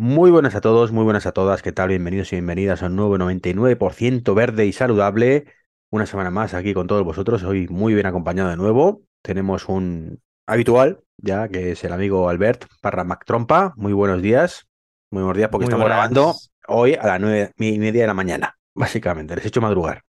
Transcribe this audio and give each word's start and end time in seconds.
Muy 0.00 0.30
buenas 0.30 0.54
a 0.54 0.60
todos, 0.60 0.92
muy 0.92 1.02
buenas 1.02 1.26
a 1.26 1.32
todas. 1.32 1.60
¿Qué 1.60 1.72
tal? 1.72 1.88
Bienvenidos 1.88 2.32
y 2.32 2.36
bienvenidas 2.36 2.84
a 2.84 2.86
un 2.86 2.94
nuevo 2.94 3.18
99% 3.18 4.32
verde 4.32 4.64
y 4.64 4.72
saludable. 4.72 5.46
Una 5.90 6.06
semana 6.06 6.30
más 6.30 6.54
aquí 6.54 6.72
con 6.72 6.86
todos 6.86 7.02
vosotros. 7.02 7.42
Hoy 7.42 7.66
muy 7.66 7.94
bien 7.94 8.06
acompañado 8.06 8.48
de 8.48 8.56
nuevo. 8.56 9.02
Tenemos 9.22 9.68
un 9.68 10.20
habitual, 10.46 11.00
ya 11.16 11.48
que 11.48 11.72
es 11.72 11.82
el 11.82 11.92
amigo 11.92 12.28
Albert 12.28 12.66
Parra 12.80 13.04
Trompa. 13.26 13.74
Muy 13.76 13.92
buenos 13.92 14.22
días. 14.22 14.68
Muy 15.10 15.24
buenos 15.24 15.36
días 15.36 15.50
porque 15.50 15.64
Muy 15.64 15.70
estamos 15.70 15.88
buenas. 15.88 16.10
grabando 16.12 16.34
hoy 16.68 16.94
a 16.94 17.04
las 17.04 17.20
nueve 17.20 17.52
y 17.58 17.78
media 17.80 18.02
de 18.02 18.06
la 18.06 18.14
mañana, 18.14 18.56
básicamente. 18.74 19.34
Les 19.34 19.46
he 19.46 19.48
hecho 19.48 19.60
madrugar. 19.60 20.04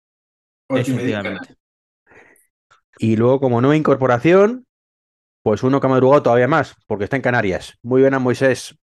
Ocho 0.71 0.93
y 0.93 0.95
media. 0.95 1.21
Efectivamente. 1.21 1.57
Y 2.97 3.17
luego, 3.17 3.39
como 3.39 3.61
nueva 3.61 3.77
incorporación, 3.77 4.65
pues 5.43 5.63
uno 5.63 5.79
que 5.79 5.87
ha 5.89 5.91
madrugado 5.91 6.23
todavía 6.23 6.49
más, 6.49 6.75
porque 6.87 7.05
está 7.05 7.17
en 7.17 7.23
Canarias. 7.23 7.77
Muy 7.83 8.01
buenas, 8.01 8.23
Moisés. 8.23 8.79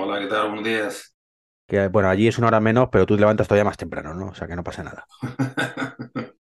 Hola, 0.00 0.18
¿qué 0.20 0.26
tal? 0.26 0.46
Buenos 0.48 0.64
días. 0.64 1.14
Que 1.66 1.88
bueno, 1.88 2.08
allí 2.08 2.26
es 2.28 2.36
una 2.38 2.48
hora 2.48 2.60
menos, 2.60 2.88
pero 2.90 3.06
tú 3.06 3.14
te 3.14 3.20
levantas 3.20 3.46
todavía 3.48 3.64
más 3.64 3.76
temprano, 3.76 4.14
¿no? 4.14 4.28
O 4.28 4.34
sea 4.34 4.46
que 4.48 4.56
no 4.56 4.64
pasa 4.64 4.82
nada. 4.82 5.06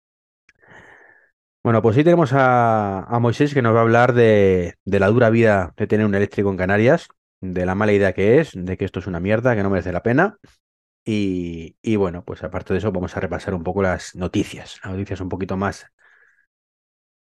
Bueno, 1.63 1.83
pues 1.83 1.97
hoy 1.97 2.05
tenemos 2.05 2.33
a, 2.33 3.01
a 3.05 3.19
Moisés 3.19 3.53
que 3.53 3.63
nos 3.63 3.75
va 3.75 3.81
a 3.81 3.83
hablar 3.83 4.15
de, 4.15 4.75
de 4.85 5.01
la 5.01 5.09
dura 5.09 5.29
vida 5.31 5.75
de 5.77 5.87
tener 5.87 6.07
un 6.07 6.15
eléctrico 6.15 6.51
en 6.51 6.57
Canarias, 6.57 7.09
de 7.41 7.67
la 7.67 7.75
mala 7.75 7.93
idea 7.93 8.15
que 8.15 8.41
es, 8.41 8.53
de 8.55 8.77
que 8.77 8.85
esto 8.85 9.01
es 9.01 9.07
una 9.07 9.21
mierda, 9.21 9.55
que 9.55 9.63
no 9.63 9.71
merece 9.71 9.93
la 9.93 10.03
pena. 10.03 10.39
Y, 11.05 11.77
y 11.83 11.97
bueno, 11.97 12.25
pues 12.25 12.45
aparte 12.45 12.75
de 12.75 12.79
eso, 12.81 12.93
vamos 12.93 13.17
a 13.17 13.21
repasar 13.21 13.55
un 13.55 13.65
poco 13.65 13.83
las 13.83 14.15
noticias, 14.17 14.81
las 14.85 14.93
noticias 14.93 15.21
un 15.21 15.29
poquito 15.31 15.57
más 15.57 15.87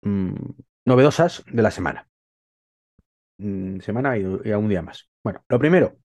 mm, 0.02 0.36
novedosas 0.86 1.44
de 1.48 1.62
la 1.64 1.72
semana. 1.72 2.08
Mm, 3.38 3.80
semana 3.82 4.18
y, 4.18 4.24
y 4.46 4.52
a 4.52 4.58
un 4.58 4.70
día 4.70 4.82
más. 4.82 5.10
Bueno, 5.24 5.44
lo 5.50 5.60
primero, 5.60 5.98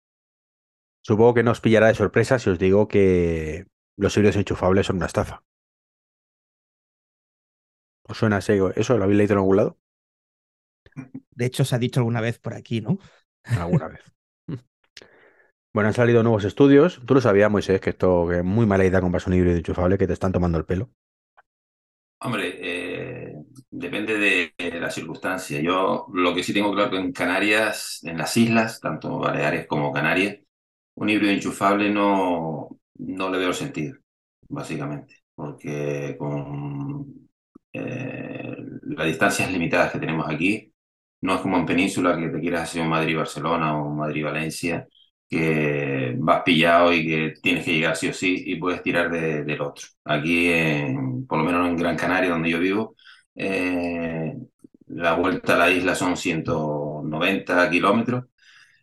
supongo 1.08 1.34
que 1.36 1.44
no 1.44 1.52
os 1.56 1.62
pillará 1.64 1.88
de 1.88 1.96
sorpresa 2.02 2.40
si 2.40 2.50
os 2.50 2.60
digo 2.60 2.88
que 2.92 3.66
los 4.02 4.16
híbridos 4.16 4.36
enchufables 4.36 4.86
son 4.88 4.98
una 4.98 5.06
estafa. 5.12 5.44
¿Os 8.10 8.18
suena 8.18 8.38
así? 8.38 8.54
¿Eso 8.76 8.98
lo 8.98 9.04
habéis 9.04 9.18
leído 9.18 9.34
en 9.34 9.40
algún 9.40 9.58
lado? 9.58 9.78
De 11.32 11.46
hecho, 11.46 11.64
se 11.64 11.76
ha 11.76 11.80
dicho 11.80 12.00
alguna 12.00 12.22
vez 12.22 12.40
por 12.40 12.54
aquí, 12.54 12.82
¿no? 12.82 12.98
Alguna 13.44 13.88
vez. 13.88 14.02
Bueno, 15.74 15.90
han 15.90 15.94
salido 15.94 16.24
nuevos 16.24 16.44
estudios. 16.44 17.00
Tú 17.06 17.14
lo 17.14 17.22
sabías, 17.22 17.52
Moisés, 17.52 17.80
que 17.80 17.92
esto 17.92 18.28
que 18.28 18.38
es 18.40 18.44
muy 18.44 18.66
mala 18.66 18.86
idea 18.86 19.00
comprarse 19.00 19.30
un 19.30 19.36
híbrido 19.36 19.58
enchufable 19.58 19.98
que 20.00 20.08
te 20.08 20.14
están 20.14 20.32
tomando 20.32 20.58
el 20.58 20.66
pelo. 20.66 20.90
Hombre, 22.20 22.58
eh, 22.60 23.36
depende 23.70 24.18
de, 24.18 24.54
de 24.58 24.80
la 24.80 24.90
circunstancia. 24.90 25.62
Yo 25.62 26.08
lo 26.14 26.34
que 26.34 26.42
sí 26.44 26.52
tengo 26.52 26.74
claro 26.74 26.90
que 26.90 26.98
en 26.98 27.12
Canarias, 27.12 28.00
en 28.04 28.18
las 28.18 28.36
islas, 28.38 28.80
tanto 28.80 29.20
Baleares 29.20 29.68
como 29.68 29.94
Canarias, 29.94 30.38
un 30.98 31.10
híbrido 31.10 31.34
enchufable 31.34 31.90
no, 31.92 32.70
no 33.00 33.30
le 33.32 33.40
veo 33.40 33.54
sentido, 33.54 33.98
básicamente, 34.50 35.18
porque 35.36 36.16
con 36.20 37.30
eh, 37.74 38.56
las 38.84 39.08
distancias 39.08 39.52
limitadas 39.52 39.92
que 39.92 40.00
tenemos 40.00 40.28
aquí, 40.30 40.74
no 41.22 41.36
es 41.36 41.42
como 41.42 41.58
en 41.58 41.66
Península 41.66 42.18
que 42.18 42.30
te 42.30 42.40
quieras 42.40 42.64
hacer 42.64 42.82
un 42.82 42.90
Madrid-Barcelona 42.90 43.78
o 43.78 43.88
un 43.90 43.98
Madrid-Valencia, 43.98 44.88
que 45.30 46.16
vas 46.20 46.44
pillado 46.44 46.94
y 46.94 47.06
que 47.06 47.34
tienes 47.42 47.66
que 47.66 47.74
llegar 47.74 47.96
sí 47.98 48.08
o 48.10 48.14
sí 48.14 48.44
y 48.48 48.56
puedes 48.58 48.82
tirar 48.82 49.12
de- 49.12 49.44
del 49.44 49.62
otro. 49.62 49.86
Aquí, 50.06 50.48
en- 50.50 51.28
por 51.28 51.38
lo 51.40 51.44
menos 51.46 51.68
en 51.68 51.76
Gran 51.78 51.98
Canaria, 51.98 52.30
donde 52.30 52.50
yo 52.50 52.60
vivo, 52.60 52.96
eh, 53.36 54.34
la 54.88 55.14
vuelta 55.16 55.56
a 55.56 55.58
la 55.58 55.72
isla 55.72 55.96
son 55.96 56.16
190 56.18 57.70
kilómetros 57.70 58.26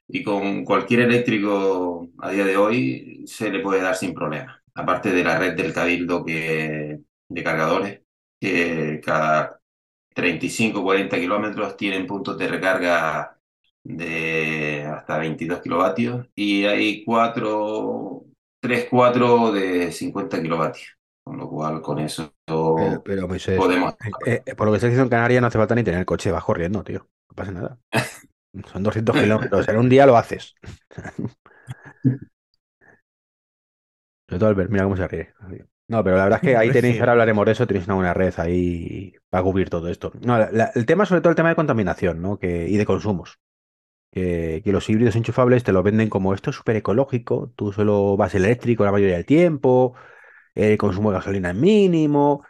y 0.08 0.22
con 0.22 0.64
cualquier 0.64 1.00
eléctrico 1.00 2.08
a 2.19 2.30
día 2.30 2.44
de 2.44 2.56
hoy 2.56 3.24
se 3.27 3.50
le 3.50 3.60
puede 3.60 3.83
dar 3.83 3.97
sin 3.97 4.14
problema. 4.14 4.62
Aparte 4.74 5.10
de 5.10 5.24
la 5.24 5.38
red 5.38 5.55
del 5.56 5.72
Cabildo 5.72 6.24
que, 6.24 7.00
de 7.28 7.42
cargadores, 7.44 8.02
que 8.41 9.00
cada 9.04 9.60
35 10.15 10.82
40 10.82 11.16
kilómetros 11.19 11.76
tienen 11.76 12.06
puntos 12.06 12.38
de 12.38 12.48
recarga 12.48 13.37
de 13.82 14.84
hasta 14.87 15.19
22 15.19 15.60
kilovatios 15.60 16.26
y 16.34 16.65
hay 16.65 17.04
cuatro, 17.04 18.25
3, 18.60 18.86
4 18.91 19.53
de 19.53 19.92
50 19.92 20.41
kilovatios. 20.42 20.88
Con 21.22 21.38
lo 21.38 21.48
cual, 21.48 21.81
con 21.81 21.98
eso 22.00 22.34
Pero, 22.47 23.03
pero, 23.03 23.26
Moisés, 23.28 23.56
podemos. 23.56 23.94
eh, 24.26 24.42
eh, 24.44 24.54
por 24.54 24.66
lo 24.66 24.72
que 24.72 24.76
estás 24.76 24.91
diciendo 24.91 25.04
en 25.04 25.09
Canarias 25.09 25.41
no 25.41 25.47
hace 25.47 25.56
falta 25.56 25.75
ni 25.75 25.82
tener 25.82 26.00
el 26.00 26.06
coche, 26.06 26.31
vas 26.31 26.44
corriendo, 26.44 26.84
tío. 26.84 27.09
No 27.31 27.34
pasa 27.34 27.53
nada. 27.53 27.78
Son 28.72 28.82
200 28.82 29.16
kilómetros. 29.16 29.69
En 29.69 29.76
un 29.78 29.88
día 29.88 30.06
lo 30.06 30.16
haces. 30.16 30.54
Sobre 34.28 34.38
todo 34.41 34.48
Albert, 34.50 34.70
mira 34.70 34.84
cómo 34.84 34.97
se 34.97 35.09
ríe. 35.09 35.34
No, 35.88 36.03
pero 36.03 36.16
la 36.16 36.25
verdad 36.25 36.38
es 36.38 36.42
que 36.42 36.56
ahí 36.56 36.70
tenéis, 36.70 36.98
ahora 37.00 37.12
hablaremos 37.12 37.44
de 37.44 37.53
eso, 37.53 37.66
tenéis 37.66 37.87
una 37.87 37.97
buena 37.97 38.15
red 38.15 38.32
ahí 38.38 39.12
para 39.28 39.42
cubrir 39.44 39.69
todo 39.69 39.88
esto. 39.88 40.12
No, 40.22 40.38
la- 40.38 40.50
la- 40.50 40.72
el 40.75 40.87
tema, 40.87 41.04
sobre 41.04 41.20
todo 41.20 41.31
el 41.31 41.37
tema 41.37 41.50
de 41.50 41.56
contaminación, 41.56 42.22
¿no? 42.22 42.38
Que, 42.38 42.69
y 42.69 42.76
de 42.78 42.87
consumos. 42.87 43.38
Que, 44.12 44.62
que 44.65 44.72
los 44.72 44.88
híbridos 44.91 45.16
enchufables 45.16 45.65
te 45.65 45.72
lo 45.72 45.82
venden 45.82 46.10
como 46.10 46.34
esto 46.34 46.50
es 46.50 46.56
súper 46.56 46.76
ecológico, 46.76 47.53
tú 47.56 47.72
solo 47.72 48.16
vas 48.16 48.34
eléctrico 48.34 48.84
la 48.84 48.92
mayoría 48.92 49.16
del 49.16 49.26
tiempo, 49.26 49.94
el 50.54 50.78
consumo 50.78 51.10
de 51.12 51.19
gasolina 51.19 51.50
es 51.50 51.56
mínimo, 51.56 52.44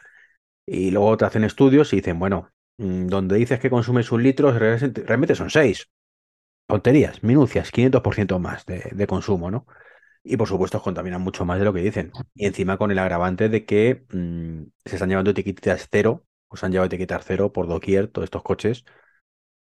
y 0.66 0.90
luego 0.92 1.16
te 1.16 1.26
hacen 1.26 1.44
estudios 1.44 1.92
y 1.92 1.96
dicen, 1.96 2.18
bueno, 2.18 2.50
mm, 2.78 3.06
donde 3.08 3.36
dices 3.36 3.60
que 3.60 3.70
consumes 3.70 4.12
un 4.12 4.22
litro, 4.24 4.52
realmente 4.52 5.34
son 5.36 5.50
seis. 5.50 5.88
Tonterías, 6.66 7.22
minucias, 7.22 7.70
500% 7.70 8.38
más 8.38 8.64
de, 8.66 9.06
consumo, 9.06 9.50
¿no? 9.50 9.66
Y 10.22 10.36
por 10.38 10.48
supuesto 10.48 10.80
contaminan 10.80 11.20
mucho 11.20 11.44
más 11.44 11.58
de 11.58 11.64
lo 11.66 11.72
que 11.72 11.80
dicen. 11.82 12.12
Y 12.34 12.46
encima 12.46 12.78
con 12.78 12.90
el 12.90 12.98
agravante 12.98 13.48
de 13.48 13.66
que 13.66 14.06
mm, 14.10 14.64
se 14.86 14.96
están 14.96 15.10
llevando 15.10 15.30
etiquetas 15.32 15.88
cero, 15.90 16.24
o 16.48 16.56
se 16.56 16.66
han 16.66 16.72
llevado 16.72 16.86
etiquetas 16.86 17.24
cero 17.26 17.52
por 17.52 17.68
doquier 17.68 18.08
todos 18.08 18.24
estos 18.24 18.42
coches, 18.42 18.84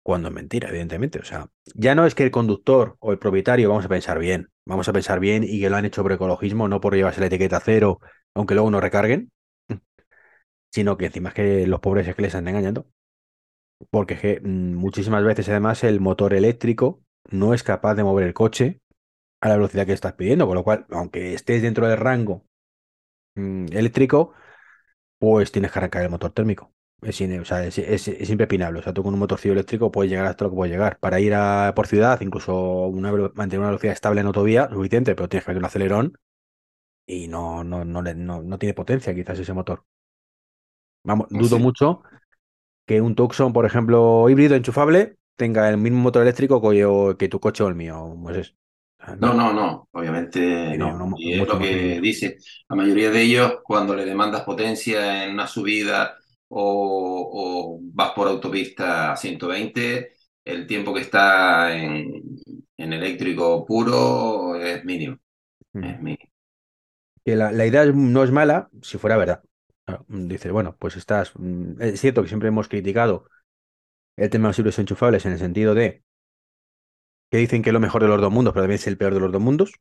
cuando 0.02 0.28
es 0.28 0.34
mentira, 0.34 0.68
evidentemente. 0.68 1.18
O 1.18 1.24
sea, 1.24 1.48
ya 1.74 1.94
no 1.94 2.06
es 2.06 2.14
que 2.14 2.24
el 2.24 2.30
conductor 2.30 2.96
o 3.00 3.12
el 3.12 3.18
propietario 3.18 3.68
vamos 3.68 3.84
a 3.84 3.88
pensar 3.88 4.18
bien, 4.18 4.50
vamos 4.64 4.88
a 4.88 4.92
pensar 4.92 5.20
bien 5.20 5.44
y 5.44 5.60
que 5.60 5.70
lo 5.70 5.76
han 5.76 5.84
hecho 5.84 6.02
por 6.02 6.12
ecologismo, 6.12 6.68
no 6.68 6.80
por 6.80 6.94
llevarse 6.94 7.20
la 7.20 7.26
etiqueta 7.26 7.60
cero, 7.60 8.00
aunque 8.34 8.54
luego 8.54 8.70
no 8.70 8.80
recarguen, 8.80 9.32
sino 10.72 10.96
que 10.96 11.06
encima 11.06 11.30
es 11.30 11.34
que 11.34 11.66
los 11.66 11.80
pobres 11.80 12.08
es 12.08 12.14
que 12.14 12.22
les 12.22 12.30
están 12.30 12.48
engañando. 12.48 12.86
Porque 13.90 14.14
es 14.14 14.20
que 14.20 14.40
mm, 14.42 14.74
muchísimas 14.74 15.24
veces 15.24 15.48
además 15.48 15.84
el 15.84 16.00
motor 16.00 16.34
eléctrico 16.34 17.02
no 17.30 17.54
es 17.54 17.62
capaz 17.62 17.94
de 17.94 18.04
mover 18.04 18.26
el 18.26 18.34
coche 18.34 18.80
a 19.40 19.48
la 19.48 19.56
velocidad 19.56 19.86
que 19.86 19.92
estás 19.94 20.14
pidiendo, 20.14 20.46
con 20.46 20.56
lo 20.56 20.64
cual, 20.64 20.86
aunque 20.90 21.34
estés 21.34 21.62
dentro 21.62 21.88
del 21.88 21.98
rango 21.98 22.44
mm, 23.34 23.66
eléctrico, 23.72 24.34
pues 25.18 25.52
tienes 25.52 25.72
que 25.72 25.78
arrancar 25.78 26.02
el 26.04 26.10
motor 26.10 26.32
térmico. 26.32 26.72
Es, 27.02 27.20
o 27.20 27.44
sea, 27.44 27.64
es, 27.66 27.78
es- 27.78 28.08
es 28.08 28.30
impepinable. 28.30 28.80
O 28.80 28.82
sea, 28.82 28.92
tú 28.94 29.02
con 29.02 29.14
un 29.14 29.20
motorcillo 29.20 29.52
eléctrico 29.54 29.90
puedes 29.92 30.10
llegar 30.10 30.26
hasta 30.26 30.44
lo 30.44 30.50
que 30.50 30.56
puedes 30.56 30.72
llegar. 30.72 30.98
Para 31.00 31.20
ir 31.20 31.34
a, 31.34 31.72
por 31.76 31.86
ciudad, 31.88 32.20
incluso 32.22 32.54
una, 32.88 33.12
mantener 33.34 33.60
una 33.60 33.68
velocidad 33.70 33.92
estable 33.94 34.20
en 34.22 34.28
autovía, 34.28 34.68
suficiente, 34.70 35.14
pero 35.16 35.28
tienes 35.28 35.44
que 35.46 35.50
meter 35.52 35.60
un 35.62 35.66
acelerón 35.66 36.18
y 37.06 37.28
no, 37.28 37.64
no, 37.64 37.84
no, 37.84 38.02
no, 38.02 38.42
no 38.42 38.58
tiene 38.58 38.74
potencia 38.74 39.14
quizás 39.14 39.38
ese 39.38 39.52
motor. 39.54 39.84
Vamos, 41.04 41.26
dudo 41.30 41.58
Sí. 41.58 41.58
mucho 41.58 42.02
que 42.86 43.00
un 43.00 43.14
Tucson, 43.14 43.52
por 43.52 43.66
ejemplo, 43.66 44.28
híbrido 44.28 44.56
enchufable, 44.56 45.16
tenga 45.36 45.68
el 45.68 45.78
mismo 45.78 46.00
motor 46.00 46.22
eléctrico 46.22 46.60
que, 47.16 47.28
tu 47.28 47.40
coche 47.40 47.62
o 47.64 47.68
el 47.68 47.74
mío. 47.74 48.02
O 48.02 48.32
sea, 48.34 48.42
No, 49.18 49.34
no, 49.34 49.52
no, 49.52 49.88
obviamente 49.92 50.76
no. 50.76 51.12
Y 51.14 51.34
es 51.34 51.46
lo 51.46 51.58
que 51.58 52.00
dice, 52.00 52.38
la 52.68 52.76
mayoría 52.76 53.10
de 53.10 53.22
ellos, 53.22 53.54
cuando 53.62 53.94
le 53.94 54.04
demandas 54.04 54.42
potencia 54.42 55.24
en 55.24 55.34
una 55.34 55.46
subida 55.46 56.16
o, 56.48 57.76
o 57.78 57.78
vas 57.94 58.10
por 58.12 58.26
autopista 58.28 59.12
a 59.12 59.16
120, 59.16 60.12
el 60.44 60.66
tiempo 60.66 60.92
que 60.92 61.02
está 61.02 61.72
en, 61.76 62.10
en 62.76 62.92
eléctrico 62.92 63.64
puro 63.64 64.56
es 64.56 64.84
mínimo, 64.84 65.18
Mm. 65.74 65.92
es 65.92 66.00
mínimo. 66.00 66.30
que 67.24 67.36
la, 67.36 67.52
la 67.52 67.66
idea 67.66 67.84
es- 67.84 67.94
no 67.94 68.22
es 68.24 68.30
mala 68.30 68.68
si 68.82 68.98
fuera 68.98 69.16
verdad. 69.16 69.42
Claro, 69.84 70.04
mm, 70.08 70.28
dices, 70.28 70.52
bueno, 70.52 70.76
pues 70.78 70.96
estás. 70.96 71.32
mm, 71.36 71.80
Es 71.82 72.00
cierto 72.00 72.22
que 72.22 72.28
siempre 72.28 72.48
hemos 72.48 72.68
criticado 72.68 73.28
el 74.16 74.30
tema 74.30 74.44
de 74.48 74.50
los 74.50 74.58
híbridos 74.60 74.80
enchufables 74.80 75.26
en 75.26 75.32
el 75.34 75.38
sentido 75.38 75.74
de 75.74 76.04
que 77.32 77.38
dicen 77.38 77.62
que 77.62 77.70
es 77.70 77.74
lo 77.74 77.80
mejor 77.80 78.02
de 78.02 78.06
los 78.08 78.20
dos 78.20 78.30
mundos, 78.30 78.52
pero 78.54 78.62
también 78.62 78.76
es 78.78 78.86
el 78.86 78.96
peor 78.96 79.12
de 79.14 79.18
los 79.20 79.32
dos 79.32 79.42
mundos. 79.42 79.72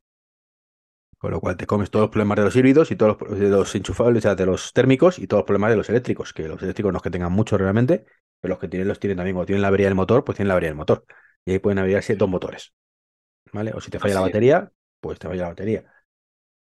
Con 1.18 1.32
lo 1.32 1.40
cual 1.40 1.56
te 1.56 1.68
comes 1.68 1.92
todos 1.92 2.04
los 2.06 2.10
problemas 2.12 2.38
de 2.38 2.44
los 2.46 2.56
híbridos 2.56 2.90
y 2.92 2.96
todos 2.96 3.18
los, 3.22 3.40
de 3.40 3.50
los 3.50 3.76
enchufables, 3.76 4.22
o 4.26 4.28
sea, 4.28 4.36
de 4.36 4.46
los 4.48 4.74
térmicos 4.74 5.20
y 5.20 5.28
todos 5.28 5.42
los 5.42 5.46
problemas 5.48 5.70
de 5.70 5.78
los 5.78 5.90
eléctricos. 5.90 6.34
Que 6.34 6.48
los 6.48 6.62
eléctricos 6.64 6.92
no 6.92 6.98
es 6.98 7.04
que 7.04 7.12
tengan 7.12 7.32
mucho 7.32 7.58
realmente, 7.60 8.06
pero 8.40 8.54
los 8.54 8.60
que 8.60 8.68
tienen 8.68 8.88
los 8.88 9.00
tienen 9.00 9.18
también. 9.18 9.36
Cuando 9.36 9.46
tienen 9.46 9.62
la 9.62 9.68
avería 9.68 9.86
del 9.88 9.96
motor, 9.96 10.24
pues 10.24 10.38
tienen 10.38 10.48
la 10.48 10.56
avería 10.56 10.70
del 10.70 10.78
motor. 10.78 11.06
Y 11.46 11.52
ahí 11.52 11.60
pueden 11.60 11.78
averiarse 11.80 12.16
dos 12.16 12.28
motores. 12.30 12.74
¿Vale? 13.54 13.74
O 13.76 13.82
si 13.82 13.92
te 13.92 14.00
falla 14.00 14.16
la 14.16 14.22
Así 14.22 14.22
batería, 14.22 14.72
pues 15.02 15.20
te 15.20 15.28
falla 15.28 15.44
la 15.44 15.50
batería. 15.50 15.86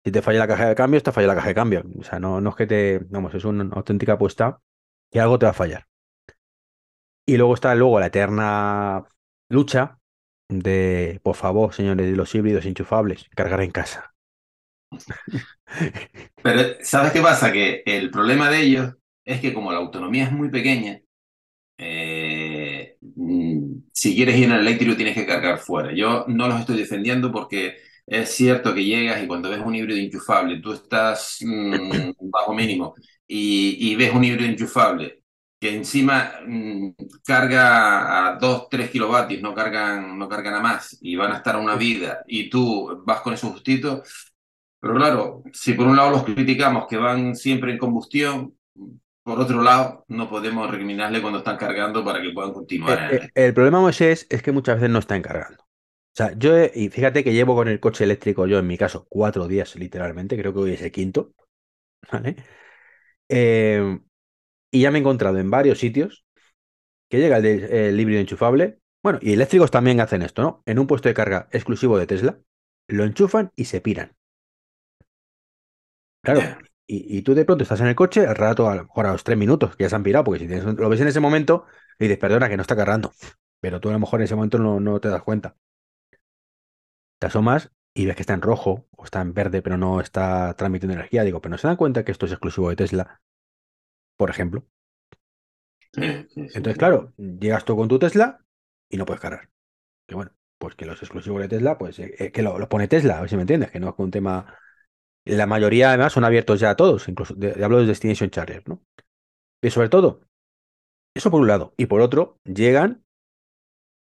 Si 0.04 0.10
te 0.10 0.22
falla 0.22 0.40
la 0.40 0.48
caja 0.48 0.68
de 0.68 0.74
cambios, 0.74 1.02
te 1.02 1.12
falla 1.12 1.28
la 1.28 1.34
caja 1.34 1.48
de 1.48 1.54
cambio. 1.54 1.84
O 1.98 2.02
sea, 2.02 2.18
no, 2.18 2.46
es 2.48 2.56
que 2.56 2.66
te. 2.66 2.98
Vamos, 3.10 3.34
es 3.34 3.44
una 3.44 3.64
auténtica 3.74 4.14
apuesta 4.14 4.60
que 5.10 5.20
algo 5.20 5.38
te 5.38 5.46
va 5.46 5.50
a 5.50 5.54
fallar. 5.54 5.86
Y 7.26 7.36
luego 7.36 7.54
está 7.54 7.74
luego 7.74 8.00
la 8.00 8.06
eterna 8.06 9.04
lucha 9.48 9.98
de, 10.48 11.20
por 11.22 11.36
favor, 11.36 11.72
señores, 11.72 12.06
de 12.10 12.16
los 12.16 12.34
híbridos 12.34 12.64
enchufables, 12.64 13.28
cargar 13.36 13.60
en 13.60 13.70
casa. 13.70 14.14
Pero, 16.42 16.76
¿sabes 16.82 17.12
qué 17.12 17.20
pasa? 17.20 17.52
Que 17.52 17.82
el 17.86 18.10
problema 18.10 18.50
de 18.50 18.60
ellos 18.62 18.94
es 19.24 19.40
que 19.40 19.54
como 19.54 19.70
la 19.70 19.78
autonomía 19.78 20.24
es 20.24 20.32
muy 20.32 20.48
pequeña, 20.50 21.00
eh, 21.78 22.96
mm, 23.00 23.74
si 23.92 24.14
quieres 24.14 24.36
ir 24.36 24.44
en 24.44 24.52
el 24.52 24.60
eléctrico 24.60 24.96
tienes 24.96 25.14
que 25.14 25.26
cargar 25.26 25.58
fuera. 25.58 25.92
Yo 25.94 26.24
no 26.28 26.48
los 26.48 26.60
estoy 26.60 26.78
defendiendo 26.78 27.32
porque 27.32 27.76
es 28.10 28.30
cierto 28.30 28.74
que 28.74 28.84
llegas 28.84 29.22
y 29.22 29.26
cuando 29.28 29.48
ves 29.48 29.60
un 29.64 29.74
híbrido 29.74 29.98
enchufable, 30.00 30.60
tú 30.60 30.72
estás 30.72 31.38
mm, 31.42 32.10
bajo 32.30 32.52
mínimo 32.52 32.94
y, 33.26 33.94
ves 33.94 34.12
un 34.12 34.24
híbrido 34.24 34.50
enchufable 34.50 35.22
que 35.60 35.76
encima 35.76 36.32
mm, 36.44 36.90
carga 37.24 38.32
a 38.32 38.36
2, 38.36 38.68
3 38.68 38.90
kilovatios, 38.90 39.40
no 39.40 39.54
cargan, 39.54 40.18
no 40.18 40.28
cargan 40.28 40.54
a 40.54 40.60
más 40.60 40.98
y 41.00 41.14
van 41.14 41.30
a 41.32 41.36
estar 41.36 41.56
una 41.56 41.76
vida 41.76 42.24
y 42.26 42.50
tú 42.50 43.02
vas 43.06 43.20
con 43.20 43.34
esos 43.34 43.52
justitos. 43.52 44.32
Pero 44.80 44.94
claro, 44.94 45.44
si 45.52 45.74
por 45.74 45.86
un 45.86 45.96
lado 45.96 46.10
los 46.10 46.24
criticamos 46.24 46.86
que 46.88 46.96
van 46.96 47.36
siempre 47.36 47.70
en 47.70 47.78
combustión, 47.78 48.54
por 49.22 49.38
otro 49.38 49.62
lado, 49.62 50.04
no 50.08 50.28
podemos 50.28 50.68
recriminarle 50.68 51.22
cuando 51.22 51.38
están 51.38 51.58
cargando 51.58 52.04
para 52.04 52.20
que 52.20 52.30
puedan 52.30 52.52
continuar. 52.52 53.12
El, 53.12 53.18
eh, 53.18 53.30
eh, 53.34 53.46
el, 53.46 53.54
problema, 53.54 53.80
Moisés, 53.80 54.26
es 54.28 54.42
que 54.42 54.50
muchas 54.50 54.76
veces 54.76 54.90
no 54.90 54.98
están 54.98 55.22
cargando. 55.22 55.69
O 56.20 56.22
sea, 56.22 56.34
yo, 56.36 56.52
y 56.74 56.90
fíjate 56.90 57.24
que 57.24 57.32
llevo 57.32 57.54
con 57.54 57.66
el 57.68 57.80
coche 57.80 58.04
eléctrico, 58.04 58.46
yo 58.46 58.58
en 58.58 58.66
mi 58.66 58.76
caso, 58.76 59.06
cuatro 59.08 59.48
días 59.48 59.74
literalmente, 59.76 60.36
creo 60.36 60.52
que 60.52 60.58
hoy 60.58 60.72
es 60.72 60.82
el 60.82 60.92
quinto, 60.92 61.32
¿vale? 62.12 62.36
Em, 63.28 64.04
y 64.70 64.82
ya 64.82 64.90
me 64.90 64.98
he 64.98 65.00
encontrado 65.00 65.38
en 65.38 65.50
varios 65.50 65.78
sitios 65.78 66.26
que 67.10 67.18
llega 67.20 67.38
el, 67.38 67.46
el 67.46 68.00
híbrido 68.00 68.20
enchufable. 68.20 68.80
Bueno, 69.02 69.18
y 69.22 69.32
eléctricos 69.32 69.70
también 69.70 70.00
hacen 70.00 70.22
esto, 70.22 70.42
¿no? 70.42 70.62
En 70.66 70.78
un 70.78 70.86
puesto 70.86 71.08
de 71.08 71.14
carga 71.14 71.48
exclusivo 71.52 71.98
de 71.98 72.06
Tesla, 72.06 72.40
lo 72.88 73.04
enchufan 73.04 73.52
y 73.56 73.66
se 73.66 73.80
piran. 73.80 74.16
Claro, 76.22 76.42
y, 76.86 77.22
tú 77.22 77.34
de 77.34 77.44
pronto 77.44 77.62
estás 77.62 77.80
en 77.80 77.86
el 77.86 77.94
coche, 77.94 78.26
al 78.26 78.36
rato, 78.36 78.68
a 78.68 78.74
lo 78.76 78.82
mejor 78.84 79.06
a 79.06 79.12
los 79.12 79.24
tres 79.24 79.38
minutos, 79.38 79.76
que 79.76 79.84
ya 79.84 79.90
se 79.90 79.96
han 79.96 80.02
pirado, 80.02 80.24
porque 80.24 80.40
si 80.40 80.48
lo 80.48 80.88
ves 80.88 81.00
en 81.00 81.08
ese 81.08 81.20
momento, 81.20 81.64
y 81.98 82.04
dices, 82.04 82.18
perdona, 82.18 82.48
que 82.48 82.56
no 82.56 82.62
está 82.62 82.76
cargando. 82.76 83.12
Pero 83.60 83.80
tú 83.80 83.88
a 83.88 83.92
lo 83.92 83.98
mejor 84.00 84.20
en 84.20 84.24
ese 84.24 84.34
momento 84.34 84.58
no, 84.58 84.80
no 84.80 85.00
te 85.00 85.08
das 85.08 85.22
cuenta. 85.22 85.56
Te 87.20 87.26
asomas 87.26 87.70
y 87.94 88.06
ves 88.06 88.16
que 88.16 88.22
está 88.22 88.34
en 88.34 88.42
rojo 88.42 88.86
o 88.96 89.04
está 89.04 89.20
en 89.20 89.34
verde, 89.34 89.62
pero 89.62 89.76
no 89.76 90.00
está 90.00 90.54
transmitiendo 90.54 90.94
energía. 90.94 91.22
Digo, 91.22 91.40
pero 91.40 91.50
no 91.50 91.58
se 91.58 91.68
dan 91.68 91.76
cuenta 91.76 92.04
que 92.04 92.12
esto 92.12 92.26
es 92.26 92.32
exclusivo 92.32 92.70
de 92.70 92.76
Tesla, 92.76 93.20
por 94.16 94.30
ejemplo. 94.30 94.64
Entonces, 95.92 96.76
claro, 96.76 97.12
llegas 97.16 97.64
tú 97.64 97.76
con 97.76 97.88
tu 97.88 97.98
Tesla 97.98 98.44
y 98.90 98.96
no 98.96 99.06
puedes 99.06 99.20
cargar. 99.20 99.50
Que 100.08 100.14
bueno, 100.14 100.32
pues 100.58 100.74
que 100.74 100.86
los 100.86 101.00
exclusivos 101.02 101.40
de 101.42 101.48
Tesla, 101.48 101.78
pues 101.78 101.98
eh, 101.98 102.14
eh, 102.18 102.32
que 102.32 102.42
lo, 102.42 102.68
pone 102.68 102.88
Tesla, 102.88 103.18
a 103.18 103.20
ver 103.20 103.30
si 103.30 103.36
me 103.36 103.42
entiendes, 103.42 103.70
que 103.70 103.80
no 103.80 103.90
es 103.90 103.94
un 103.98 104.10
tema 104.10 104.56
la 105.24 105.46
mayoría 105.46 105.90
además 105.90 106.12
son 106.12 106.24
abiertos 106.24 106.60
ya 106.60 106.70
a 106.70 106.76
todos, 106.76 107.08
incluso 107.08 107.34
hablo 107.62 107.78
de 107.78 107.86
Destination 107.86 108.30
Charger, 108.30 108.68
¿no? 108.68 108.82
Y 109.62 109.70
sobre 109.70 109.88
todo, 109.88 110.22
eso 111.14 111.30
por 111.30 111.40
un 111.40 111.46
lado. 111.46 111.74
Y 111.76 111.86
por 111.86 112.00
otro, 112.00 112.38
llegan 112.44 113.04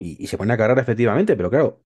y, 0.00 0.26
se 0.26 0.38
ponen 0.38 0.52
a 0.52 0.56
cargar 0.56 0.78
efectivamente, 0.78 1.36
pero 1.36 1.50
claro, 1.50 1.82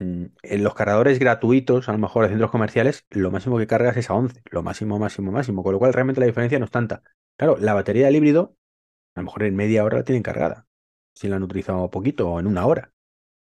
en 0.00 0.62
los 0.62 0.74
cargadores 0.74 1.18
gratuitos, 1.18 1.88
a 1.88 1.92
lo 1.92 1.98
mejor 1.98 2.24
de 2.24 2.30
centros 2.30 2.50
comerciales, 2.50 3.04
lo 3.10 3.30
máximo 3.30 3.58
que 3.58 3.66
cargas 3.66 3.96
es 3.96 4.10
a 4.10 4.14
11, 4.14 4.42
lo 4.50 4.62
máximo, 4.62 4.98
máximo, 4.98 5.32
máximo, 5.32 5.62
con 5.62 5.72
lo 5.72 5.78
cual 5.78 5.92
realmente 5.92 6.20
la 6.20 6.26
diferencia 6.26 6.58
no 6.58 6.66
es 6.66 6.70
tanta. 6.70 7.02
Claro, 7.36 7.56
la 7.58 7.74
batería 7.74 8.06
del 8.06 8.16
híbrido, 8.16 8.56
a 9.14 9.20
lo 9.20 9.24
mejor 9.24 9.42
en 9.44 9.56
media 9.56 9.84
hora 9.84 9.98
la 9.98 10.04
tienen 10.04 10.22
cargada, 10.22 10.66
si 11.14 11.28
la 11.28 11.36
han 11.36 11.42
utilizado 11.42 11.90
poquito 11.90 12.30
o 12.30 12.40
en 12.40 12.46
una 12.46 12.66
hora, 12.66 12.92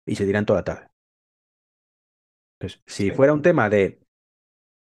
y 0.06 0.16
se 0.16 0.24
tiran 0.24 0.46
toda 0.46 0.60
la 0.60 0.64
tarde. 0.64 0.88
Entonces, 2.58 2.82
si 2.86 3.10
fuera 3.10 3.32
un 3.32 3.42
tema 3.42 3.68
de 3.70 4.00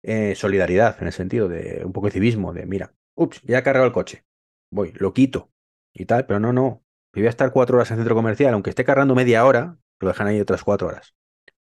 eh, 0.03 0.35
solidaridad, 0.35 0.97
en 1.01 1.07
el 1.07 1.13
sentido 1.13 1.49
de 1.49 1.83
un 1.85 1.91
poco 1.91 2.07
de 2.07 2.13
civismo, 2.13 2.53
de 2.53 2.65
mira, 2.65 2.93
ups, 3.15 3.41
ya 3.43 3.59
he 3.59 3.63
cargado 3.63 3.85
el 3.85 3.91
coche, 3.91 4.23
voy, 4.71 4.93
lo 4.95 5.13
quito 5.13 5.51
y 5.93 6.05
tal, 6.05 6.25
pero 6.25 6.39
no, 6.39 6.53
no, 6.53 6.83
si 7.13 7.19
voy 7.21 7.27
a 7.27 7.29
estar 7.31 7.51
cuatro 7.51 7.77
horas 7.77 7.89
en 7.91 7.95
el 7.95 8.01
centro 8.01 8.15
comercial, 8.15 8.53
aunque 8.53 8.69
esté 8.69 8.85
cargando 8.85 9.15
media 9.15 9.45
hora, 9.45 9.77
lo 9.99 10.07
dejan 10.07 10.27
ahí 10.27 10.39
otras 10.39 10.63
cuatro 10.63 10.87
horas. 10.87 11.13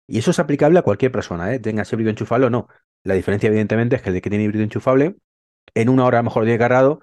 Y 0.08 0.20
eso 0.20 0.32
es 0.32 0.40
aplicable 0.40 0.80
a 0.80 0.82
cualquier 0.82 1.12
persona, 1.12 1.54
¿eh? 1.54 1.60
tenga 1.60 1.84
ese 1.84 1.96
híbrido 1.96 2.10
enchufable 2.10 2.48
o 2.48 2.50
no. 2.50 2.68
La 3.04 3.14
diferencia, 3.14 3.48
evidentemente, 3.48 3.96
es 3.96 4.02
que 4.02 4.10
el 4.10 4.16
de 4.16 4.22
que 4.22 4.30
tiene 4.30 4.46
híbrido 4.46 4.64
enchufable, 4.64 5.16
en 5.74 5.90
una 5.90 6.06
hora 6.06 6.20
a 6.20 6.22
lo 6.22 6.26
mejor 6.26 6.44
tiene 6.44 6.60
cargado 6.60 7.02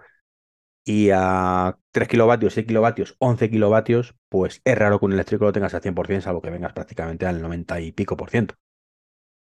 y 0.85 1.11
a 1.13 1.79
3 1.93 2.09
kilovatios, 2.09 2.55
6 2.55 2.67
kilovatios, 2.67 3.17
11 3.19 3.51
kilovatios, 3.51 4.15
pues 4.29 4.61
es 4.65 4.79
raro 4.79 4.99
que 4.99 5.07
un 5.07 5.13
eléctrico 5.13 5.45
lo 5.45 5.53
tengas 5.53 5.75
al 5.75 5.83
100%, 5.83 6.21
salvo 6.23 6.43
que 6.43 6.51
vengas 6.51 6.73
prácticamente 6.73 7.27
al 7.27 7.41
90 7.41 7.81
y 7.81 7.93
pico 7.93 8.17
por 8.17 8.31
ciento. 8.31 8.55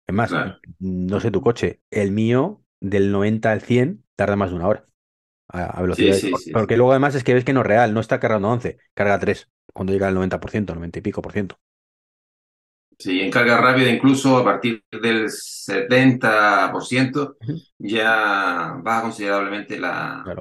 Es 0.06 0.14
más, 0.14 0.32
no 0.78 1.20
sé 1.20 1.30
tu 1.30 1.42
coche, 1.42 1.80
el 1.90 2.12
mío 2.12 2.62
del 2.80 3.12
90 3.12 3.50
al 3.52 3.60
100 3.60 4.04
tarda 4.16 4.36
más 4.36 4.50
de 4.50 4.56
una 4.56 4.68
hora 4.68 4.86
a, 5.48 5.80
velocidad. 5.80 6.16
porque 6.52 6.76
luego 6.76 6.92
además 6.92 7.14
es 7.14 7.24
que 7.24 7.34
ves 7.34 7.44
que 7.44 7.52
no 7.52 7.60
es 7.60 7.66
real, 7.66 7.94
no 7.94 8.00
está 8.00 8.20
cargando 8.20 8.48
11, 8.48 8.78
carga 8.94 9.18
3 9.18 9.50
cuando 9.72 9.92
llega 9.92 10.08
al 10.08 10.16
90%, 10.16 10.74
90 10.74 10.98
y 10.98 11.02
pico 11.02 11.22
por 11.22 11.32
ciento. 11.32 11.58
Sí, 12.98 13.20
en 13.20 13.30
carga 13.30 13.58
rápida 13.60 13.90
incluso 13.90 14.36
a 14.38 14.44
partir 14.44 14.82
del 14.90 15.30
70% 15.30 17.36
ya 17.78 18.74
baja 18.82 19.02
considerablemente 19.02 19.78
la, 19.78 20.32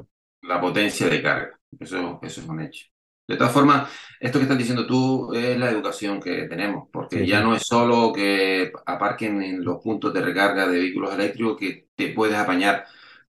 la 0.42 0.60
potencia 0.60 1.08
de 1.08 1.22
carga. 1.22 1.60
Eso, 1.80 2.20
eso 2.24 2.42
es 2.42 2.48
un 2.48 2.62
hecho. 2.62 2.86
De 3.28 3.36
todas 3.38 3.54
formas, 3.54 3.92
esto 4.20 4.40
que 4.40 4.44
estás 4.44 4.58
diciendo 4.58 4.88
tú 4.88 5.34
es 5.36 5.58
la 5.60 5.70
educación 5.70 6.20
que 6.20 6.48
tenemos, 6.48 6.88
porque 6.92 7.28
ya 7.28 7.42
no 7.42 7.56
es 7.56 7.64
solo 7.64 8.12
que 8.14 8.72
aparquen 8.86 9.44
en 9.44 9.64
los 9.64 9.84
puntos 9.84 10.12
de 10.14 10.22
recarga 10.22 10.66
de 10.68 10.80
vehículos 10.80 11.14
eléctricos 11.14 11.58
que 11.60 11.88
te 11.96 12.10
puedes 12.10 12.38
apañar. 12.38 12.86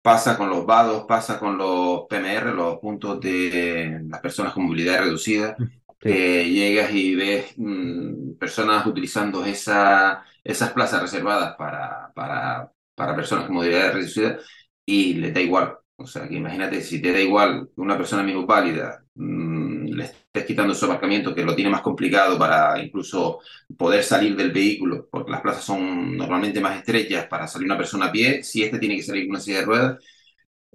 Pasa 0.02 0.38
con 0.38 0.50
los 0.50 0.66
VADOS, 0.66 1.06
pasa 1.08 1.38
con 1.40 1.58
los 1.58 2.02
PMR, 2.10 2.54
los 2.54 2.80
puntos 2.80 3.20
de 3.22 4.00
las 4.10 4.20
personas 4.22 4.54
con 4.54 4.64
movilidad 4.66 5.00
reducida. 5.04 5.62
Llegas 6.10 6.92
y 6.94 7.16
ves 7.16 7.54
mm, 7.58 8.34
personas 8.40 8.86
utilizando 8.86 9.46
esa, 9.46 10.24
esas 10.44 10.72
plazas 10.74 11.02
reservadas 11.02 11.56
para, 11.58 12.12
para, 12.14 12.72
para 12.96 13.16
personas 13.16 13.46
con 13.46 13.56
movilidad 13.56 13.94
reducida 13.94 14.40
y 14.86 15.14
le 15.16 15.32
da 15.32 15.40
igual. 15.42 15.78
O 15.96 16.08
sea, 16.08 16.28
que 16.28 16.36
imagínate 16.36 16.82
si 16.82 17.02
te 17.02 17.12
da 17.14 17.20
igual 17.20 17.70
una 17.76 17.96
persona 17.98 18.24
minusválida 18.24 19.04
mmm, 19.16 19.86
le 19.94 20.04
estés 20.06 20.46
quitando 20.46 20.74
su 20.74 20.86
aparcamiento, 20.86 21.36
que 21.36 21.44
lo 21.44 21.56
tiene 21.56 21.70
más 21.70 21.82
complicado 21.82 22.38
para 22.40 22.82
incluso 22.84 23.40
poder 23.78 24.04
salir 24.04 24.36
del 24.36 24.52
vehículo, 24.52 25.08
porque 25.12 25.32
las 25.32 25.42
plazas 25.42 25.64
son 25.64 26.18
normalmente 26.18 26.60
más 26.62 26.78
estrechas 26.80 27.28
para 27.28 27.48
salir 27.48 27.66
una 27.68 27.78
persona 27.78 28.06
a 28.08 28.12
pie, 28.12 28.44
si 28.44 28.64
este 28.64 28.80
tiene 28.80 28.96
que 28.96 29.04
salir 29.04 29.24
con 29.26 29.32
una 29.32 29.40
silla 29.40 29.60
de 29.60 29.66
ruedas. 29.66 30.04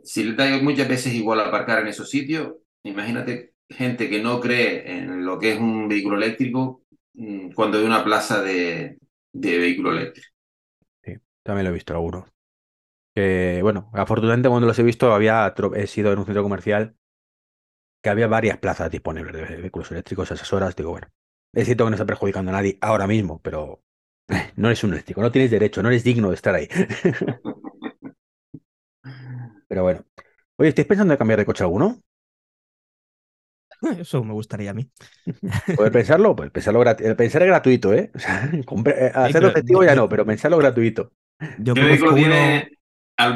Si 0.04 0.24
le 0.24 0.34
da 0.34 0.58
muchas 0.62 0.88
veces 0.88 1.14
igual 1.14 1.40
aparcar 1.40 1.80
en 1.80 1.88
esos 1.88 2.08
sitios, 2.10 2.54
imagínate 2.84 3.54
gente 3.68 4.08
que 4.08 4.20
no 4.22 4.40
cree 4.40 4.90
en 4.98 5.24
lo 5.24 5.38
que 5.38 5.52
es 5.52 5.58
un 5.60 5.88
vehículo 5.88 6.16
eléctrico 6.16 6.82
mm, 7.14 7.50
cuando 7.52 7.78
hay 7.78 7.84
una 7.84 8.04
plaza 8.04 8.42
de, 8.42 8.98
de 9.32 9.58
vehículo 9.58 9.92
eléctrico. 9.92 10.28
Sí, 11.04 11.14
también 11.42 11.64
lo 11.64 11.70
he 11.70 11.74
visto 11.74 11.94
algunos 11.94 12.26
bueno, 13.62 13.90
afortunadamente 13.94 14.48
cuando 14.48 14.66
los 14.66 14.78
he 14.78 14.82
visto 14.82 15.12
había 15.14 15.52
he 15.74 15.86
sido 15.86 16.12
en 16.12 16.18
un 16.18 16.26
centro 16.26 16.42
comercial 16.42 16.96
que 18.02 18.10
había 18.10 18.26
varias 18.28 18.58
plazas 18.58 18.90
disponibles 18.90 19.34
de 19.34 19.56
vehículos 19.56 19.90
eléctricos 19.90 20.30
a 20.30 20.34
esas 20.34 20.52
horas. 20.52 20.76
Digo, 20.76 20.90
bueno, 20.90 21.08
es 21.52 21.64
cierto 21.66 21.84
que 21.84 21.90
no 21.90 21.96
está 21.96 22.06
perjudicando 22.06 22.50
a 22.50 22.54
nadie 22.54 22.78
ahora 22.80 23.06
mismo, 23.06 23.40
pero 23.42 23.82
no 24.56 24.68
eres 24.68 24.84
un 24.84 24.92
eléctrico, 24.92 25.20
no 25.22 25.32
tienes 25.32 25.50
derecho, 25.50 25.82
no 25.82 25.88
eres 25.88 26.04
digno 26.04 26.28
de 26.28 26.34
estar 26.34 26.54
ahí. 26.54 26.68
pero 29.68 29.82
bueno. 29.82 30.04
Oye, 30.56 30.70
¿estáis 30.70 30.88
pensando 30.88 31.12
en 31.14 31.18
cambiar 31.18 31.38
de 31.40 31.46
coche 31.46 31.64
alguno? 31.64 32.00
Eso 34.00 34.24
me 34.24 34.32
gustaría 34.32 34.70
a 34.70 34.74
mí. 34.74 34.90
Puedes 35.76 35.92
pensarlo, 35.92 36.34
pues 36.34 36.50
pensarlo 36.50 36.82
el 36.82 37.16
pensar 37.16 37.42
es 37.42 37.48
gratuito, 37.48 37.92
¿eh? 37.92 38.10
O 38.14 38.18
sea, 38.18 38.50
eh, 38.52 39.12
hacerlo 39.14 39.48
efectivo 39.48 39.84
ya 39.84 39.94
no, 39.94 40.08
pero 40.08 40.24
pensarlo 40.24 40.58
gratuito. 40.58 41.12
Yo 41.58 41.74
¿Qué 41.74 41.82
vehículo 41.82 42.14
tiene, 42.14 42.70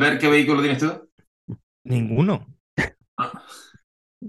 ver 0.01 0.19
¿qué 0.19 0.29
vehículo 0.29 0.63
tienes 0.63 0.79
tú? 0.79 1.09
Ninguno. 1.85 2.47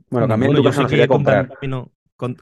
Bueno, 0.10 0.28
también 0.28 0.54
tu 0.54 0.64
casa 0.64 0.84
no 0.84 0.90
sería 0.90 1.08
comprar. 1.08 1.48
Contamino, 1.48 1.92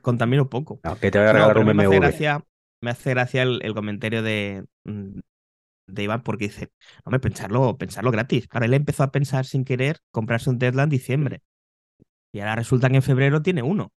contamino 0.02 0.50
poco. 0.50 0.80
que 1.00 1.12
te 1.12 1.20
voy 1.20 1.28
a 1.28 1.34
regalar 1.34 1.58
un 1.58 1.76
Me 1.76 1.86
hace 1.86 2.00
gracia, 2.00 2.44
me 2.82 2.92
hace 2.92 3.10
gracia 3.12 3.44
el, 3.44 3.74
comentario 3.74 4.24
de, 4.24 4.66
mm, 4.86 5.20
de 5.88 6.04
Iván 6.04 6.24
porque 6.24 6.46
dice, 6.46 6.72
hombre, 7.04 7.20
pensarlo, 7.20 7.78
pensarlo 7.78 8.12
gratis. 8.12 8.48
Ahora 8.52 8.66
él 8.66 8.74
empezó 8.74 9.04
a 9.04 9.12
pensar 9.12 9.46
sin 9.46 9.66
querer 9.66 9.98
comprarse 10.12 10.50
un 10.50 10.60
Tesla 10.60 10.84
en 10.84 10.90
diciembre. 10.90 11.42
Y 12.32 12.40
ahora 12.40 12.56
resulta 12.56 12.90
que 12.90 12.98
en 12.98 13.04
febrero 13.04 13.42
tiene 13.42 13.62
uno. 13.62 13.92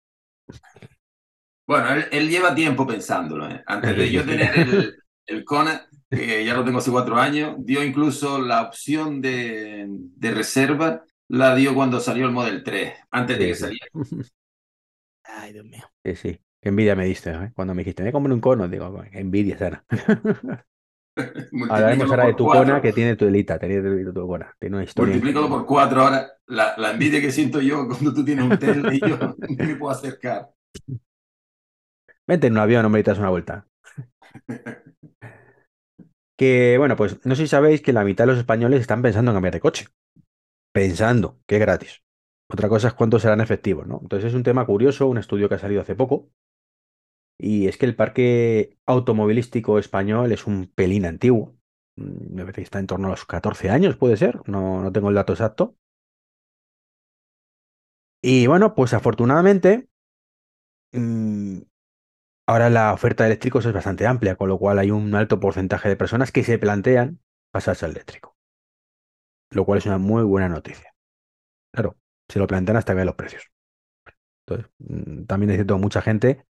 Bueno, 1.67 1.87
él, 2.11 2.29
lleva 2.29 2.55
tiempo 2.55 2.87
pensándolo. 2.87 3.49
¿eh? 3.49 3.63
Antes 3.67 3.97
de 3.97 4.11
yo 4.11 4.25
tener 4.25 4.59
el, 4.59 4.97
el 5.27 5.45
Kona, 5.45 5.87
que 6.11 6.45
ya 6.45 6.55
lo 6.55 6.65
tengo 6.65 6.79
hace 6.79 6.91
cuatro 6.91 7.17
años, 7.17 7.55
dio 7.59 7.83
incluso 7.85 8.41
la 8.41 8.63
opción 8.63 9.21
de, 9.21 9.87
de 9.89 10.31
reserva, 10.33 11.05
la 11.29 11.55
dio 11.55 11.75
cuando 11.75 12.01
salió 12.01 12.27
el 12.27 12.33
Model 12.33 12.65
3, 12.65 12.95
antes 13.11 13.39
de 13.39 13.47
que 13.47 13.55
saliera. 13.55 13.87
Ay, 15.25 15.53
Dios 15.53 15.65
mío. 15.65 15.85
Sí, 16.05 16.17
sí. 16.17 16.41
Qué 16.61 16.69
envidia 16.69 16.95
me 16.95 17.07
diste, 17.07 17.31
¿eh? 17.31 17.53
Cuando 17.55 17.75
me 17.75 17.83
dijiste, 17.83 18.03
me 18.03 18.13
compré 18.13 18.35
un 18.35 18.41
cono, 18.41 18.69
digo, 18.69 19.03
envidia, 19.13 19.57
Sara. 19.57 19.85
Hablaremos 21.71 22.11
ahora 22.11 22.27
de 22.27 22.35
tu 22.35 22.47
cona 22.47 22.81
que 22.81 22.93
tiene 22.93 23.17
tu 23.17 23.25
delita, 23.25 23.59
tiene 23.59 23.81
tu 23.81 24.51
tiene 24.59 24.77
una 24.77 24.85
historia. 24.85 25.15
Multiplícalo 25.15 25.49
por 25.49 25.67
cuatro. 25.67 26.03
Ahora, 26.03 26.31
la, 26.47 26.75
la, 26.77 26.93
envidia 26.93 27.21
que 27.21 27.31
siento 27.31 27.61
yo 27.61 27.87
cuando 27.87 28.13
tú 28.13 28.25
tienes 28.25 28.45
un 28.45 28.59
tel 28.59 28.85
y 28.93 29.01
yo 29.01 29.17
no 29.19 29.65
me 29.65 29.77
puedo 29.77 29.93
acercar. 29.93 30.51
Vente 32.27 32.47
en 32.47 32.53
un 32.53 32.59
avión, 32.59 32.83
no 32.83 32.91
me 32.91 32.99
ditas 32.99 33.19
una 33.19 33.31
vuelta. 33.31 33.67
que, 36.37 36.77
bueno, 36.79 36.97
pues 36.97 37.25
no 37.27 37.35
sé 37.35 37.43
si 37.43 37.49
sabéis 37.49 37.83
que 37.83 37.93
la 37.93 38.05
mitad 38.05 38.25
de 38.25 38.33
los 38.33 38.39
españoles 38.39 38.81
están 38.81 39.03
pensando 39.03 39.31
en 39.31 39.37
cambiar 39.37 39.55
de 39.55 39.61
coche. 39.61 39.87
Pensando 40.73 41.41
que 41.47 41.57
es 41.57 41.61
gratis. 41.61 42.03
Otra 42.49 42.69
cosa 42.69 42.89
es 42.89 42.95
cuántos 42.95 43.23
serán 43.23 43.41
efectivos, 43.41 43.87
¿no? 43.87 43.99
Entonces 44.03 44.29
es 44.29 44.35
un 44.35 44.43
tema 44.43 44.65
curioso, 44.67 45.07
un 45.07 45.19
estudio 45.19 45.49
que 45.49 45.57
ha 45.57 45.59
salido 45.59 45.83
hace 45.83 45.95
poco, 45.95 46.31
y 47.41 47.69
es 47.69 47.79
que 47.79 47.87
el 47.87 47.97
parque 47.97 48.79
automovilístico 48.87 49.79
español 49.79 50.33
es 50.33 50.47
un 50.47 50.67
pelín 50.75 51.07
antiguo. 51.07 51.57
Mm, 51.97 52.35
me 52.35 52.43
parece 52.43 52.61
que 52.61 52.65
está 52.65 52.79
en 52.79 52.87
torno 52.87 53.09
a 53.09 53.11
los 53.13 53.25
14 53.27 53.71
años, 53.71 53.97
puede 53.97 54.17
ser. 54.17 54.41
No, 54.49 54.83
no 54.83 54.93
tengo 54.93 55.09
el 55.09 55.15
dato 55.15 55.33
exacto. 55.33 55.77
Y 58.23 58.47
bueno, 58.47 58.75
pues 58.75 58.93
afortunadamente, 58.95 59.89
mm, 60.93 61.59
ahora 62.49 62.71
la 62.71 62.93
oferta 62.95 63.25
de 63.25 63.31
eléctricos 63.31 63.67
es 63.67 63.73
bastante 63.73 64.07
amplia, 64.07 64.37
con 64.37 64.49
lo 64.49 64.59
cual 64.59 64.79
hay 64.79 64.91
un 64.91 65.15
alto 65.15 65.41
porcentaje 65.41 65.89
de 65.89 65.97
personas 65.97 66.33
que 66.33 66.45
se 66.45 66.59
plantean 66.59 67.21
pasarse 67.53 67.87
al 67.87 67.93
eléctrico. 67.93 68.37
Lo 69.51 69.65
cual 69.65 69.79
es 69.79 69.87
una 69.87 69.99
muy 69.99 70.23
buena 70.25 70.49
noticia. 70.49 70.95
Claro, 71.73 71.99
se 72.29 72.39
lo 72.39 72.47
plantean 72.47 72.79
hasta 72.79 72.95
ver 72.95 73.07
los 73.07 73.17
precios. 73.17 73.45
Entonces, 74.47 74.73
mm, 74.79 75.25
también 75.25 75.51
es 75.51 75.57
cierto 75.57 75.79
mucha 75.79 76.03
gente 76.03 76.45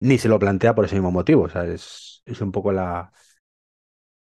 ni 0.00 0.18
se 0.18 0.28
lo 0.28 0.38
plantea 0.38 0.74
por 0.74 0.84
ese 0.84 0.96
mismo 0.96 1.10
motivo. 1.12 1.42
O 1.44 1.48
sea, 1.48 1.64
es, 1.66 2.22
es 2.26 2.40
un 2.40 2.52
poco 2.52 2.72
la, 2.72 3.12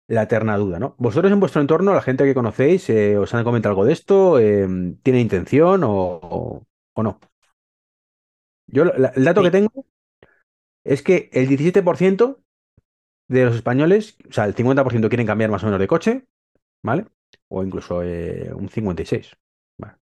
la 0.08 0.22
eterna 0.24 0.56
duda, 0.56 0.78
¿no? 0.78 0.94
¿Vosotros 0.98 1.32
en 1.32 1.40
vuestro 1.40 1.60
entorno, 1.60 1.94
la 1.94 2.02
gente 2.02 2.24
que 2.24 2.34
conocéis, 2.34 2.88
eh, 2.90 3.16
os 3.18 3.34
han 3.34 3.44
comentado 3.44 3.70
algo 3.72 3.84
de 3.84 3.92
esto? 3.92 4.38
Eh, 4.38 4.68
¿Tiene 5.02 5.20
intención 5.20 5.82
o, 5.84 6.66
o, 6.94 7.02
no? 7.02 7.18
Yo 8.66 8.84
el 8.84 9.24
dato 9.24 9.42
que 9.42 9.50
tengo 9.50 9.86
es 10.84 11.02
que 11.02 11.30
el 11.32 11.48
17% 11.48 12.42
de 13.28 13.46
los 13.46 13.56
españoles, 13.56 14.16
o 14.28 14.32
sea, 14.32 14.46
el 14.46 14.54
50% 14.54 15.08
quieren 15.08 15.26
cambiar 15.26 15.50
más 15.50 15.62
o 15.62 15.66
menos 15.66 15.80
de 15.80 15.88
coche, 15.88 16.26
¿vale? 16.82 17.06
O 17.48 17.64
incluso 17.64 18.02
eh, 18.02 18.52
un 18.54 18.68
56%. 18.68 19.38
¿vale? 19.78 19.96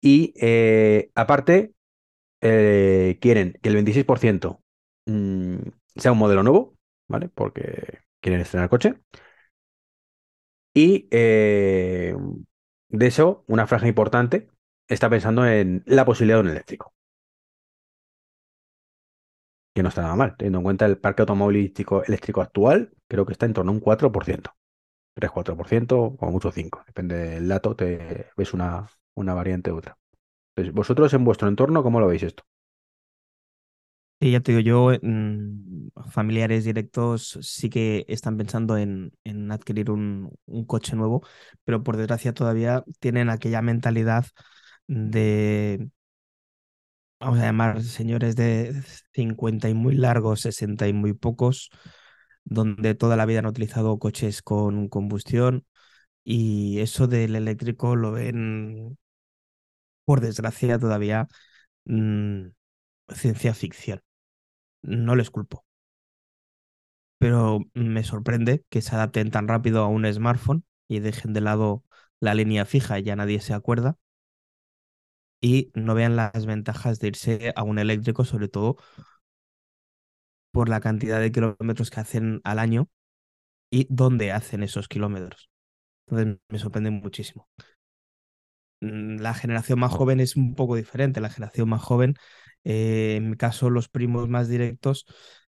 Y 0.00 0.34
aparte, 1.14 1.72
eh, 2.40 3.18
quieren 3.20 3.58
que 3.62 3.68
el 3.68 3.74
26% 3.76 4.62
mm, 5.06 5.56
sea 5.96 6.12
un 6.12 6.18
modelo 6.18 6.42
nuevo, 6.42 6.76
¿vale? 7.08 7.28
Porque 7.28 8.00
quieren 8.20 8.40
estrenar 8.40 8.68
coche. 8.70 8.94
Y 10.74 11.08
eh, 11.10 12.14
de 12.88 13.06
eso, 13.06 13.44
una 13.48 13.66
franja 13.66 13.88
importante 13.88 14.48
está 14.88 15.10
pensando 15.10 15.46
en 15.46 15.82
la 15.86 16.04
posibilidad 16.04 16.38
de 16.38 16.42
un 16.42 16.48
eléctrico. 16.50 16.92
Que 19.74 19.82
no 19.82 19.88
está 19.90 20.02
nada 20.02 20.16
mal, 20.16 20.36
teniendo 20.36 20.58
en 20.58 20.64
cuenta 20.64 20.86
el 20.86 20.98
parque 20.98 21.22
automovilístico 21.22 22.02
eléctrico 22.04 22.40
actual, 22.42 22.92
creo 23.08 23.24
que 23.26 23.32
está 23.32 23.46
en 23.46 23.52
torno 23.54 23.70
a 23.72 23.74
un 23.74 23.80
4%. 23.80 24.52
3-4%, 25.14 26.16
como 26.18 26.32
mucho 26.32 26.50
5%. 26.52 26.86
Depende 26.88 27.16
del 27.16 27.48
dato, 27.48 27.76
te 27.76 28.28
ves 28.36 28.54
una, 28.54 28.88
una 29.14 29.34
variante 29.34 29.72
u 29.72 29.78
otra. 29.78 29.97
Pues, 30.58 30.72
vosotros 30.72 31.14
en 31.14 31.22
vuestro 31.24 31.46
entorno, 31.46 31.84
¿cómo 31.84 32.00
lo 32.00 32.08
veis 32.08 32.24
esto? 32.24 32.42
Sí, 34.20 34.32
ya 34.32 34.40
te 34.40 34.50
digo, 34.50 34.60
yo, 34.60 34.98
familiares 36.10 36.64
directos 36.64 37.38
sí 37.42 37.70
que 37.70 38.04
están 38.08 38.36
pensando 38.36 38.76
en, 38.76 39.12
adquirir 39.52 39.92
un, 39.92 40.36
coche 40.66 40.96
nuevo, 40.96 41.22
pero 41.62 41.84
por 41.84 41.96
desgracia 41.96 42.34
todavía 42.34 42.82
tienen 42.98 43.30
aquella 43.30 43.62
mentalidad 43.62 44.26
de, 44.88 45.88
vamos 47.20 47.38
a 47.38 47.42
llamar, 47.44 47.80
señores 47.84 48.34
de 48.34 48.82
50 49.12 49.68
y 49.68 49.74
muy 49.74 49.94
largos, 49.94 50.40
60 50.40 50.88
y 50.88 50.92
muy 50.92 51.12
pocos, 51.12 51.70
donde 52.42 52.96
toda 52.96 53.14
la 53.14 53.26
vida 53.26 53.38
han 53.38 53.46
utilizado 53.46 53.96
coches 54.00 54.42
con 54.42 54.88
combustión 54.88 55.64
y 56.24 56.80
eso 56.80 57.06
del 57.06 57.36
eléctrico 57.36 57.94
lo 57.94 58.10
ven 58.10 58.98
por 60.08 60.22
desgracia, 60.22 60.78
todavía 60.78 61.28
mm, 61.86 62.48
ciencia 63.14 63.54
ficción. 63.54 64.02
No 64.82 65.16
les 65.16 65.30
culpo. 65.30 65.66
Pero 67.18 67.60
me 67.74 68.02
sorprende 68.04 68.64
que 68.70 68.82
se 68.82 68.94
adapten 68.94 69.30
tan 69.30 69.48
rápido 69.48 69.82
a 69.82 69.88
un 69.88 70.10
smartphone 70.12 70.64
y 70.88 71.00
dejen 71.00 71.32
de 71.32 71.40
lado 71.40 71.84
la 72.20 72.34
línea 72.34 72.64
fija, 72.64 72.98
ya 72.98 73.16
nadie 73.16 73.40
se 73.40 73.54
acuerda, 73.54 73.98
y 75.40 75.70
no 75.74 75.94
vean 75.94 76.16
las 76.16 76.46
ventajas 76.46 76.98
de 77.00 77.08
irse 77.08 77.52
a 77.56 77.62
un 77.62 77.78
eléctrico, 77.78 78.24
sobre 78.24 78.48
todo 78.48 78.76
por 80.52 80.68
la 80.68 80.80
cantidad 80.80 81.20
de 81.20 81.32
kilómetros 81.32 81.90
que 81.90 82.00
hacen 82.00 82.40
al 82.44 82.58
año 82.58 82.88
y 83.70 83.86
dónde 83.90 84.32
hacen 84.32 84.62
esos 84.62 84.88
kilómetros. 84.88 85.50
Entonces 86.08 86.40
me 86.50 86.58
sorprende 86.58 86.90
muchísimo. 86.90 87.48
Mm, 88.80 89.18
la 89.20 89.34
generación 89.34 89.78
más 89.80 89.92
joven 89.92 90.20
es 90.20 90.36
un 90.36 90.54
poco 90.54 90.76
diferente. 90.76 91.20
La 91.20 91.30
generación 91.30 91.68
más 91.68 91.82
joven, 91.82 92.14
eh, 92.64 93.16
en 93.16 93.30
mi 93.30 93.36
caso, 93.36 93.70
los 93.70 93.88
primos 93.88 94.28
más 94.28 94.48
directos 94.48 95.06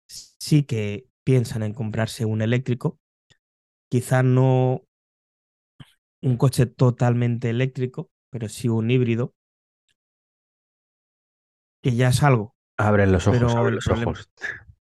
sí 0.08 0.64
que 0.64 1.08
piensan 1.24 1.64
en 1.64 1.74
comprarse 1.74 2.26
un 2.26 2.42
eléctrico. 2.42 3.00
Quizá 3.90 4.24
no 4.24 4.84
un 6.22 6.36
coche 6.38 6.66
totalmente 6.66 7.50
eléctrico, 7.50 8.10
pero 8.30 8.50
sí 8.50 8.68
un 8.68 8.92
híbrido, 8.92 9.34
que 11.82 11.96
ya 11.96 12.10
es 12.10 12.24
algo. 12.24 12.56
Abren 12.78 13.12
los 13.12 13.28
ojos, 13.28 13.56
abren 13.56 13.76
los 13.76 13.88
ojos. 13.88 14.30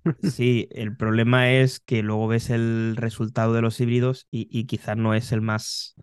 Sí, 0.20 0.68
el 0.72 0.96
problema 0.96 1.52
es 1.52 1.78
que 1.78 2.02
luego 2.02 2.26
ves 2.26 2.50
el 2.50 2.96
resultado 2.96 3.52
de 3.52 3.62
los 3.62 3.78
híbridos 3.80 4.26
y, 4.32 4.49
y 4.50 4.64
quizás 4.66 4.96
no 4.96 5.14
es 5.14 5.30
el 5.30 5.42
más 5.42 5.94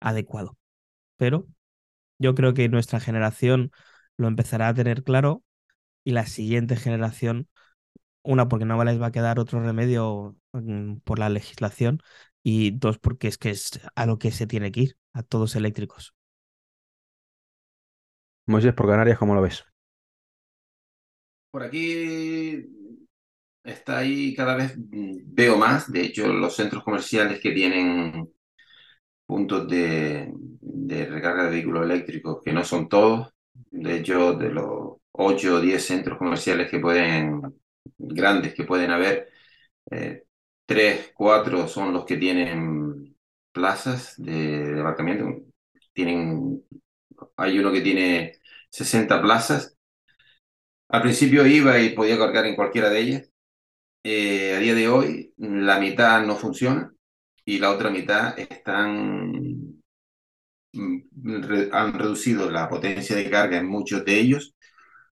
adecuado. 0.00 0.58
Pero 1.16 1.46
yo 2.18 2.34
creo 2.34 2.54
que 2.54 2.68
nuestra 2.68 3.00
generación 3.00 3.70
lo 4.16 4.28
empezará 4.28 4.68
a 4.68 4.74
tener 4.74 5.02
claro 5.02 5.44
y 6.04 6.12
la 6.12 6.26
siguiente 6.26 6.76
generación, 6.76 7.48
una, 8.22 8.48
porque 8.48 8.64
no 8.64 8.82
les 8.84 9.00
va 9.00 9.06
a 9.06 9.12
quedar 9.12 9.38
otro 9.38 9.60
remedio 9.60 10.36
mm, 10.52 10.96
por 10.98 11.18
la 11.18 11.28
legislación 11.28 12.00
y 12.42 12.72
dos, 12.72 12.98
porque 12.98 13.28
es 13.28 13.38
que 13.38 13.50
es 13.50 13.80
a 13.94 14.06
lo 14.06 14.18
que 14.18 14.30
se 14.30 14.46
tiene 14.46 14.72
que 14.72 14.80
ir, 14.80 14.98
a 15.12 15.22
todos 15.22 15.56
eléctricos. 15.56 16.14
Moisés, 18.46 18.74
por 18.74 18.88
Canarias, 18.88 19.18
¿cómo 19.18 19.34
lo 19.34 19.42
ves? 19.42 19.64
Por 21.50 21.62
aquí 21.62 22.66
está 23.62 23.98
ahí 23.98 24.34
cada 24.34 24.56
vez 24.56 24.76
mm, 24.76 25.20
veo 25.26 25.56
más, 25.56 25.90
de 25.90 26.02
hecho 26.02 26.28
los 26.28 26.54
centros 26.54 26.84
comerciales 26.84 27.40
que 27.40 27.52
tienen 27.52 28.33
puntos 29.26 29.68
de, 29.68 30.32
recarga 31.10 31.44
de 31.44 31.50
vehículos 31.50 31.84
eléctricos, 31.84 32.42
que 32.44 32.52
no 32.52 32.64
son 32.64 32.88
todos. 32.88 33.30
De 33.70 33.96
hecho, 33.96 34.34
de 34.34 34.50
los 34.50 34.96
8 35.12 35.54
o 35.56 35.60
10 35.60 35.84
centros 35.84 36.18
comerciales 36.18 36.70
que 36.70 36.80
pueden, 36.80 37.42
grandes 37.98 38.54
que 38.54 38.64
pueden 38.64 38.90
haber, 38.90 39.28
eh, 39.90 40.24
3, 40.66 41.12
4 41.14 41.68
son 41.68 41.92
los 41.92 42.04
que 42.04 42.16
tienen 42.16 43.16
plazas 43.52 44.14
de, 44.18 44.80
aparcamiento. 44.80 45.44
Tienen, 45.92 46.64
hay 47.36 47.58
uno 47.58 47.72
que 47.72 47.80
tiene 47.82 48.40
60 48.70 49.22
plazas. 49.22 49.76
Al 50.88 51.02
principio 51.02 51.46
iba 51.46 51.78
y 51.80 51.90
podía 51.90 52.18
cargar 52.18 52.46
en 52.46 52.56
cualquiera 52.56 52.90
de 52.90 53.00
ellas. 53.00 53.30
Eh, 54.04 54.54
a 54.56 54.58
día 54.60 54.74
de 54.74 54.88
hoy, 54.88 55.34
la 55.38 55.80
mitad 55.80 56.24
no 56.26 56.36
funciona 56.36 56.94
y 57.44 57.58
la 57.58 57.70
otra 57.70 57.90
mitad 57.90 58.38
están 58.38 59.82
mm, 60.72 61.70
han 61.72 61.92
reducido 61.94 62.50
la 62.50 62.68
potencia 62.68 63.16
de 63.16 63.30
carga 63.30 63.58
en 63.58 63.66
muchos 63.68 64.04
de 64.04 64.20
ellos 64.20 64.54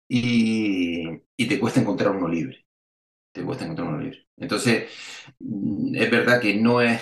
y, 0.07 1.07
y 1.37 1.47
te 1.47 1.59
cuesta 1.59 1.81
encontrar 1.81 2.15
uno 2.15 2.27
libre. 2.27 2.65
Te 3.31 3.43
cuesta 3.43 3.65
encontrar 3.65 3.89
uno 3.89 3.99
libre. 3.99 4.27
Entonces, 4.37 4.91
mm, 5.39 5.95
es 5.95 6.11
verdad 6.11 6.41
que 6.41 6.55
no 6.55 6.81
es 6.81 7.01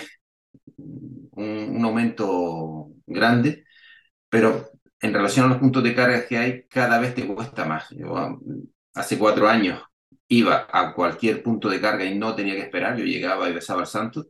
un, 1.36 1.84
aumento 1.84 2.90
grande, 3.06 3.64
pero 4.28 4.70
en 5.00 5.14
relación 5.14 5.46
a 5.46 5.48
los 5.50 5.58
puntos 5.58 5.82
de 5.84 5.94
carga 5.94 6.26
que 6.26 6.38
hay, 6.38 6.66
cada 6.68 6.98
vez 7.00 7.14
te 7.14 7.26
cuesta 7.26 7.64
más. 7.64 7.88
Yo 7.90 8.16
ah, 8.16 8.38
hace 8.94 9.18
cuatro 9.18 9.48
años 9.48 9.82
iba 10.28 10.66
a 10.72 10.94
cualquier 10.94 11.42
punto 11.42 11.68
de 11.68 11.80
carga 11.80 12.04
y 12.04 12.18
no 12.18 12.34
tenía 12.34 12.54
que 12.54 12.62
esperar, 12.62 12.96
yo 12.96 13.04
llegaba 13.04 13.48
y 13.48 13.52
besaba 13.54 13.82
al 13.82 13.86
santo, 13.86 14.26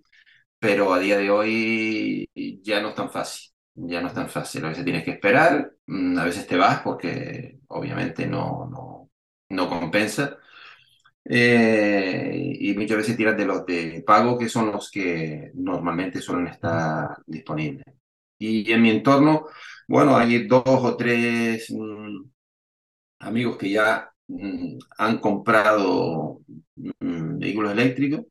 pero 0.65 0.95
a 0.95 0.99
día 0.99 1.19
de 1.19 1.31
hoy 1.31 2.27
ya 2.63 2.81
no 2.81 2.89
es 2.89 2.95
tan 2.95 3.11
fácil, 3.11 3.53
ya 3.75 4.01
no 4.01 4.09
es 4.09 4.15
tan 4.15 4.31
fácil. 4.31 4.65
A 4.65 4.69
veces 4.71 4.83
tienes 4.85 5.05
que 5.05 5.11
esperar, 5.11 5.73
mm, 5.87 6.17
a 6.19 6.25
veces 6.25 6.47
te 6.47 6.57
vas 6.57 6.81
porque 6.81 7.59
obviamente 7.69 8.27
no, 8.27 8.67
no, 8.71 9.11
no 9.51 9.69
compensa 9.69 10.39
eh, 11.25 12.57
y 12.61 12.75
muchas 12.75 12.99
veces 12.99 13.17
tiras 13.17 13.37
de 13.37 13.47
los 13.47 13.67
de 13.67 14.03
pago, 14.07 14.39
que 14.39 14.49
son 14.49 14.73
los 14.73 14.91
que 14.91 15.51
normalmente 15.55 16.21
suelen 16.23 16.49
estar 16.49 17.19
disponibles. 17.27 17.85
Y 18.39 18.73
en 18.73 18.83
mi 18.83 18.91
entorno, 18.91 19.47
bueno, 19.89 20.17
hay 20.17 20.47
dos 20.47 20.65
o 20.67 20.97
tres 20.97 21.71
mm, 21.71 22.23
amigos 23.21 23.57
que 23.59 23.71
ya 23.71 24.11
mm, 24.29 24.79
han 24.99 25.19
comprado 25.19 26.41
mm, 26.77 27.39
vehículos 27.39 27.73
eléctricos 27.73 28.23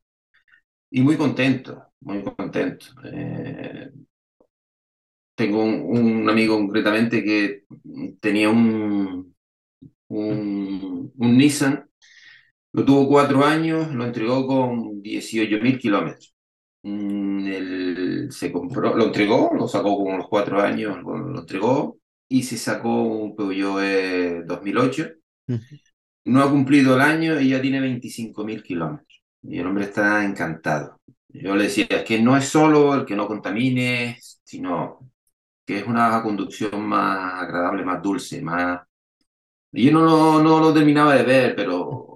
y 0.93 1.01
muy 1.01 1.17
contentos, 1.17 1.77
muy 2.01 2.23
contentos. 2.23 2.95
Eh, 3.05 3.89
tengo 5.35 5.63
un, 5.63 6.29
amigo 6.29 6.57
concretamente 6.57 7.23
que 7.23 7.63
tenía 8.19 8.49
un, 8.49 9.35
un, 10.07 11.11
un 11.17 11.37
Nissan 11.37 11.89
lo 12.73 12.83
tuvo 12.85 13.07
cuatro 13.07 13.45
años, 13.45 13.93
lo 13.93 14.03
entregó 14.05 14.47
con 14.47 15.01
18 15.01 15.59
mil 15.61 15.77
kilómetros. 15.77 16.33
Mm, 16.83 18.29
se 18.29 18.51
compró, 18.51 18.95
lo 18.95 19.05
entregó, 19.05 19.51
lo 19.55 19.67
sacó 19.67 19.95
con 20.03 20.17
los 20.17 20.27
cuatro 20.27 20.59
años, 20.59 20.97
lo, 21.03 21.39
entregó 21.39 21.99
y 22.27 22.43
se 22.43 22.57
sacó 22.57 23.03
un 23.03 23.35
Peugeot 23.35 24.45
2008. 24.47 25.07
No 26.25 26.41
ha 26.41 26.49
cumplido 26.49 26.95
el 26.95 27.01
año 27.01 27.39
y 27.39 27.49
ya 27.49 27.61
tiene 27.61 27.79
25 27.79 28.43
mil 28.43 28.63
kilómetros. 28.63 29.12
Y 29.43 29.59
el 29.59 29.67
hombre 29.67 29.85
está 29.85 30.23
encantado. 30.25 30.99
Yo 31.29 31.55
le 31.55 31.65
decía, 31.65 31.87
es 31.89 32.03
que 32.03 32.21
no 32.21 32.37
es 32.37 32.45
solo 32.47 32.93
el 32.95 33.05
que 33.05 33.15
no 33.15 33.27
contamine, 33.27 34.17
sino 34.43 35.11
que 35.65 35.79
es 35.79 35.87
una 35.87 36.21
conducción 36.23 36.81
más 36.87 37.43
agradable, 37.43 37.85
más 37.85 38.01
dulce, 38.01 38.41
más... 38.41 38.81
yo 39.71 39.91
no, 39.91 40.41
no 40.43 40.59
lo 40.59 40.73
terminaba 40.73 41.15
de 41.15 41.23
ver, 41.23 41.55
pero 41.55 42.13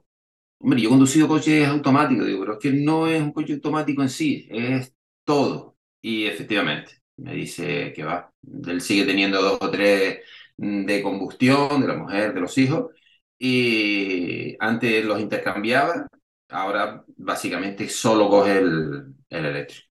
Hombre, 0.60 0.82
yo 0.82 0.90
he 0.90 0.92
conducido 0.92 1.28
coches 1.28 1.68
automáticos, 1.68 2.26
digo, 2.26 2.40
pero 2.42 2.54
es 2.54 2.60
que 2.60 2.72
no 2.72 3.08
es 3.08 3.22
un 3.22 3.32
coche 3.32 3.54
automático 3.54 4.02
en 4.02 4.10
sí, 4.10 4.48
es 4.52 4.94
todo. 5.24 5.78
Y 6.02 6.26
efectivamente, 6.26 6.94
me 7.18 7.34
dice 7.34 7.94
que 7.94 8.04
va. 8.04 8.32
Él 8.68 8.82
sigue 8.82 9.06
teniendo 9.06 9.42
dos 9.42 9.60
o 9.62 9.70
tres 9.72 10.20
mm, 10.58 10.86
de 10.86 11.02
combustión, 11.04 11.82
de 11.82 11.88
la 11.88 11.96
mujer, 11.96 12.34
de 12.34 12.42
los 12.42 12.58
hijos, 12.58 12.92
y 13.38 14.56
antes 14.60 15.06
los 15.06 15.20
intercambiaba, 15.20 16.08
ahora 16.50 17.04
básicamente 17.16 17.90
solo 17.90 18.30
coge 18.30 18.58
el, 18.58 19.16
el 19.30 19.46
eléctrico. 19.46 19.88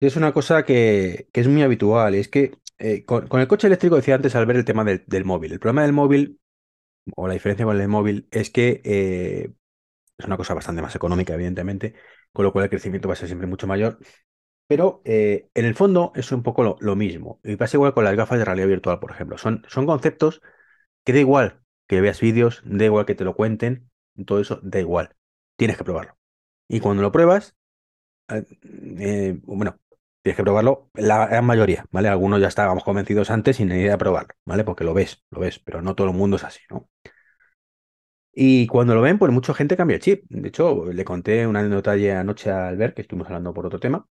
Es 0.00 0.16
una 0.16 0.32
cosa 0.32 0.64
que, 0.64 1.28
es 1.32 1.48
muy 1.48 1.62
habitual, 1.62 2.14
es 2.14 2.28
que 2.28 2.52
eh, 2.78 3.04
con, 3.04 3.28
el 3.40 3.48
coche 3.48 3.66
eléctrico 3.66 3.96
decía 3.96 4.14
antes 4.14 4.34
al 4.36 4.46
ver 4.46 4.56
el 4.56 4.64
tema 4.64 4.84
del, 4.84 5.04
del 5.06 5.24
móvil. 5.24 5.52
El 5.52 5.60
problema 5.60 5.82
del 5.82 5.92
móvil 5.92 6.38
o 7.14 7.28
la 7.28 7.34
diferencia 7.34 7.64
con 7.64 7.80
el 7.80 7.88
móvil 7.88 8.28
es 8.30 8.50
que 8.50 8.80
eh, 8.84 9.52
es 10.18 10.26
una 10.26 10.36
cosa 10.36 10.54
bastante 10.54 10.82
más 10.82 10.94
económica, 10.96 11.34
evidentemente, 11.34 11.94
con 12.32 12.44
lo 12.44 12.52
cual 12.52 12.64
el 12.64 12.70
crecimiento 12.70 13.08
va 13.08 13.14
a 13.14 13.16
ser 13.16 13.28
siempre 13.28 13.46
mucho 13.46 13.66
mayor. 13.66 13.98
Pero 14.66 15.02
eh, 15.04 15.48
en 15.54 15.64
el 15.64 15.74
fondo 15.74 16.12
es 16.16 16.32
un 16.32 16.42
poco 16.42 16.76
lo, 16.80 16.96
mismo. 16.96 17.40
Y 17.44 17.56
pasa 17.56 17.76
igual 17.76 17.94
con 17.94 18.04
las 18.04 18.16
gafas 18.16 18.38
de 18.38 18.44
realidad 18.44 18.68
virtual, 18.68 18.98
por 18.98 19.12
ejemplo. 19.12 19.38
Son, 19.38 19.64
son 19.68 19.86
conceptos 19.86 20.42
que 21.04 21.12
da 21.12 21.20
igual 21.20 21.62
que 21.86 22.00
veas 22.00 22.20
vídeos, 22.20 22.62
da 22.64 22.84
igual 22.84 23.06
que 23.06 23.14
te 23.14 23.24
lo 23.24 23.36
cuenten, 23.36 23.90
todo 24.26 24.40
eso 24.40 24.60
da 24.62 24.80
igual. 24.80 25.14
Tienes 25.56 25.76
que 25.76 25.84
probarlo. 25.84 26.16
Y 26.68 26.80
cuando 26.80 27.02
lo 27.02 27.12
pruebas, 27.12 27.56
eh, 28.28 29.38
bueno, 29.44 29.78
tienes 30.22 30.36
que 30.36 30.42
probarlo 30.42 30.90
la 30.94 31.26
gran 31.26 31.44
mayoría, 31.44 31.86
¿vale? 31.90 32.08
Algunos 32.08 32.40
ya 32.40 32.48
estábamos 32.48 32.84
convencidos 32.84 33.30
antes 33.30 33.56
sin 33.56 33.70
idea 33.70 33.92
de 33.92 33.98
probarlo, 33.98 34.34
¿vale? 34.44 34.64
Porque 34.64 34.84
lo 34.84 34.94
ves, 34.94 35.24
lo 35.30 35.40
ves, 35.40 35.58
pero 35.60 35.82
no 35.82 35.94
todo 35.94 36.08
el 36.08 36.14
mundo 36.14 36.36
es 36.36 36.44
así, 36.44 36.60
¿no? 36.70 36.88
Y 38.32 38.66
cuando 38.66 38.94
lo 38.94 39.00
ven, 39.00 39.18
pues 39.18 39.32
mucha 39.32 39.54
gente 39.54 39.76
cambia 39.76 39.96
el 39.96 40.02
chip. 40.02 40.24
De 40.28 40.48
hecho, 40.48 40.92
le 40.92 41.04
conté 41.04 41.46
una 41.46 41.60
anécdota 41.60 41.92
anoche 41.92 42.50
a 42.50 42.68
Albert, 42.68 42.94
que 42.94 43.02
estuvimos 43.02 43.26
hablando 43.28 43.54
por 43.54 43.66
otro 43.66 43.80
tema. 43.80 44.06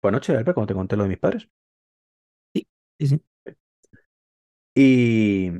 Fue 0.00 0.10
anoche, 0.10 0.32
Albert, 0.32 0.54
cuando 0.54 0.68
te 0.68 0.74
conté 0.74 0.96
lo 0.96 1.04
de 1.04 1.10
mis 1.10 1.18
padres. 1.18 1.48
Sí, 2.54 2.66
sí, 2.98 3.06
sí. 3.08 3.22
Y, 4.74 5.50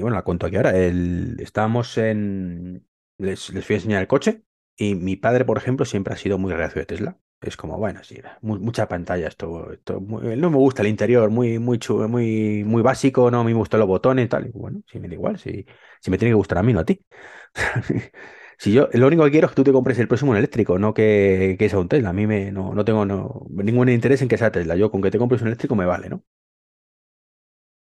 bueno, 0.00 0.16
la 0.16 0.22
cuento 0.22 0.46
aquí 0.46 0.56
ahora. 0.56 0.76
El, 0.76 1.36
estábamos 1.40 1.98
en... 1.98 2.86
Les, 3.18 3.50
les 3.50 3.64
fui 3.64 3.74
a 3.74 3.78
enseñar 3.78 4.00
el 4.02 4.08
coche 4.08 4.42
y 4.76 4.94
mi 4.94 5.16
padre, 5.16 5.44
por 5.44 5.58
ejemplo, 5.58 5.84
siempre 5.86 6.14
ha 6.14 6.16
sido 6.16 6.38
muy 6.38 6.52
reacio 6.52 6.80
de 6.80 6.86
Tesla. 6.86 7.18
Es 7.40 7.56
como, 7.58 7.76
bueno, 7.78 8.02
sí, 8.04 8.18
mucha 8.40 8.88
pantalla, 8.88 9.28
esto, 9.28 9.70
esto 9.72 10.00
no 10.00 10.50
me 10.50 10.56
gusta 10.56 10.80
el 10.82 10.88
interior, 10.88 11.28
muy, 11.30 11.58
muy, 11.58 11.78
muy, 12.08 12.64
muy 12.64 12.82
básico, 12.82 13.30
no 13.30 13.44
me 13.44 13.52
gustan 13.52 13.80
los 13.80 13.88
botones 13.88 14.28
tal. 14.30 14.50
Bueno, 14.54 14.80
si 14.90 14.98
me 14.98 15.08
da 15.08 15.14
igual, 15.14 15.38
si, 15.38 15.66
si 16.00 16.10
me 16.10 16.16
tiene 16.18 16.30
que 16.30 16.34
gustar 16.36 16.58
a 16.58 16.62
mí, 16.62 16.72
no 16.72 16.80
a 16.80 16.84
ti. 16.86 17.04
si 18.58 18.72
yo, 18.72 18.88
lo 18.94 19.06
único 19.06 19.24
que 19.24 19.30
quiero 19.30 19.46
es 19.46 19.50
que 19.52 19.56
tú 19.56 19.64
te 19.64 19.72
compres 19.72 19.98
el 19.98 20.08
próximo 20.08 20.34
eléctrico, 20.34 20.78
no 20.78 20.94
que, 20.94 21.56
que 21.58 21.68
sea 21.68 21.78
un 21.80 21.88
Tesla. 21.88 22.10
A 22.10 22.12
mí 22.14 22.26
me, 22.26 22.50
no, 22.52 22.74
no 22.74 22.84
tengo 22.84 23.04
ningún 23.50 23.88
interés 23.90 24.22
en 24.22 24.28
que 24.28 24.38
sea 24.38 24.50
Tesla. 24.52 24.76
Yo 24.76 24.90
con 24.90 25.02
que 25.02 25.10
te 25.10 25.18
compres 25.18 25.42
un 25.42 25.48
eléctrico 25.48 25.74
me 25.76 25.84
vale, 25.86 26.08
¿no? 26.08 26.24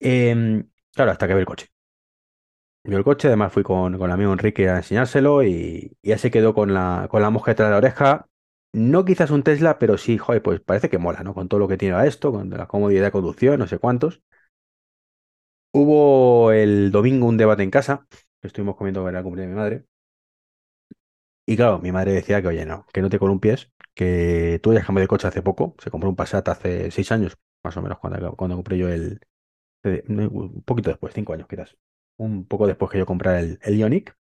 Em, 0.01 0.69
claro, 0.95 1.11
hasta 1.13 1.27
que 1.29 1.35
ve 1.35 1.41
el 1.41 1.47
coche. 1.47 1.69
Yo 2.85 2.97
el 2.97 3.05
coche, 3.05 3.29
además 3.29 3.53
fui 3.53 3.63
con, 3.63 3.99
con 3.99 4.07
el 4.07 4.13
amigo 4.15 4.33
Enrique 4.33 4.69
a 4.69 4.77
enseñárselo 4.79 5.43
y, 5.45 5.97
ya 6.03 6.17
se 6.19 6.31
quedó 6.31 6.55
con 6.55 6.73
la, 6.75 7.07
con 7.11 7.21
la 7.23 7.31
mosca 7.31 7.51
detrás 7.51 7.69
de 7.69 7.73
la 7.73 7.79
oreja 7.79 8.29
no 8.73 9.05
quizás 9.05 9.31
un 9.31 9.43
Tesla, 9.43 9.79
pero 9.79 9.99
sí, 9.99 10.19
joder, 10.19 10.43
pues 10.43 10.61
parece 10.61 10.89
que 10.91 10.99
mola, 10.99 11.23
¿no? 11.23 11.35
Con 11.35 11.49
todo 11.49 11.61
lo 11.61 11.69
que 11.69 11.77
tiene 11.79 11.97
a 11.97 12.07
esto, 12.07 12.33
con 12.33 12.51
la 12.51 12.67
comodidad 12.69 13.05
de 13.05 13.11
conducción, 13.13 13.59
no 13.59 13.67
sé 13.67 13.79
cuántos. 13.79 14.23
Hubo 15.73 16.53
el 16.53 16.91
domingo 16.91 17.27
un 17.27 17.37
debate 17.39 17.63
en 17.63 17.71
casa, 17.71 18.07
que 18.41 18.49
estuvimos 18.49 18.77
comiendo 18.77 19.07
en 19.09 19.15
la 19.15 19.23
cumpleaños 19.23 19.51
de 19.51 19.55
mi 19.55 19.61
madre. 19.61 19.87
Y 21.47 21.57
claro, 21.57 21.79
mi 21.81 21.93
madre 21.93 22.13
decía 22.13 22.43
que, 22.43 22.49
oye, 22.49 22.67
no, 22.67 22.87
que 22.93 23.01
no 23.01 23.09
te 23.09 23.19
columpies, 23.19 23.71
que 23.95 24.61
tú 24.63 24.75
ya 24.75 24.81
de 24.83 25.09
coche 25.09 25.29
hace 25.29 25.43
poco, 25.43 25.75
se 25.79 25.91
compró 25.91 26.11
un 26.11 26.17
Passat 26.17 26.47
hace 26.49 26.91
seis 26.91 27.11
años, 27.11 27.39
más 27.65 27.77
o 27.77 27.83
menos, 27.83 27.99
cuando, 27.99 28.37
cuando 28.37 28.57
compré 28.57 28.79
yo 28.79 28.89
el... 28.89 29.21
Un 29.85 30.63
poquito 30.65 30.91
después, 30.91 31.15
cinco 31.15 31.33
años 31.33 31.49
quizás. 31.49 31.77
Un 32.19 32.47
poco 32.47 32.67
después 32.69 32.91
que 32.93 32.99
yo 32.99 33.07
comprara 33.07 33.41
el, 33.41 33.59
el 33.63 33.77
Ionic. 33.79 34.15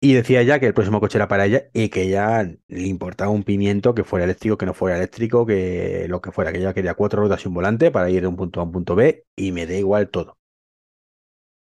Y 0.00 0.12
decía 0.14 0.42
ya 0.42 0.60
que 0.60 0.66
el 0.66 0.74
próximo 0.74 1.00
coche 1.00 1.16
era 1.18 1.28
para 1.28 1.46
ella 1.46 1.64
y 1.72 1.88
que 1.88 2.08
ya 2.10 2.42
le 2.68 2.82
importaba 2.86 3.30
un 3.30 3.42
pimiento 3.42 3.94
que 3.94 4.04
fuera 4.04 4.24
eléctrico, 4.24 4.58
que 4.58 4.66
no 4.66 4.74
fuera 4.74 4.96
eléctrico, 4.98 5.46
que 5.46 6.06
lo 6.08 6.20
que 6.20 6.30
fuera, 6.30 6.52
que 6.52 6.58
ella 6.58 6.74
quería 6.74 6.94
cuatro 6.94 7.22
ruedas 7.22 7.42
y 7.44 7.48
un 7.48 7.54
volante 7.54 7.90
para 7.90 8.10
ir 8.10 8.20
de 8.20 8.26
un 8.28 8.36
punto 8.36 8.60
A 8.60 8.62
a 8.64 8.66
un 8.66 8.72
punto 8.72 8.94
B 8.96 9.24
y 9.34 9.52
me 9.52 9.66
da 9.66 9.74
igual 9.74 10.10
todo. 10.10 10.36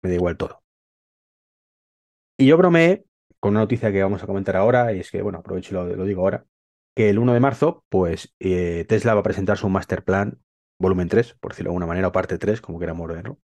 Me 0.03 0.11
da 0.11 0.16
igual 0.16 0.37
todo. 0.37 0.62
Y 2.37 2.46
yo 2.46 2.57
bromeé 2.57 3.05
con 3.38 3.53
una 3.53 3.61
noticia 3.61 3.92
que 3.92 4.03
vamos 4.03 4.23
a 4.23 4.27
comentar 4.27 4.57
ahora, 4.57 4.92
y 4.92 5.01
es 5.01 5.11
que, 5.11 5.23
bueno, 5.23 5.38
aprovecho 5.38 5.73
y 5.90 5.96
lo, 5.96 6.05
digo 6.05 6.23
ahora, 6.23 6.46
que 6.94 7.11
el 7.11 7.18
1 7.18 7.33
de 7.35 7.40
marzo, 7.40 7.85
pues 7.88 8.35
eh, 8.40 8.85
Tesla 8.88 9.14
va 9.14 9.20
a 9.20 9.23
presentar 9.23 9.59
su 9.59 9.68
Master 9.68 10.05
Plan 10.05 10.40
volumen 10.79 11.09
3, 11.09 11.35
por 11.40 11.53
decirlo 11.53 11.68
de 11.68 11.73
alguna 11.73 11.87
manera, 11.87 12.09
o 12.09 12.12
parte 12.12 12.38
3, 12.38 12.61
como 12.61 12.79
queramos 12.79 13.09
verlo, 13.09 13.38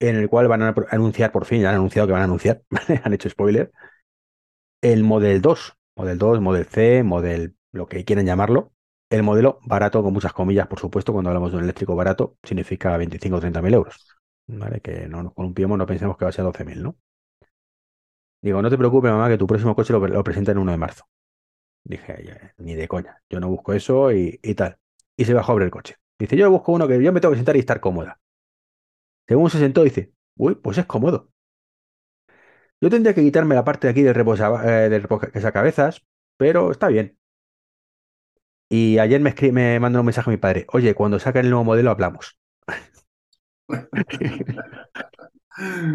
en 0.00 0.16
el 0.16 0.28
cual 0.28 0.48
van 0.48 0.62
a 0.62 0.74
anunciar, 0.90 1.32
por 1.32 1.44
fin, 1.44 1.62
ya 1.62 1.70
han 1.70 1.76
anunciado 1.76 2.06
que 2.06 2.12
van 2.12 2.22
a 2.22 2.24
anunciar, 2.24 2.62
han 3.04 3.12
hecho 3.12 3.28
spoiler, 3.30 3.72
el 4.82 5.04
Model 5.04 5.40
2, 5.40 5.76
Model 5.96 6.18
2, 6.18 6.40
Model 6.40 6.64
C, 6.66 7.02
Model 7.02 7.56
lo 7.72 7.86
que 7.86 8.04
quieran 8.04 8.26
llamarlo, 8.26 8.72
el 9.10 9.22
modelo 9.22 9.58
barato, 9.62 10.02
con 10.02 10.12
muchas 10.12 10.32
comillas, 10.32 10.66
por 10.66 10.80
supuesto, 10.80 11.12
cuando 11.12 11.30
hablamos 11.30 11.52
de 11.52 11.58
un 11.58 11.64
eléctrico 11.64 11.94
barato, 11.94 12.36
significa 12.42 12.96
25 12.96 13.36
o 13.36 13.40
30 13.40 13.62
mil 13.62 13.74
euros. 13.74 14.06
¿Vale? 14.46 14.80
Que 14.80 15.08
no 15.08 15.22
nos 15.22 15.34
columpiemos, 15.34 15.78
no 15.78 15.86
pensemos 15.86 16.16
que 16.16 16.24
va 16.24 16.30
a 16.30 16.32
ser 16.32 16.44
12 16.44 16.64
mil, 16.64 16.82
¿no? 16.82 16.96
Digo, 18.42 18.60
no 18.60 18.68
te 18.68 18.76
preocupes, 18.76 19.10
mamá, 19.10 19.28
que 19.28 19.38
tu 19.38 19.46
próximo 19.46 19.74
coche 19.74 19.92
lo, 19.92 20.06
lo 20.06 20.24
presenta 20.24 20.52
en 20.52 20.58
1 20.58 20.72
de 20.72 20.78
marzo. 20.78 21.04
Dije, 21.84 22.52
ni 22.58 22.74
de 22.74 22.88
coña, 22.88 23.22
yo 23.28 23.40
no 23.40 23.48
busco 23.48 23.72
eso 23.72 24.10
y, 24.12 24.38
tal. 24.56 24.78
Y 25.16 25.24
se 25.24 25.34
bajó 25.34 25.52
a 25.52 25.54
abrir 25.54 25.66
el 25.66 25.70
coche. 25.70 25.96
Dice, 26.18 26.36
yo 26.36 26.50
busco 26.50 26.72
uno 26.72 26.88
que 26.88 27.02
yo 27.02 27.12
me 27.12 27.20
tengo 27.20 27.32
que 27.32 27.38
sentar 27.38 27.56
y 27.56 27.60
estar 27.60 27.80
cómoda. 27.80 28.20
Según 29.28 29.50
se 29.50 29.58
sentó, 29.58 29.82
dice, 29.84 30.12
uy, 30.36 30.54
pues 30.54 30.78
es 30.78 30.86
cómodo. 30.86 31.30
Yo 32.80 32.90
tendría 32.90 33.14
que 33.14 33.22
quitarme 33.22 33.54
la 33.54 33.64
parte 33.64 33.86
de 33.86 33.90
aquí 33.92 34.02
del 34.02 34.14
reposa, 34.14 34.48
eh, 34.64 35.02
cabezas, 35.52 36.02
pero 36.36 36.70
está 36.70 36.88
bien. 36.88 37.18
Y 38.68 38.98
ayer 38.98 39.20
me, 39.22 39.34
me 39.52 39.80
mandó 39.80 40.00
un 40.00 40.06
mensaje 40.06 40.28
a 40.30 40.32
mi 40.32 40.36
padre, 40.36 40.66
oye, 40.72 40.94
cuando 40.94 41.18
saquen 41.18 41.44
el 41.46 41.50
nuevo 41.50 41.64
modelo 41.64 41.90
hablamos. 41.90 42.36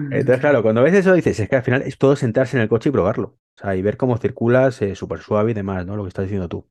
Entonces, 0.09 0.39
claro, 0.39 0.61
cuando 0.63 0.81
ves 0.83 0.93
eso 0.93 1.13
dices, 1.13 1.39
es 1.39 1.49
que 1.49 1.55
al 1.57 1.63
final 1.63 1.81
es 1.83 1.97
todo 1.97 2.15
sentarse 2.15 2.57
en 2.57 2.63
el 2.63 2.69
coche 2.69 2.89
y 2.89 2.91
probarlo. 2.91 3.37
O 3.57 3.61
sea, 3.61 3.75
y 3.75 3.81
ver 3.81 3.97
cómo 3.97 4.17
circulas 4.17 4.81
eh, 4.81 4.95
súper 4.95 5.19
suave 5.19 5.51
y 5.51 5.53
demás, 5.53 5.85
¿no? 5.85 5.95
Lo 5.95 6.03
que 6.03 6.09
estás 6.09 6.25
diciendo 6.25 6.47
tú. 6.49 6.67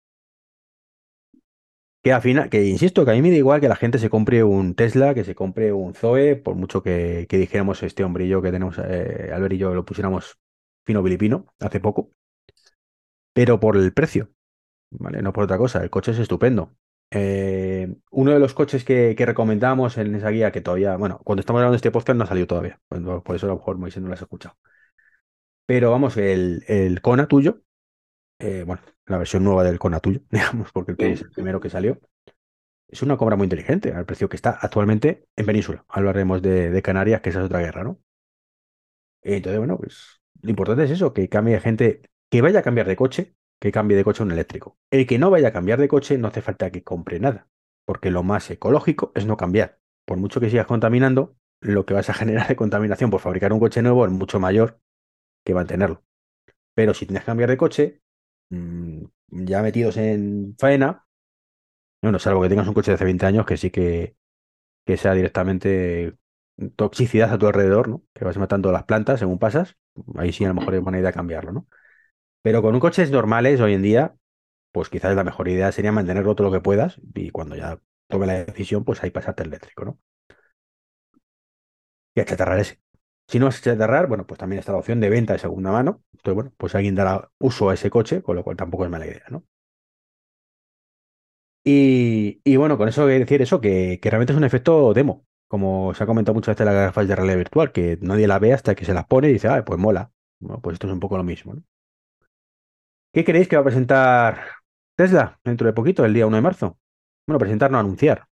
Que 2.03 2.13
al 2.13 2.23
final, 2.23 2.49
que 2.49 2.65
insisto, 2.65 3.05
que 3.05 3.11
a 3.11 3.15
mí 3.15 3.23
me 3.23 3.31
da 3.31 3.37
igual 3.37 3.61
que 3.61 3.69
la 3.69 3.77
gente 3.77 3.99
se 3.99 4.09
compre 4.09 4.45
un 4.45 4.75
Tesla, 4.75 5.15
que 5.15 5.25
se 5.25 5.35
compre 5.35 5.73
un 5.73 5.95
Zoe, 5.95 6.37
por 6.37 6.55
mucho 6.55 6.83
que, 6.83 7.27
dijéramos 7.29 7.83
este 7.83 8.05
hombre 8.05 8.25
y 8.27 8.29
yo 8.29 8.41
que 8.41 8.53
tenemos, 8.53 8.79
eh, 8.79 9.31
Albert 9.35 9.55
y 9.55 9.59
yo 9.59 9.75
lo 9.75 9.85
pusiéramos 9.85 10.39
fino 10.87 11.03
bilipino 11.03 11.47
hace 11.61 11.81
poco, 11.81 12.13
pero 13.33 13.61
por 13.61 13.77
el 13.77 13.93
precio, 13.93 14.31
¿vale? 14.91 15.23
No 15.23 15.33
por 15.33 15.45
otra 15.45 15.59
cosa, 15.59 15.83
el 15.83 15.91
coche 15.91 16.13
es 16.13 16.19
estupendo. 16.19 16.77
Eh, 17.11 17.97
uno 18.11 18.33
de 18.33 18.39
los 18.39 18.55
coches 18.55 18.85
que, 18.85 19.15
recomendamos 19.19 19.99
en 19.99 20.15
esa 20.15 20.31
guía, 20.31 20.53
que 20.53 20.61
todavía, 20.61 20.97
bueno, 20.97 21.21
cuando 21.25 21.41
estamos 21.41 21.61
grabando 21.61 21.77
este 21.77 21.91
podcast 21.91 22.17
no 22.17 22.25
ha 22.25 22.27
salido 22.29 22.47
todavía, 22.47 22.81
por 22.89 23.37
eso 23.37 23.47
a 23.47 23.51
lo 23.51 23.57
mejor 23.57 23.79
Moisés 23.79 24.03
no 24.03 24.09
lo 24.09 24.15
has 24.15 24.23
escuchado. 24.23 24.57
Pero 25.67 25.91
vamos, 25.91 26.17
el, 26.17 26.65
el 26.67 27.01
Kona 27.03 27.29
tuyo, 27.29 27.63
eh, 28.39 28.65
bueno, 28.67 28.83
la 29.09 29.19
versión 29.19 29.45
nueva 29.45 29.65
del 29.65 29.79
Kona 29.79 30.01
tuyo, 30.01 30.21
digamos, 30.31 30.73
porque 30.73 30.93
el 30.93 30.97
que 30.97 31.13
es 31.13 31.23
el 31.23 31.31
primero 31.31 31.61
que 31.61 31.71
salió, 31.71 31.99
es 32.89 33.03
una 33.03 33.17
compra 33.17 33.37
muy 33.37 33.45
inteligente 33.45 33.93
al 33.93 34.07
precio 34.07 34.29
que 34.29 34.37
está 34.37 34.59
actualmente 34.61 35.27
en 35.37 35.47
Península. 35.47 35.85
Hablaremos 35.89 36.41
de, 36.41 36.71
de 36.71 36.83
Canarias, 36.83 37.21
que 37.21 37.31
esa 37.31 37.41
es 37.41 37.47
otra 37.47 37.61
guerra, 37.61 37.85
¿no? 37.85 38.01
Entonces, 39.23 39.59
bueno, 39.59 39.77
pues 39.77 40.21
lo 40.43 40.51
importante 40.51 40.85
es 40.85 40.91
eso, 40.91 41.13
que 41.13 41.29
cambie 41.29 41.61
gente 41.61 42.03
que 42.31 42.43
vaya 42.43 42.61
a 42.61 42.63
cambiar 42.63 42.87
de 42.87 42.97
coche, 42.97 43.35
que 43.61 43.73
cambie 43.73 43.97
de 43.97 44.05
coche 44.05 44.23
a 44.23 44.27
un 44.27 44.33
eléctrico. 44.33 44.79
El 44.91 45.07
que 45.07 45.19
no 45.19 45.31
vaya 45.31 45.49
a 45.49 45.53
cambiar 45.53 45.81
de 45.81 45.89
coche 45.89 46.17
no 46.19 46.29
hace 46.29 46.43
falta 46.43 46.71
que 46.71 46.83
compre 46.85 47.21
nada, 47.21 47.49
porque 47.85 48.11
lo 48.11 48.23
más 48.23 48.51
ecológico 48.51 49.13
es 49.15 49.27
no 49.27 49.37
cambiar. 49.37 49.79
Por 50.05 50.19
mucho 50.19 50.41
que 50.41 50.51
sigas 50.51 50.67
contaminando, 50.67 51.37
lo 51.61 51.85
que 51.85 51.95
vas 51.95 52.09
a 52.11 52.15
generar 52.15 52.49
de 52.49 52.57
contaminación 52.57 53.11
por 53.11 53.21
fabricar 53.21 53.53
un 53.53 53.61
coche 53.61 53.83
nuevo 53.83 54.07
es 54.07 54.13
mucho 54.13 54.41
mayor 54.41 54.81
que 55.45 55.55
mantenerlo. 55.55 56.05
Pero 56.75 56.95
si 56.95 57.07
tienes 57.07 57.23
que 57.23 57.27
cambiar 57.27 57.51
de 57.51 57.57
coche, 57.57 58.01
mmm, 58.51 59.05
ya 59.31 59.63
metidos 59.63 59.97
en 59.97 60.57
faena, 60.59 61.07
bueno, 62.03 62.19
salvo 62.19 62.43
que 62.43 62.49
tengas 62.49 62.69
un 62.69 62.75
coche 62.75 62.91
de 62.93 62.95
hace 62.97 63.05
20 63.05 63.27
años 63.27 63.47
que 63.47 63.57
sí 63.57 63.71
que, 63.71 64.17
que 64.87 64.97
sea 64.99 65.15
directamente 65.15 66.17
toxicidad 66.77 67.33
a 67.33 67.39
tu 67.39 67.47
alrededor, 67.49 67.89
¿no? 67.89 68.05
Que 68.15 68.25
vas 68.25 68.39
matando 68.39 68.73
las 68.73 68.85
plantas 68.85 69.21
según 69.21 69.39
pasas, 69.39 69.77
ahí 70.17 70.33
sí 70.33 70.45
a 70.45 70.49
lo 70.49 70.55
mejor 70.55 70.75
es 70.77 70.83
buena 70.83 71.01
idea 71.01 71.13
cambiarlo, 71.13 71.53
¿no? 71.53 71.69
Pero 72.43 72.63
con 72.63 72.75
un 72.75 72.81
coches 72.81 73.11
normales 73.11 73.61
hoy 73.61 73.75
en 73.75 73.83
día, 73.83 74.17
pues 74.73 74.91
quizás 74.91 75.17
la 75.17 75.25
mejor 75.25 75.49
idea 75.49 75.73
sería 75.73 75.93
mantenerlo 75.93 76.35
todo 76.37 76.49
lo 76.49 76.53
que 76.55 76.63
puedas 76.63 77.01
y 77.15 77.31
cuando 77.31 77.57
ya 77.57 77.81
tome 78.09 78.27
la 78.27 78.45
decisión, 78.45 78.85
pues 78.85 79.03
ahí 79.05 79.11
pasarte 79.11 79.45
eléctrico, 79.45 79.85
¿no? 79.87 80.01
Y 82.15 82.21
achatarrar 82.21 82.59
ese. 82.61 82.79
Si 83.29 83.39
no 83.39 83.47
a 83.47 83.51
chatarrar, 83.53 84.07
bueno, 84.09 84.27
pues 84.27 84.39
también 84.39 84.59
está 84.61 84.73
la 84.73 84.79
opción 84.79 85.01
de 85.01 85.09
venta 85.11 85.33
de 85.35 85.39
segunda 85.39 85.71
mano. 85.71 86.03
Entonces, 86.15 86.35
bueno, 86.35 86.53
pues 86.57 86.75
alguien 86.75 86.95
dará 86.97 87.31
uso 87.39 87.71
a 87.71 87.75
ese 87.75 87.91
coche, 87.91 88.23
con 88.23 88.35
lo 88.37 88.43
cual 88.45 88.57
tampoco 88.57 88.85
es 88.85 88.91
mala 88.91 89.07
idea, 89.07 89.23
¿no? 89.31 89.45
Y, 91.65 92.41
y 92.45 92.57
bueno, 92.57 92.79
con 92.79 92.89
eso 92.89 93.07
decir 93.07 93.43
eso, 93.43 93.61
que, 93.61 93.99
que 94.01 94.11
realmente 94.11 94.33
es 94.33 94.37
un 94.39 94.45
efecto 94.45 94.93
demo 94.95 95.25
como 95.49 95.95
se 95.95 96.05
ha 96.05 96.07
comentado 96.07 96.35
muchas 96.35 96.55
veces 96.57 96.67
las 96.67 96.75
gafas 96.75 97.09
de 97.09 97.17
realidad 97.17 97.39
virtual, 97.39 97.73
que 97.73 97.99
nadie 98.03 98.27
la 98.29 98.39
ve 98.39 98.53
hasta 98.53 98.75
que 98.75 98.85
se 98.85 98.93
las 98.95 99.07
pone 99.07 99.31
y 99.31 99.33
dice, 99.35 99.49
ah, 99.49 99.65
pues 99.65 99.79
mola. 99.81 100.13
Bueno, 100.41 100.61
pues 100.61 100.75
esto 100.75 100.87
es 100.89 100.93
un 100.93 101.01
poco 101.01 101.17
lo 101.17 101.25
mismo. 101.25 101.55
¿Qué 103.13 103.25
creéis 103.25 103.49
que 103.49 103.57
va 103.57 103.63
a 103.63 103.65
presentar 103.65 104.41
Tesla 104.97 105.41
dentro 105.45 105.67
de 105.67 105.73
poquito, 105.73 106.05
el 106.05 106.15
día 106.15 106.27
1 106.27 106.37
de 106.37 106.43
marzo? 106.43 106.79
Bueno, 107.27 107.39
presentar, 107.39 107.71
no 107.71 107.79
anunciar. 107.79 108.28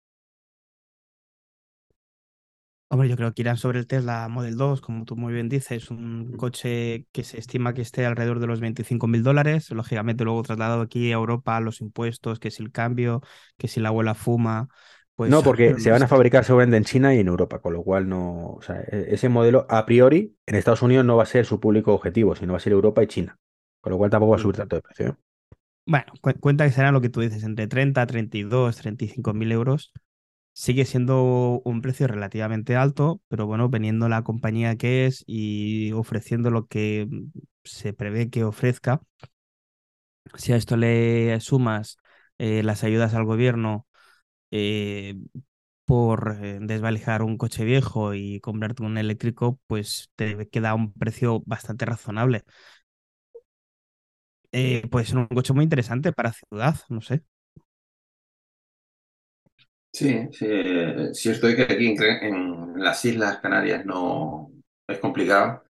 Hombre, 2.88 3.08
yo 3.08 3.16
creo 3.16 3.34
que 3.34 3.42
irán 3.42 3.56
sobre 3.56 3.80
el 3.80 3.86
Tesla 3.86 4.28
Model 4.28 4.56
2, 4.56 4.80
como 4.80 5.04
tú 5.04 5.16
muy 5.16 5.32
bien 5.32 5.48
dices, 5.48 5.90
un 5.90 6.36
coche 6.36 7.06
que 7.10 7.24
se 7.24 7.38
estima 7.38 7.74
que 7.74 7.82
esté 7.82 8.06
alrededor 8.06 8.38
de 8.38 8.46
los 8.46 8.60
25 8.60 9.08
mil 9.08 9.24
dólares. 9.24 9.70
Lógicamente, 9.70 10.22
luego 10.22 10.42
trasladado 10.42 10.82
aquí 10.82 11.10
a 11.10 11.14
Europa, 11.14 11.58
los 11.60 11.80
impuestos, 11.80 12.38
que 12.38 12.52
si 12.52 12.62
el 12.62 12.70
cambio, 12.70 13.22
que 13.58 13.66
si 13.66 13.80
la 13.80 13.88
abuela 13.88 14.14
fuma, 14.14 14.68
pues, 15.16 15.30
no, 15.30 15.42
porque 15.42 15.80
se 15.80 15.90
van 15.90 16.02
a 16.02 16.08
fabricar 16.08 16.44
seguramente 16.44 16.76
en 16.76 16.84
China 16.84 17.14
y 17.14 17.20
en 17.20 17.28
Europa, 17.28 17.58
con 17.60 17.72
lo 17.72 17.82
cual 17.82 18.06
no. 18.06 18.50
O 18.50 18.62
sea, 18.62 18.82
e-, 18.82 19.06
ese 19.14 19.30
modelo, 19.30 19.66
a 19.70 19.86
priori, 19.86 20.36
en 20.44 20.54
Estados 20.54 20.82
Unidos 20.82 21.06
no 21.06 21.16
va 21.16 21.22
a 21.22 21.26
ser 21.26 21.46
su 21.46 21.58
público 21.58 21.94
objetivo, 21.94 22.36
sino 22.36 22.52
va 22.52 22.58
a 22.58 22.60
ser 22.60 22.74
Europa 22.74 23.02
y 23.02 23.06
China. 23.06 23.38
Con 23.80 23.92
lo 23.92 23.98
cual 23.98 24.10
tampoco 24.10 24.32
va 24.32 24.36
a 24.36 24.40
subir 24.40 24.56
tanto 24.56 24.76
de 24.76 24.82
precio. 24.82 25.06
¿eh? 25.08 25.14
Bueno, 25.86 26.12
cu 26.20 26.32
cuenta 26.38 26.66
que 26.66 26.72
será 26.72 26.92
lo 26.92 27.00
que 27.00 27.08
tú 27.08 27.20
dices, 27.20 27.44
entre 27.44 27.66
30, 27.66 28.06
32, 28.06 28.76
35 28.76 29.32
mil 29.32 29.52
euros. 29.52 29.92
Sigue 30.58 30.86
siendo 30.86 31.60
un 31.66 31.82
precio 31.82 32.06
relativamente 32.08 32.76
alto, 32.76 33.20
pero 33.28 33.46
bueno, 33.46 33.68
veniendo 33.68 34.08
la 34.08 34.22
compañía 34.24 34.76
que 34.76 35.04
es 35.06 35.22
y 35.26 35.92
ofreciendo 35.92 36.50
lo 36.50 36.66
que 36.66 37.08
se 37.64 37.92
prevé 37.92 38.30
que 38.30 38.42
ofrezca, 38.44 39.02
si 40.36 40.52
a 40.52 40.56
esto 40.56 40.76
le 40.76 41.38
sumas 41.40 41.98
eh, 42.38 42.62
las 42.62 42.84
ayudas 42.84 43.14
al 43.14 43.24
gobierno 43.24 43.86
eh, 44.50 45.16
por 45.86 46.38
eh, 46.42 46.58
desvalijar 46.62 47.22
un 47.22 47.38
coche 47.38 47.64
viejo 47.64 48.14
y 48.14 48.40
comprarte 48.40 48.82
un 48.84 48.98
eléctrico, 48.98 49.60
pues 49.66 50.10
te 50.16 50.48
queda 50.50 50.74
un 50.74 50.92
precio 50.94 51.42
bastante 51.46 51.86
razonable. 51.86 52.44
Puede 54.90 55.04
ser 55.06 55.18
un 55.18 55.26
coche 55.26 55.52
muy 55.52 55.64
interesante 55.64 56.12
para 56.12 56.32
ciudad, 56.32 56.76
no 56.88 57.00
sé. 57.02 57.22
Sí, 59.96 60.28
sí, 60.32 60.46
cierto 61.14 61.48
es 61.48 61.56
que 61.56 61.62
aquí 61.62 61.86
en, 61.86 62.02
en 62.24 62.74
las 62.82 63.02
Islas 63.04 63.38
Canarias 63.38 63.84
no 63.86 64.50
es 64.86 64.98
complicado 64.98 65.64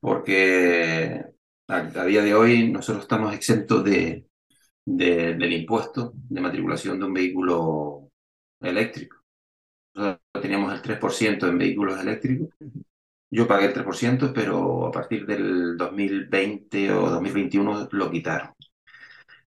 porque 0.00 1.24
a, 1.68 1.76
a 1.76 2.04
día 2.06 2.22
de 2.22 2.34
hoy 2.34 2.70
nosotros 2.70 3.04
estamos 3.04 3.34
exentos 3.34 3.84
de, 3.84 4.26
de, 4.86 5.34
del 5.36 5.52
impuesto 5.54 6.12
de 6.14 6.40
matriculación 6.40 7.00
de 7.00 7.06
un 7.06 7.14
vehículo 7.14 8.10
eléctrico. 8.60 9.18
Nosotros 9.94 10.22
teníamos 10.42 10.74
el 10.74 10.82
3% 10.82 11.48
en 11.48 11.58
vehículos 11.58 12.00
eléctricos. 12.00 12.50
Yo 13.30 13.48
pagué 13.48 13.66
el 13.66 13.74
3%, 13.74 14.32
pero 14.34 14.86
a 14.86 14.92
partir 14.92 15.26
del 15.26 15.76
2020 15.76 16.92
o 16.92 17.10
2021 17.10 17.88
lo 17.92 18.10
quitaron. 18.10 18.52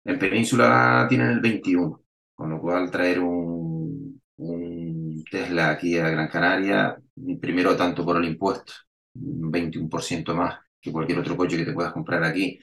En 0.04 0.18
Península 0.18 1.06
tienen 1.08 1.28
el 1.30 1.40
21, 1.40 2.02
con 2.34 2.50
lo 2.50 2.60
cual 2.60 2.90
traer 2.90 3.20
un, 3.20 3.65
un 4.38 5.24
Tesla 5.30 5.70
aquí 5.70 5.98
a 5.98 6.08
Gran 6.10 6.28
Canaria, 6.28 6.96
primero 7.40 7.76
tanto 7.76 8.04
por 8.04 8.16
el 8.18 8.24
impuesto, 8.26 8.72
un 9.14 9.50
21% 9.50 10.34
más 10.34 10.58
que 10.80 10.92
cualquier 10.92 11.18
otro 11.20 11.36
coche 11.36 11.56
que 11.56 11.64
te 11.64 11.72
puedas 11.72 11.92
comprar 11.92 12.22
aquí, 12.24 12.58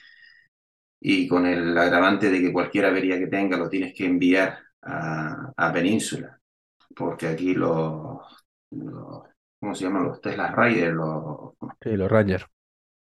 y 1.00 1.28
con 1.28 1.46
el 1.46 1.78
agravante 1.78 2.30
de 2.30 2.42
que 2.42 2.54
cualquier 2.54 2.86
avería 2.86 3.20
que 3.20 3.28
tenga 3.28 3.58
lo 3.58 3.70
tienes 3.70 3.94
que 3.94 4.06
enviar 4.06 4.58
a, 4.82 5.52
a 5.58 5.74
Península 5.74 6.40
porque 6.96 7.28
aquí 7.28 7.54
los, 7.54 8.20
los, 8.72 9.24
¿cómo 9.60 9.76
se 9.76 9.84
llaman? 9.84 10.04
Los 10.06 10.22
Tesla 10.22 10.54
Riders, 10.56 10.94
los, 10.94 11.54
sí, 11.82 11.92
los 11.96 12.12
Rangers. 12.12 12.46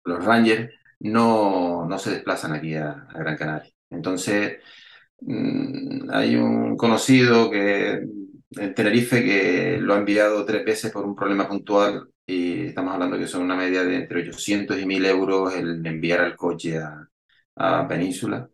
Los 0.04 0.24
Rangers 0.24 0.72
no, 1.00 1.87
no 1.87 1.98
se 1.98 2.11
desplazan 2.11 2.52
aquí 2.52 2.74
a, 2.74 2.90
a 2.90 3.18
Gran 3.18 3.37
Canaria. 3.37 3.72
Entonces, 3.90 4.59
mmm, 5.20 6.11
hay 6.12 6.37
un 6.37 6.76
conocido 6.76 7.50
que 7.50 8.02
en 8.53 8.75
Tenerife 8.75 9.23
que 9.25 9.79
lo 9.81 9.95
ha 9.95 9.99
enviado 9.99 10.45
tres 10.45 10.65
veces 10.65 10.91
por 10.93 11.05
un 11.05 11.15
problema 11.15 11.49
puntual 11.49 12.09
y 12.27 12.67
estamos 12.67 12.95
hablando 12.95 13.19
que 13.19 13.27
son 13.27 13.43
una 13.43 13.57
media 13.57 13.85
de 13.85 13.97
entre 13.97 14.21
800 14.21 14.79
y 14.79 14.87
1000 14.87 15.07
euros 15.07 15.55
el 15.55 15.85
enviar 15.87 16.21
al 16.21 16.37
coche 16.37 16.79
a, 16.79 17.09
a 17.57 17.89
Península. 17.89 18.49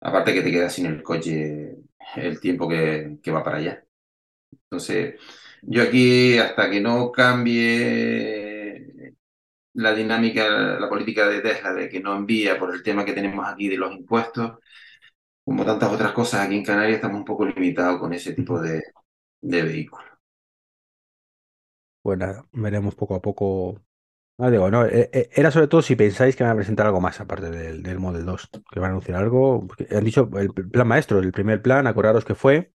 Aparte 0.00 0.34
que 0.34 0.42
te 0.42 0.50
quedas 0.52 0.74
sin 0.74 0.86
el 0.86 1.02
coche 1.02 1.76
el 2.16 2.40
tiempo 2.40 2.68
que, 2.68 3.18
que 3.22 3.30
va 3.30 3.44
para 3.44 3.58
allá. 3.58 3.84
Entonces, 4.52 5.20
yo 5.62 5.82
aquí, 5.82 6.38
hasta 6.38 6.70
que 6.70 6.80
no 6.80 7.10
cambie 7.12 9.14
la 9.74 9.94
dinámica, 9.94 10.78
la 10.80 10.88
política 10.88 11.28
de 11.28 11.40
Tesla, 11.40 11.72
de 11.74 11.88
que 11.88 12.00
no 12.00 12.16
envía 12.16 12.58
por 12.58 12.74
el 12.74 12.82
tema 12.82 13.04
que 13.04 13.12
tenemos 13.12 13.46
aquí 13.46 13.68
de 13.68 13.76
los 13.78 13.92
impuestos, 13.94 14.58
como 15.44 15.64
tantas 15.64 15.92
otras 15.92 16.12
cosas 16.12 16.46
aquí 16.46 16.56
en 16.56 16.64
Canarias, 16.64 16.96
estamos 16.96 17.18
un 17.18 17.24
poco 17.24 17.46
limitados 17.46 17.98
con 18.00 18.12
ese 18.12 18.34
tipo 18.34 18.60
de, 18.60 18.82
de 19.40 19.62
vehículos. 19.62 20.18
Pues 22.02 22.18
nada, 22.18 22.46
veremos 22.52 22.94
poco 22.94 23.14
a 23.14 23.22
poco. 23.22 23.80
Ah, 24.38 24.50
no, 24.50 24.86
era 24.86 25.50
sobre 25.52 25.68
todo 25.68 25.82
si 25.82 25.96
pensáis 25.96 26.36
que 26.36 26.44
van 26.44 26.52
a 26.54 26.56
presentar 26.56 26.86
algo 26.86 27.00
más 27.00 27.20
aparte 27.20 27.50
del, 27.50 27.82
del 27.82 28.00
Model 28.00 28.26
2, 28.26 28.50
que 28.72 28.80
van 28.80 28.90
a 28.90 28.92
anunciar 28.92 29.18
algo. 29.18 29.66
Han 29.90 30.04
dicho 30.04 30.30
el 30.38 30.52
plan 30.54 30.88
maestro, 30.88 31.20
el 31.20 31.32
primer 31.32 31.62
plan, 31.62 31.86
acordaros 31.86 32.24
que 32.24 32.34
fue 32.36 32.72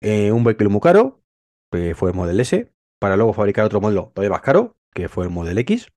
eh, 0.00 0.32
un 0.32 0.44
vehículo 0.44 0.70
muy 0.70 0.80
caro, 0.80 1.22
que 1.70 1.94
fue 1.94 2.10
el 2.10 2.16
Model 2.16 2.40
S, 2.40 2.72
para 2.98 3.16
luego 3.16 3.32
fabricar 3.32 3.64
otro 3.64 3.80
modelo 3.80 4.12
todavía 4.14 4.30
más 4.30 4.42
caro, 4.42 4.76
que 4.92 5.08
fue 5.08 5.24
el 5.24 5.30
Model 5.30 5.58
X, 5.58 5.88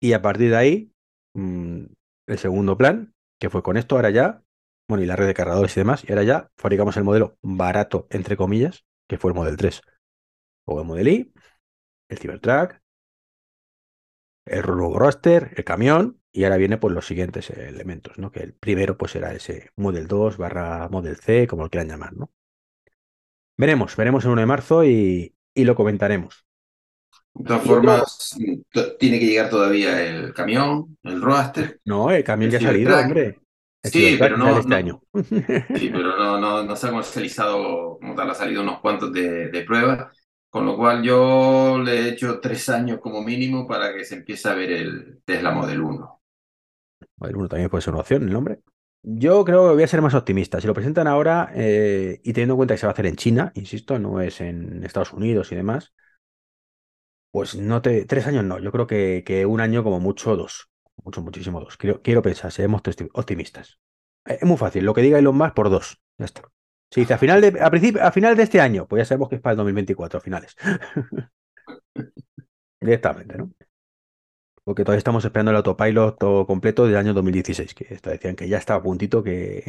y 0.00 0.12
a 0.14 0.22
partir 0.22 0.50
de 0.50 0.56
ahí, 0.56 0.92
mmm, 1.34 1.84
el 2.28 2.38
segundo 2.38 2.76
plan, 2.78 3.14
que 3.40 3.50
fue 3.50 3.62
con 3.62 3.76
esto, 3.76 3.96
ahora 3.96 4.10
ya, 4.10 4.42
bueno, 4.90 5.04
y 5.04 5.06
la 5.06 5.16
red 5.16 5.26
de 5.26 5.34
cargadores 5.34 5.76
y 5.76 5.80
demás, 5.80 6.04
y 6.06 6.12
ahora 6.12 6.24
ya 6.24 6.50
fabricamos 6.56 6.96
el 6.96 7.04
modelo 7.04 7.38
barato, 7.40 8.06
entre 8.10 8.36
comillas, 8.36 8.84
que 9.08 9.18
fue 9.18 9.30
el 9.30 9.36
Model 9.36 9.56
3. 9.56 9.80
Luego 10.66 10.82
el 10.82 10.86
Model 10.86 11.08
I, 11.08 11.32
el 12.08 12.18
Cybertruck, 12.18 12.74
el 14.46 14.62
Roadster, 14.64 15.52
el 15.56 15.64
camión, 15.64 16.20
y 16.32 16.44
ahora 16.44 16.56
viene 16.56 16.76
pues 16.76 16.92
los 16.92 17.06
siguientes 17.06 17.50
elementos, 17.50 18.18
¿no? 18.18 18.32
Que 18.32 18.40
el 18.40 18.52
primero 18.52 18.98
pues 18.98 19.12
será 19.12 19.32
ese 19.32 19.70
Model 19.76 20.08
2 20.08 20.36
barra 20.36 20.88
Model 20.88 21.16
C, 21.16 21.46
como 21.46 21.62
lo 21.62 21.70
quieran 21.70 21.88
llamar, 21.88 22.12
¿no? 22.12 22.30
Veremos, 23.56 23.94
veremos 23.94 24.24
el 24.24 24.30
1 24.30 24.40
de 24.40 24.46
marzo 24.46 24.84
y, 24.84 25.34
y 25.54 25.64
lo 25.64 25.74
comentaremos. 25.76 26.44
De 27.34 27.44
todas 27.44 27.62
formas, 27.62 28.36
tiene 28.98 29.20
que 29.20 29.26
llegar 29.26 29.50
todavía 29.50 30.02
el 30.02 30.34
camión, 30.34 30.98
el 31.04 31.22
roster. 31.22 31.80
No, 31.84 32.10
el 32.10 32.24
camión 32.24 32.52
el 32.52 32.58
ya 32.58 32.58
ha 32.58 32.72
salido, 32.72 32.98
hombre. 32.98 33.38
El 33.82 33.92
sí, 33.92 34.16
pero 34.18 34.36
no, 34.36 34.58
este 34.58 34.74
no, 34.74 34.76
año. 34.76 35.02
sí, 35.74 35.90
pero 35.90 36.16
no, 36.16 36.38
no, 36.40 36.62
no 36.64 36.76
se 36.76 36.86
ha 36.86 36.90
comercializado 36.90 37.98
como 38.00 38.14
tal, 38.14 38.30
ha 38.30 38.34
salido 38.34 38.62
unos 38.62 38.80
cuantos 38.80 39.12
de, 39.12 39.48
de 39.50 39.62
pruebas, 39.64 40.16
con 40.50 40.66
lo 40.66 40.76
cual 40.76 41.02
yo 41.02 41.78
le 41.84 41.92
he 42.00 42.08
hecho 42.10 42.40
tres 42.40 42.68
años 42.68 43.00
como 43.00 43.22
mínimo 43.22 43.66
para 43.66 43.94
que 43.94 44.04
se 44.04 44.16
empiece 44.16 44.48
a 44.48 44.54
ver 44.54 44.72
el 44.72 45.22
Tesla 45.24 45.52
Model 45.52 45.80
1. 45.82 46.20
El 47.20 47.36
1 47.36 47.48
también 47.48 47.70
puede 47.70 47.82
ser 47.82 47.92
una 47.92 48.00
opción, 48.00 48.22
el 48.22 48.32
nombre. 48.32 48.60
Yo 49.02 49.44
creo 49.44 49.68
que 49.68 49.74
voy 49.74 49.82
a 49.82 49.86
ser 49.86 50.02
más 50.02 50.14
optimista. 50.14 50.60
Si 50.60 50.66
lo 50.66 50.74
presentan 50.74 51.06
ahora 51.06 51.50
eh, 51.54 52.20
y 52.22 52.32
teniendo 52.32 52.54
en 52.54 52.56
cuenta 52.58 52.74
que 52.74 52.78
se 52.78 52.86
va 52.86 52.90
a 52.90 52.94
hacer 52.94 53.06
en 53.06 53.16
China, 53.16 53.52
insisto, 53.54 53.98
no 53.98 54.20
es 54.20 54.40
en 54.40 54.84
Estados 54.84 55.12
Unidos 55.12 55.52
y 55.52 55.56
demás, 55.56 55.92
pues 57.30 57.54
no 57.56 57.82
te. 57.82 58.04
Tres 58.06 58.26
años 58.26 58.44
no, 58.44 58.58
yo 58.58 58.72
creo 58.72 58.86
que, 58.86 59.22
que 59.26 59.46
un 59.46 59.60
año 59.60 59.82
como 59.84 60.00
mucho 60.00 60.36
dos. 60.36 60.70
Mucho, 61.04 61.22
muchísimo 61.22 61.60
dos. 61.60 61.76
Quiero, 61.76 62.02
quiero 62.02 62.22
pensar, 62.22 62.52
seremos 62.52 62.82
optimistas. 63.12 63.78
Eh, 64.26 64.38
es 64.40 64.46
muy 64.46 64.56
fácil, 64.56 64.84
lo 64.84 64.94
que 64.94 65.02
diga 65.02 65.18
Elon 65.18 65.36
Musk 65.36 65.54
por 65.54 65.70
dos. 65.70 66.00
Ya 66.18 66.26
está. 66.26 66.42
Si 66.90 67.00
dice 67.00 67.14
a 67.14 67.18
final 67.18 67.40
de, 67.40 67.60
a 67.60 67.70
principio, 67.70 68.02
a 68.02 68.12
final 68.12 68.36
de 68.36 68.42
este 68.42 68.60
año, 68.60 68.86
pues 68.86 69.00
ya 69.00 69.04
sabemos 69.04 69.28
que 69.28 69.36
es 69.36 69.40
para 69.40 69.52
el 69.52 69.58
2024, 69.58 70.18
a 70.18 70.20
finales. 70.20 70.56
Directamente, 72.80 73.36
¿no? 73.36 73.52
Porque 74.64 74.84
todavía 74.84 74.98
estamos 74.98 75.24
esperando 75.24 75.50
el 75.50 75.56
autopilot 75.56 76.18
todo 76.18 76.46
completo 76.46 76.86
del 76.86 76.96
año 76.96 77.14
2016, 77.14 77.74
que 77.74 77.98
decían 78.02 78.36
que 78.36 78.48
ya 78.48 78.58
estaba 78.58 78.80
a 78.80 78.82
puntito, 78.82 79.22
que, 79.24 79.64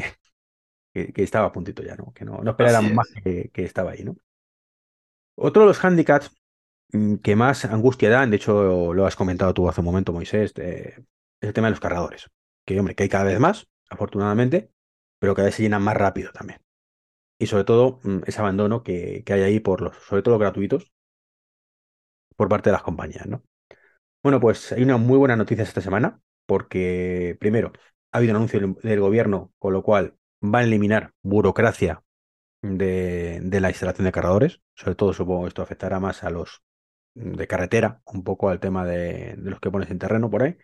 que, 0.93 1.23
estaba 1.23 1.47
a 1.47 1.51
puntito 1.51 1.83
ya, 1.83 1.95
¿no? 1.95 2.13
Que 2.13 2.25
no, 2.25 2.37
no 2.39 2.51
esperaran 2.51 2.93
más 2.93 3.07
que, 3.23 3.49
que, 3.49 3.63
estaba 3.63 3.91
ahí, 3.91 4.03
¿no? 4.03 4.15
Otro 5.35 5.63
de 5.63 5.69
los 5.69 5.83
handicaps 5.83 6.35
mm, 6.91 7.15
que 7.15 7.35
más 7.35 7.65
angustia 7.65 8.09
dan, 8.09 8.29
de 8.29 8.37
hecho 8.37 8.93
lo 8.93 9.05
has 9.05 9.15
comentado 9.15 9.53
tú 9.53 9.67
hace 9.67 9.81
un 9.81 9.85
momento, 9.85 10.13
Moisés, 10.13 10.53
es 11.41 11.47
el 11.49 11.53
tema 11.53 11.67
de 11.67 11.71
los 11.71 11.79
cargadores. 11.79 12.29
Que, 12.65 12.79
hombre, 12.79 12.95
que 12.95 13.03
hay 13.03 13.09
cada 13.09 13.25
vez 13.25 13.39
más, 13.39 13.67
afortunadamente, 13.89 14.71
pero 15.19 15.35
cada 15.35 15.47
vez 15.47 15.55
se 15.55 15.63
llenan 15.63 15.83
más 15.83 15.97
rápido 15.97 16.31
también. 16.31 16.61
Y 17.39 17.47
sobre 17.47 17.63
todo 17.63 17.99
mm, 18.03 18.21
ese 18.25 18.39
abandono 18.39 18.83
que, 18.83 19.23
que 19.25 19.33
hay 19.33 19.41
ahí 19.41 19.59
por 19.59 19.81
los, 19.81 19.97
sobre 19.97 20.21
todo 20.21 20.35
los 20.35 20.41
gratuitos, 20.41 20.91
por 22.35 22.49
parte 22.49 22.69
de 22.69 22.73
las 22.73 22.83
compañías, 22.83 23.27
¿no? 23.27 23.43
Bueno, 24.23 24.39
pues 24.39 24.71
hay 24.71 24.83
una 24.83 24.97
muy 24.97 25.17
buena 25.17 25.35
noticia 25.35 25.63
esta 25.63 25.81
semana, 25.81 26.21
porque 26.45 27.37
primero, 27.39 27.71
ha 28.11 28.17
habido 28.17 28.31
un 28.31 28.37
anuncio 28.37 28.75
del 28.83 28.99
gobierno, 28.99 29.51
con 29.57 29.73
lo 29.73 29.83
cual 29.83 30.15
va 30.43 30.59
a 30.59 30.63
eliminar 30.63 31.13
burocracia 31.21 32.03
de, 32.61 33.41
la 33.61 33.69
instalación 33.69 34.05
de 34.05 34.11
cargadores. 34.11 34.61
Sobre 34.75 34.95
todo, 34.95 35.13
supongo 35.13 35.43
que 35.43 35.47
esto 35.49 35.61
afectará 35.61 35.99
más 35.99 36.23
a 36.23 36.29
los 36.29 36.61
de 37.13 37.47
carretera, 37.47 38.01
un 38.05 38.23
poco 38.23 38.49
al 38.49 38.59
tema 38.59 38.85
de, 38.85 39.35
los 39.37 39.59
que 39.59 39.71
pones 39.71 39.89
en 39.91 39.99
terreno 39.99 40.29
por 40.29 40.43
ahí. 40.43 40.57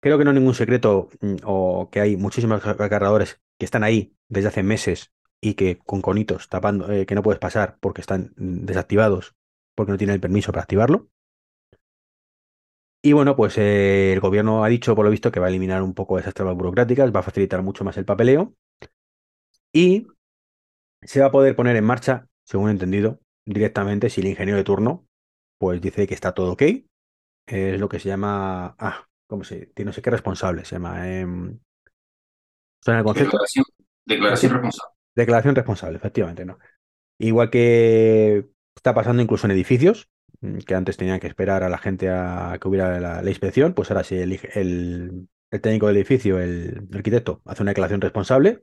Creo 0.00 0.18
que 0.18 0.24
no 0.24 0.30
es 0.30 0.36
ningún 0.36 0.54
secreto 0.54 1.08
mm, 1.20 1.36
o 1.44 1.88
que 1.90 2.00
hay 2.00 2.16
muchísimos 2.16 2.62
cargadores 2.62 3.40
que 3.58 3.64
están 3.64 3.84
ahí 3.84 4.14
desde 4.28 4.48
hace 4.48 4.62
meses 4.62 5.12
y 5.40 5.54
que 5.54 5.78
con 5.78 6.02
conitos 6.02 6.48
tapando, 6.48 6.90
eh, 6.92 7.06
que 7.06 7.14
no 7.14 7.22
puedes 7.22 7.40
pasar 7.40 7.78
porque 7.80 8.00
están 8.00 8.32
mm, 8.36 8.64
desactivados, 8.66 9.34
porque 9.74 9.92
no 9.92 9.98
tienen 9.98 10.14
el 10.14 10.20
permiso 10.20 10.52
para 10.52 10.62
activarlo. 10.62 11.08
Y 13.02 13.12
bueno, 13.12 13.36
pues 13.36 13.56
eh, 13.58 14.12
el 14.12 14.20
gobierno 14.20 14.64
ha 14.64 14.68
dicho, 14.68 14.94
por 14.94 15.04
lo 15.04 15.10
visto, 15.10 15.30
que 15.30 15.40
va 15.40 15.46
a 15.46 15.48
eliminar 15.50 15.82
un 15.82 15.94
poco 15.94 16.18
esas 16.18 16.34
trabas 16.34 16.56
burocráticas, 16.56 17.14
va 17.14 17.20
a 17.20 17.22
facilitar 17.22 17.62
mucho 17.62 17.84
más 17.84 17.96
el 17.96 18.04
papeleo 18.04 18.54
y 19.72 20.06
se 21.02 21.20
va 21.20 21.26
a 21.26 21.30
poder 21.32 21.56
poner 21.56 21.76
en 21.76 21.84
marcha, 21.84 22.28
según 22.44 22.68
he 22.68 22.72
entendido, 22.72 23.20
directamente 23.46 24.10
si 24.10 24.20
el 24.20 24.28
ingeniero 24.28 24.58
de 24.58 24.64
turno 24.64 25.06
pues 25.58 25.80
dice 25.80 26.06
que 26.06 26.14
está 26.14 26.34
todo 26.34 26.52
ok. 26.52 26.62
Es 27.46 27.80
lo 27.80 27.88
que 27.88 28.00
se 28.00 28.08
llama, 28.08 28.76
ah, 28.78 29.07
¿cómo 29.28 29.44
se? 29.44 29.72
No 29.84 29.92
sé 29.92 30.02
qué 30.02 30.10
responsable 30.10 30.64
se 30.64 30.74
llama. 30.74 31.08
Eh, 31.08 31.26
¿Suena 32.82 32.98
el 33.00 33.04
concepto? 33.04 33.30
Declaración, 33.30 33.64
declaración 34.04 34.52
responsable. 34.52 34.94
Declaración 35.14 35.54
responsable, 35.54 35.96
efectivamente, 35.98 36.44
¿no? 36.44 36.58
Igual 37.20 37.50
que 37.50 38.48
está 38.74 38.94
pasando 38.94 39.22
incluso 39.22 39.46
en 39.46 39.52
edificios, 39.52 40.08
Mm, 40.40 40.58
que 40.58 40.74
antes 40.74 40.96
tenían 40.96 41.20
que 41.20 41.26
esperar 41.26 41.62
a 41.64 41.68
la 41.68 41.78
gente 41.78 42.08
a 42.10 42.58
que 42.60 42.68
hubiera 42.68 43.00
la, 43.00 43.28
inspección, 43.28 43.74
pues 43.74 43.90
ahora 43.90 44.04
si 44.04 44.16
el, 44.16 44.38
el, 44.54 45.28
técnico 45.60 45.86
del 45.88 45.96
edificio, 45.96 46.38
el, 46.40 46.88
arquitecto, 46.94 47.42
hace 47.44 47.62
una 47.62 47.70
declaración 47.72 48.00
responsable, 48.00 48.62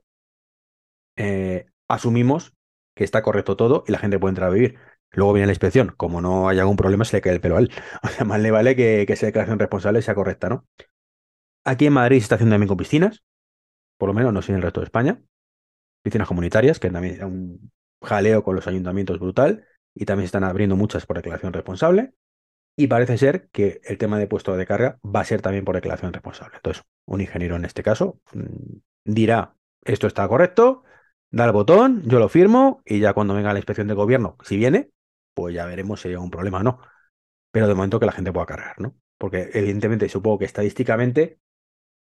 eh, 1.18 1.66
asumimos 1.88 2.54
que 2.96 3.04
está 3.04 3.22
correcto 3.22 3.58
todo 3.58 3.84
y 3.88 3.92
la 3.92 4.00
gente 4.00 4.20
puede 4.20 4.32
entrar 4.32 4.50
a 4.50 4.54
vivir. 4.54 4.80
Luego 5.12 5.34
viene 5.34 5.48
la 5.48 5.54
inspección. 5.54 5.94
Como 5.98 6.22
no 6.22 6.50
hay 6.50 6.60
algún 6.60 6.78
problema, 6.78 7.06
se 7.06 7.18
le 7.18 7.22
cae 7.22 7.34
el 7.34 7.42
pelo 7.42 7.58
a 7.58 7.60
él. 7.60 7.72
O 8.04 8.08
sea, 8.08 8.26
más 8.26 8.40
le 8.40 8.52
vale 8.52 8.76
que, 8.76 9.06
que 9.08 9.14
esa 9.14 9.26
declaración 9.26 9.60
responsable 9.60 10.02
sea 10.02 10.16
correcta, 10.16 10.50
¿no? 10.50 10.66
Aquí 11.64 11.88
en 11.88 11.94
Madrid 11.94 12.18
se 12.18 12.24
está 12.24 12.36
haciendo 12.36 12.54
también 12.54 12.68
con 12.68 12.78
piscinas, 12.78 13.24
por 13.98 14.08
lo 14.08 14.14
menos 14.14 14.34
no 14.34 14.42
sé 14.42 14.52
en 14.52 14.58
el 14.58 14.62
resto 14.62 14.82
de 14.82 14.86
España. 14.86 15.22
Piscinas 16.04 16.28
comunitarias, 16.28 16.80
que 16.80 16.92
también 16.92 17.16
es 17.16 17.22
un 17.22 17.72
jaleo 18.04 18.44
con 18.44 18.56
los 18.56 18.68
ayuntamientos 18.68 19.20
brutal 19.20 19.66
y 19.96 20.06
también 20.06 20.26
se 20.26 20.28
están 20.28 20.44
abriendo 20.44 20.76
muchas 20.76 21.06
por 21.06 21.16
declaración 21.16 21.54
responsable. 21.54 22.14
Y 22.78 22.88
parece 22.88 23.18
ser 23.18 23.48
que 23.52 23.80
el 23.86 23.98
tema 23.98 24.20
de 24.20 24.28
puesto 24.28 24.56
de 24.56 24.66
carga 24.66 25.00
va 25.04 25.22
a 25.22 25.26
ser 25.26 25.42
también 25.42 25.64
por 25.64 25.76
declaración 25.76 26.12
responsable. 26.12 26.58
Entonces, 26.58 26.84
un 27.06 27.22
ingeniero 27.22 27.56
en 27.56 27.66
este 27.66 27.84
caso 27.84 28.20
mm, 28.34 28.78
dirá, 29.06 29.56
esto 29.84 30.08
está 30.08 30.28
correcto, 30.28 30.84
da 31.32 31.46
el 31.46 31.52
botón, 31.52 32.04
yo 32.06 32.20
lo 32.20 32.28
firmo 32.28 32.82
y 32.86 33.00
ya 33.00 33.14
cuando 33.14 33.34
venga 33.34 33.54
la 33.54 33.60
inspección 33.60 33.88
del 33.88 33.96
gobierno, 33.96 34.38
si 34.44 34.58
viene, 34.58 34.90
pues 35.36 35.56
ya 35.56 35.68
veremos 35.68 36.02
si 36.02 36.10
hay 36.10 36.16
algún 36.16 36.32
problema 36.32 36.62
o 36.62 36.64
no. 36.64 36.82
Pero 37.52 37.68
de 37.68 37.76
momento 37.76 38.00
que 38.00 38.06
la 38.08 38.12
gente 38.14 38.34
pueda 38.34 38.46
cargar, 38.48 38.80
¿no? 38.82 38.96
Porque 39.18 39.50
evidentemente 39.54 40.10
supongo 40.10 40.40
que 40.40 40.46
estadísticamente 40.46 41.40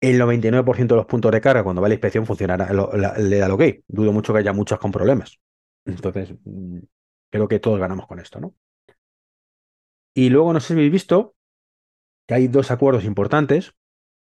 el 0.01 0.19
99% 0.19 0.95
de 0.95 0.99
los 0.99 1.07
puntos 1.07 1.31
de 1.31 1.41
carga 1.41 1.63
cuando 1.63 1.81
va 1.81 1.87
la 1.89 1.95
inspección 1.95 2.25
funcionará, 2.25 2.71
le 3.17 3.37
da 3.39 3.47
lo 3.47 3.55
ok. 3.55 3.63
Dudo 3.87 4.13
mucho 4.13 4.33
que 4.33 4.39
haya 4.39 4.53
muchos 4.53 4.79
con 4.79 4.91
problemas. 4.91 5.39
Entonces, 5.85 6.33
mm, 6.45 6.79
Creo 7.31 7.49
que 7.49 7.59
todos 7.59 7.79
ganamos 7.79 8.07
con 8.07 8.19
esto, 8.19 8.39
¿no? 8.39 8.55
Y 10.13 10.29
luego 10.29 10.53
no 10.53 10.59
sé 10.59 10.67
si 10.67 10.73
habéis 10.73 10.91
visto 10.91 11.35
que 12.27 12.35
hay 12.35 12.47
dos 12.47 12.71
acuerdos 12.71 13.05
importantes 13.05 13.73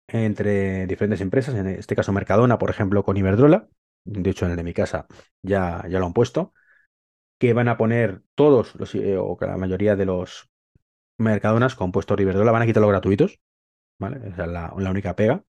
entre 0.08 0.88
diferentes 0.88 1.22
empresas, 1.22 1.56
en 1.56 1.68
este 1.68 1.96
caso 1.96 2.14
Mercadona, 2.14 2.60
por 2.60 2.70
ejemplo, 2.70 3.04
con 3.06 3.18
Iberdrola, 3.18 3.70
de 4.06 4.30
hecho 4.32 4.46
en 4.46 4.52
el 4.52 4.58
de 4.58 4.64
mi 4.64 4.74
casa 4.74 5.08
ya, 5.44 5.86
ya 5.90 6.00
lo 6.00 6.08
han 6.08 6.14
puesto, 6.14 6.54
que 7.42 7.54
van 7.54 7.68
a 7.70 7.76
poner 7.76 8.22
todos, 8.36 8.76
los, 8.76 8.94
eh, 8.94 9.18
o 9.18 9.36
la 9.42 9.58
mayoría 9.58 9.96
de 9.96 10.06
los 10.06 10.48
Mercadonas 11.18 11.74
con 11.74 11.92
puestos 11.92 12.16
de 12.16 12.22
Iberdrola, 12.22 12.52
van 12.52 12.62
a 12.62 12.66
quitar 12.68 12.82
los 12.82 12.92
gratuitos, 12.92 13.40
¿vale? 14.00 14.18
Esa 14.28 14.44
es 14.46 14.52
la, 14.52 14.72
única 14.76 15.16
pega. 15.16 15.44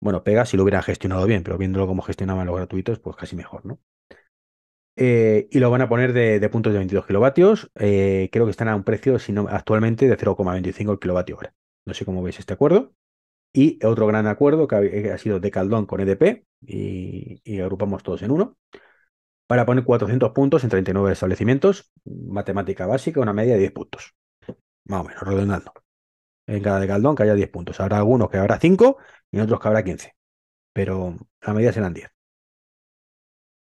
Bueno, 0.00 0.24
pega 0.24 0.46
si 0.46 0.56
lo 0.56 0.62
hubieran 0.62 0.82
gestionado 0.82 1.26
bien, 1.26 1.42
pero 1.42 1.58
viéndolo 1.58 1.86
como 1.86 2.00
gestionaban 2.00 2.46
los 2.46 2.56
gratuitos, 2.56 3.00
pues 3.00 3.16
casi 3.16 3.36
mejor, 3.36 3.66
¿no? 3.66 3.78
Eh, 4.96 5.46
y 5.50 5.58
lo 5.58 5.70
van 5.70 5.82
a 5.82 5.90
poner 5.90 6.14
de, 6.14 6.48
puntos 6.48 6.72
de 6.72 6.78
22 6.78 7.04
kilovatios. 7.04 7.70
Eh, 7.74 8.30
creo 8.32 8.46
que 8.46 8.52
están 8.52 8.68
a 8.68 8.76
un 8.76 8.84
precio 8.84 9.18
sino, 9.18 9.46
actualmente 9.50 10.08
de 10.08 10.16
0,25 10.16 10.98
kilovatio 10.98 11.36
hora. 11.36 11.54
No 11.86 11.92
sé 11.92 12.06
cómo 12.06 12.22
veis 12.22 12.38
este 12.38 12.54
acuerdo. 12.54 12.94
Y 13.52 13.78
otro 13.84 14.06
gran 14.06 14.26
acuerdo 14.26 14.66
que 14.66 15.10
ha, 15.12 15.18
sido 15.18 15.38
de 15.38 15.50
Caldón 15.50 15.84
con 15.84 16.00
EDP 16.00 16.46
y, 16.62 17.60
agrupamos 17.60 18.02
todos 18.02 18.22
en 18.22 18.30
uno 18.30 18.56
para 19.50 19.66
poner 19.66 19.82
400 19.82 20.30
puntos 20.30 20.62
en 20.62 20.70
39 20.70 21.12
establecimientos. 21.12 21.90
Matemática 22.04 22.86
básica, 22.86 23.18
una 23.18 23.32
media 23.32 23.54
de 23.54 23.58
10 23.58 23.72
puntos. 23.72 24.14
Más 24.84 25.00
o 25.00 25.04
menos, 25.08 25.20
redondando. 25.24 25.72
En 26.46 26.62
cada 26.62 26.78
de 26.78 26.86
Caldón 26.86 27.16
que 27.16 27.24
haya 27.24 27.34
10 27.34 27.50
puntos. 27.50 27.80
Habrá 27.80 27.96
algunos 27.96 28.30
que 28.30 28.36
habrá 28.36 28.60
5 28.60 28.98
y 29.32 29.40
otros 29.40 29.58
que 29.58 29.66
habrá 29.66 29.82
15. 29.82 30.14
Pero 30.72 31.16
la 31.40 31.52
media 31.52 31.72
serán 31.72 31.94
10. 31.94 32.12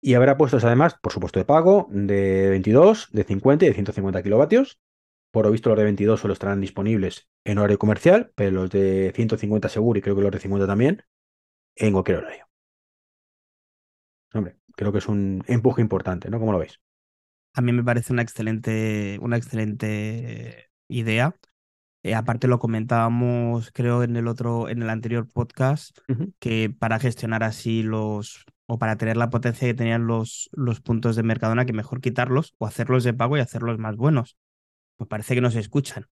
Y 0.02 0.14
habrá 0.14 0.38
puestos 0.38 0.64
además, 0.66 1.00
por 1.02 1.14
supuesto, 1.14 1.40
de 1.40 1.46
pago 1.46 1.88
de 1.90 2.50
22, 2.52 3.10
de 3.12 3.24
50 3.24 3.66
y 3.66 3.70
de 3.70 3.74
150 3.74 4.22
kilovatios. 4.22 4.80
Por 5.32 5.46
lo 5.48 5.52
visto, 5.52 5.70
los 5.70 5.80
de 5.80 5.86
22 5.86 6.20
solo 6.20 6.34
estarán 6.34 6.62
disponibles 6.62 7.28
en 7.44 7.58
horario 7.58 7.80
comercial, 7.80 8.32
pero 8.36 8.52
los 8.52 8.70
de 8.70 9.14
150 9.16 9.68
seguro 9.68 9.98
y 9.98 10.04
creo 10.04 10.16
que 10.16 10.22
los 10.22 10.32
de 10.32 10.40
50 10.40 10.68
también 10.68 11.02
en 11.76 11.94
cualquier 11.94 12.20
horario. 12.20 12.46
Hombre, 14.34 14.61
creo 14.82 14.92
que 14.92 14.98
es 14.98 15.08
un 15.08 15.44
empuje 15.46 15.80
importante, 15.80 16.32
¿no? 16.32 16.40
¿Cómo 16.40 16.52
lo 16.52 16.58
veis? 16.58 16.80
A 17.54 17.62
mí 17.62 17.72
me 17.72 17.84
parece 17.84 18.14
una 18.14 18.24
excelente, 18.24 19.20
una 19.22 19.38
excelente 19.38 20.72
idea. 20.88 21.36
Eh, 22.02 22.16
aparte 22.16 22.48
lo 22.48 22.58
comentábamos, 22.58 23.70
creo, 23.72 24.02
en 24.02 24.16
el 24.16 24.28
otro, 24.28 24.70
en 24.70 24.82
el 24.82 24.90
anterior 24.90 25.28
podcast, 25.28 25.96
que 26.40 26.72
para 26.72 26.98
gestionar 26.98 27.44
así 27.44 27.84
los 27.84 28.44
o 28.66 28.80
para 28.80 28.98
tener 28.98 29.18
la 29.18 29.30
potencia 29.30 29.68
que 29.68 29.76
tenían 29.76 30.08
los, 30.08 30.50
los 30.52 30.82
puntos 30.82 31.16
de 31.16 31.22
Mercadona, 31.22 31.68
que 31.68 31.74
mejor 31.74 32.02
quitarlos 32.02 32.56
o 32.58 32.66
hacerlos 32.66 33.04
de 33.04 33.14
pago 33.14 33.38
y 33.38 33.42
hacerlos 33.42 33.78
más 33.78 33.96
buenos. 33.98 34.36
Pues 34.98 35.08
parece 35.08 35.36
que 35.36 35.42
no 35.42 35.52
se 35.52 35.60
escuchan. 35.60 36.08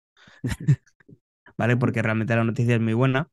¿Vale? 1.59 1.77
Porque 1.77 2.01
realmente 2.01 2.35
la 2.35 2.45
noticia 2.45 2.77
es 2.77 2.81
muy 2.81 2.95
buena. 2.95 3.29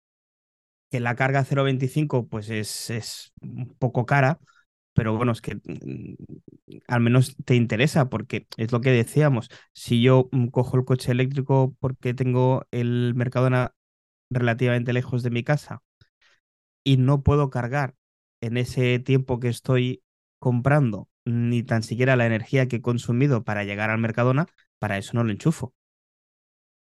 Que 0.90 1.00
la 1.00 1.16
carga 1.16 1.46
0.25 1.46 2.28
pues 2.28 2.50
es, 2.50 2.90
es 2.90 3.34
un 3.42 3.74
poco 3.80 4.06
cara, 4.06 4.42
pero 4.94 5.16
bueno, 5.18 5.32
es 5.32 5.42
que 5.42 5.56
mm, 5.56 6.16
al 6.88 7.02
menos 7.02 7.36
te 7.46 7.56
interesa 7.56 8.10
porque 8.10 8.48
es 8.58 8.72
lo 8.72 8.82
que 8.82 8.92
decíamos. 8.92 9.50
Si 9.74 10.02
yo 10.02 10.30
mm, 10.32 10.48
cojo 10.48 10.78
el 10.78 10.86
coche 10.86 11.12
eléctrico 11.12 11.76
porque 11.80 12.14
tengo 12.14 12.66
el 12.72 13.14
Mercadona 13.16 13.74
relativamente 14.30 14.94
lejos 14.94 15.24
de 15.24 15.32
mi 15.32 15.44
casa 15.44 15.84
y 16.84 16.98
no 16.98 17.24
puedo 17.24 17.50
cargar 17.50 17.96
en 18.42 18.58
ese 18.58 19.00
tiempo 19.00 19.40
que 19.40 19.50
estoy 19.50 20.04
comprando 20.40 21.10
ni 21.26 21.64
tan 21.64 21.84
siquiera 21.84 22.16
la 22.16 22.26
energía 22.26 22.68
que 22.68 22.78
he 22.78 22.82
consumido 22.82 23.44
para 23.44 23.64
llegar 23.64 23.90
al 23.92 24.00
Mercadona, 24.00 24.48
para 24.80 24.98
eso 24.98 25.12
no 25.14 25.24
lo 25.24 25.32
enchufo. 25.32 25.74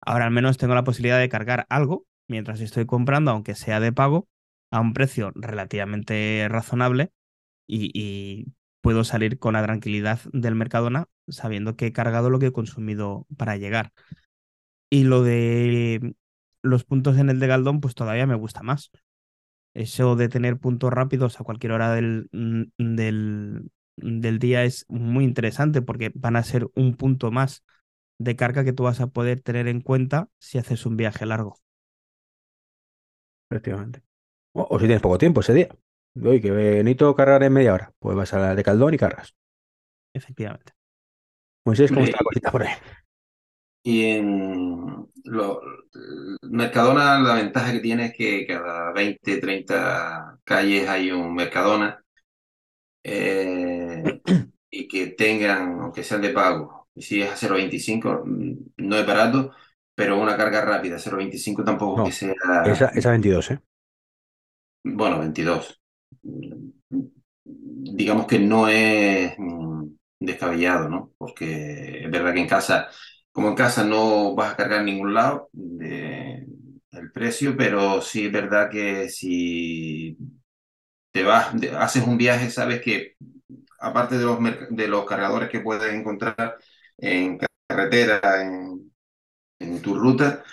Ahora 0.00 0.26
al 0.26 0.30
menos 0.30 0.58
tengo 0.58 0.74
la 0.74 0.84
posibilidad 0.84 1.18
de 1.18 1.28
cargar 1.28 1.66
algo 1.68 2.06
mientras 2.28 2.60
estoy 2.60 2.86
comprando, 2.86 3.30
aunque 3.30 3.54
sea 3.54 3.80
de 3.80 3.92
pago, 3.92 4.28
a 4.70 4.80
un 4.80 4.92
precio 4.94 5.32
relativamente 5.34 6.46
razonable 6.48 7.10
y, 7.66 8.46
puedo 8.80 9.02
salir 9.02 9.38
con 9.38 9.54
la 9.54 9.62
tranquilidad 9.62 10.20
del 10.34 10.54
Mercadona 10.54 11.08
sabiendo 11.26 11.74
que 11.74 11.86
he 11.86 11.92
cargado 11.92 12.28
lo 12.28 12.38
que 12.38 12.48
he 12.48 12.52
consumido 12.52 13.26
para 13.34 13.56
llegar. 13.56 13.92
Y 14.90 15.04
lo 15.04 15.22
de 15.22 16.14
los 16.60 16.84
puntos 16.84 17.16
en 17.16 17.30
el 17.30 17.40
de 17.40 17.46
Galdón, 17.46 17.80
pues 17.80 17.94
todavía 17.94 18.26
me 18.26 18.34
gusta 18.34 18.62
más. 18.62 18.90
Eso 19.72 20.16
de 20.16 20.28
tener 20.28 20.58
puntos 20.58 20.92
rápidos 20.92 21.40
a 21.40 21.44
cualquier 21.44 21.72
hora 21.72 21.94
del, 21.94 22.28
del, 22.30 24.38
día 24.38 24.64
es 24.64 24.84
muy 24.88 25.24
interesante 25.24 25.80
porque 25.80 26.12
van 26.14 26.36
a 26.36 26.42
ser 26.42 26.68
un 26.74 26.94
punto 26.94 27.30
más 27.30 27.64
de 28.18 28.36
carga 28.36 28.64
que 28.64 28.72
tú 28.72 28.84
vas 28.84 29.00
a 29.00 29.08
poder 29.08 29.40
tener 29.40 29.66
en 29.66 29.80
cuenta 29.80 30.28
si 30.38 30.58
haces 30.58 30.86
un 30.86 30.96
viaje 30.96 31.26
largo. 31.26 31.58
Efectivamente. 33.50 34.02
O, 34.52 34.78
si 34.78 34.86
tienes 34.86 35.02
poco 35.02 35.18
tiempo 35.18 35.40
ese 35.40 35.54
día. 35.54 35.68
Oye, 36.22 36.40
que 36.40 36.50
necesito 36.50 37.14
cargar 37.14 37.42
en 37.42 37.52
media 37.52 37.74
hora. 37.74 37.92
Pues 37.98 38.16
vas 38.16 38.32
a 38.34 38.38
la 38.38 38.54
de 38.54 38.62
Caldón 38.62 38.94
y 38.94 38.98
cargas. 38.98 39.34
Efectivamente. 40.12 40.72
Pues 41.64 41.80
es 41.80 41.90
como 41.90 42.04
está 42.04 42.18
la 42.18 42.24
cosita 42.24 42.50
por 42.50 42.62
ahí. 42.62 42.74
Y 43.82 44.04
en 44.04 45.06
lo, 45.24 45.60
Mercadona, 46.42 47.18
la 47.18 47.34
ventaja 47.34 47.72
que 47.72 47.80
tiene 47.80 48.06
es 48.06 48.14
que 48.14 48.46
cada 48.46 48.92
20, 48.92 49.38
30 49.38 50.38
calles 50.44 50.88
hay 50.88 51.10
un 51.10 51.34
Mercadona 51.34 52.02
eh, 53.02 54.20
y 54.70 54.88
que 54.88 55.08
tengan, 55.08 55.80
aunque 55.80 56.02
sean 56.02 56.22
de 56.22 56.30
pago, 56.30 56.88
y 56.94 57.02
si 57.02 57.20
es 57.20 57.30
a 57.30 57.36
0.25, 57.36 58.22
mm, 58.24 58.54
no 58.78 58.96
es 58.96 59.06
barato, 59.06 59.52
pero 59.94 60.18
una 60.18 60.36
carga 60.36 60.62
rápida, 60.62 60.96
0.25 60.96 61.64
tampoco 61.64 62.04
que 62.04 62.12
sea... 62.12 62.32
Esa, 62.64 62.86
esa 62.88 63.10
22, 63.10 63.50
¿eh? 63.50 63.60
Bueno, 64.84 65.18
22. 65.18 65.83
Digamos 67.44 68.26
que 68.26 68.38
no 68.38 68.68
es 68.68 69.34
mm, 69.38 69.86
descabellado, 70.20 70.88
¿no? 70.88 71.12
Porque 71.18 72.04
es 72.04 72.10
verdad 72.10 72.34
que 72.34 72.40
en 72.40 72.48
casa, 72.48 72.88
como 73.32 73.48
en 73.48 73.54
casa 73.54 73.84
no 73.84 74.34
vas 74.34 74.52
a 74.52 74.56
cargar 74.56 74.80
en 74.80 74.86
ningún 74.86 75.14
lado 75.14 75.48
de, 75.52 76.46
el 76.92 77.12
precio, 77.12 77.56
pero 77.56 78.00
sí 78.00 78.26
es 78.26 78.32
verdad 78.32 78.70
que 78.70 79.08
si 79.08 80.16
te 81.12 81.22
vas, 81.22 81.54
haces 81.78 82.06
un 82.06 82.18
viaje, 82.18 82.50
sabes 82.50 82.80
que 82.82 83.14
aparte 83.78 84.16
de 84.18 84.88
los, 84.88 85.04
cargadores 85.06 85.50
que 85.50 85.60
puedes 85.60 85.92
encontrar 85.92 86.56
en 86.98 87.38
carretera, 87.68 88.42
en, 88.42 88.92
en 89.58 89.82
tu 89.82 89.94
ruta, 89.96 90.44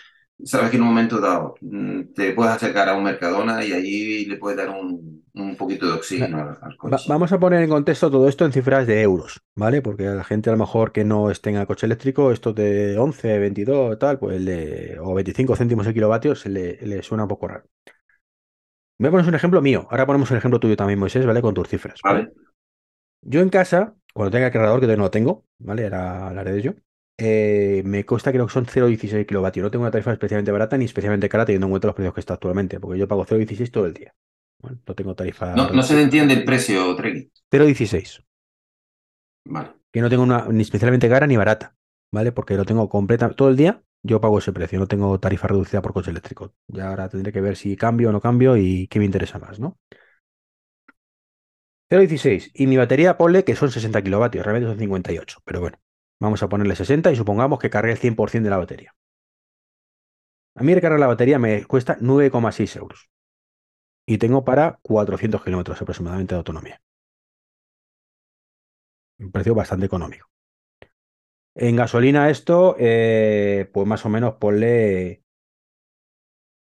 sabes 0.43 0.69
que 0.69 0.77
en 0.77 0.83
un 0.83 0.89
momento 0.89 1.19
dado 1.19 1.55
mm, 1.61 2.13
te 2.15 2.33
puedes 2.33 2.53
acercar 2.53 2.89
a 2.89 2.95
un 2.95 3.03
Mercadona 3.03 3.63
y 3.63 3.73
allí 3.73 4.25
le 4.25 4.37
puedes 4.37 4.57
dar 4.57 4.69
un, 4.69 5.23
un 5.33 5.55
poquito 5.55 5.87
de 5.87 5.93
oxígeno 5.93 6.55
al, 6.61 6.77
coche. 6.77 7.05
vamos 7.07 7.31
a 7.31 7.39
poner 7.39 7.63
en 7.63 7.69
contexto 7.69 8.11
todo 8.11 8.27
esto 8.27 8.45
en 8.45 8.51
cifras 8.51 8.87
de 8.87 9.01
euros, 9.01 9.41
¿vale? 9.55 9.81
Porque 9.81 10.07
a 10.07 10.15
la 10.15 10.23
gente 10.23 10.49
a 10.49 10.53
lo 10.53 10.59
mejor 10.59 10.91
que 10.91 11.03
no 11.03 11.31
esté 11.31 11.51
en 11.51 11.57
el 11.57 11.67
coche 11.67 11.85
eléctrico, 11.85 12.31
esto 12.31 12.53
de 12.53 12.97
11, 12.97 13.39
22, 13.39 13.99
tal, 13.99 14.19
pues 14.19 14.41
le, 14.41 14.99
o 14.99 15.13
25 15.13 15.55
céntimos 15.55 15.87
el 15.87 15.93
kilovatio 15.93 16.35
se 16.35 16.49
le, 16.49 16.77
le 16.81 17.03
suena 17.03 17.23
un 17.23 17.29
poco 17.29 17.47
raro. 17.47 17.65
Voy 18.99 19.07
a 19.07 19.11
poner 19.11 19.27
un 19.27 19.35
ejemplo 19.35 19.61
mío. 19.61 19.87
Ahora 19.89 20.05
ponemos 20.05 20.29
un 20.29 20.37
ejemplo 20.37 20.59
tuyo 20.59 20.75
también, 20.77 20.99
Moisés, 20.99 21.25
¿vale? 21.25 21.41
Con 21.41 21.55
tus 21.55 21.67
cifras. 21.67 21.99
Vale. 22.03 22.31
Yo 23.23 23.41
en 23.41 23.49
casa, 23.49 23.95
cuando 24.13 24.31
tenga 24.31 24.47
el 24.47 24.53
cargador, 24.53 24.79
que 24.79 24.85
todavía 24.85 24.97
no 24.97 25.05
lo 25.05 25.11
tengo, 25.11 25.45
¿vale? 25.57 25.85
Ahora 25.85 26.27
hablaré 26.27 26.51
de 26.51 26.59
ello. 26.59 26.75
Eh, 27.23 27.83
me 27.85 28.03
cuesta 28.05 28.31
creo 28.31 28.47
que 28.47 28.53
son 28.53 28.65
0,16 28.65 29.25
kilovatios. 29.27 29.63
No 29.63 29.69
tengo 29.69 29.83
una 29.83 29.91
tarifa 29.91 30.11
especialmente 30.11 30.51
barata 30.51 30.77
ni 30.77 30.85
especialmente 30.85 31.29
cara 31.29 31.45
teniendo 31.45 31.67
en 31.67 31.71
cuenta 31.71 31.87
los 31.87 31.95
precios 31.95 32.13
que 32.13 32.19
está 32.19 32.33
actualmente, 32.33 32.79
porque 32.79 32.99
yo 32.99 33.07
pago 33.07 33.25
0,16 33.25 33.69
todo 33.71 33.85
el 33.85 33.93
día. 33.93 34.13
Bueno, 34.59 34.79
no 34.87 34.95
tengo 34.95 35.15
tarifa. 35.15 35.55
No, 35.55 35.69
no 35.69 35.83
se 35.83 36.01
entiende 36.01 36.33
el 36.33 36.43
precio, 36.43 36.95
Tregui. 36.95 37.31
0,16. 37.51 38.23
Vale. 39.45 39.69
Que 39.91 40.01
no 40.01 40.09
tengo 40.09 40.23
una 40.23 40.47
ni 40.49 40.61
especialmente 40.61 41.09
cara 41.09 41.27
ni 41.27 41.37
barata, 41.37 41.75
¿vale? 42.11 42.31
Porque 42.31 42.55
lo 42.55 42.65
tengo 42.65 42.87
completa 42.89 43.29
todo 43.29 43.49
el 43.49 43.55
día 43.55 43.83
yo 44.03 44.19
pago 44.19 44.39
ese 44.39 44.51
precio, 44.51 44.79
no 44.79 44.87
tengo 44.87 45.19
tarifa 45.19 45.47
reducida 45.47 45.81
por 45.81 45.93
coche 45.93 46.11
eléctrico. 46.11 46.53
Ya 46.67 46.89
ahora 46.89 47.09
tendré 47.09 47.31
que 47.31 47.41
ver 47.41 47.55
si 47.55 47.75
cambio 47.75 48.09
o 48.09 48.11
no 48.11 48.19
cambio 48.19 48.57
y 48.57 48.87
qué 48.87 48.99
me 48.99 49.05
interesa 49.05 49.37
más, 49.37 49.59
¿no? 49.59 49.77
0,16. 51.89 52.51
Y 52.53 52.67
mi 52.67 52.77
batería, 52.77 53.17
ponle 53.17 53.43
que 53.43 53.55
son 53.55 53.69
60 53.69 54.01
kilovatios, 54.01 54.45
realmente 54.45 54.69
son 54.69 54.79
58. 54.79 55.39
Pero 55.45 55.59
bueno, 55.59 55.77
vamos 56.21 56.43
a 56.43 56.49
ponerle 56.49 56.75
60 56.75 57.11
y 57.11 57.15
supongamos 57.15 57.59
que 57.59 57.71
cargue 57.71 57.91
el 57.91 57.99
100% 57.99 58.43
de 58.43 58.49
la 58.49 58.57
batería. 58.57 58.95
A 60.55 60.63
mí 60.63 60.73
recargar 60.75 60.99
la 60.99 61.07
batería 61.07 61.39
me 61.39 61.65
cuesta 61.65 61.97
9,6 61.97 62.77
euros. 62.77 63.09
Y 64.05 64.19
tengo 64.19 64.45
para 64.45 64.79
400 64.83 65.43
kilómetros 65.43 65.81
aproximadamente 65.81 66.35
de 66.35 66.37
autonomía. 66.37 66.81
Un 69.17 69.31
precio 69.31 69.55
bastante 69.55 69.87
económico. 69.87 70.29
En 71.55 71.75
gasolina 71.75 72.29
esto, 72.29 72.75
eh, 72.79 73.69
pues 73.73 73.87
más 73.87 74.05
o 74.05 74.09
menos 74.09 74.35
ponle 74.35 75.23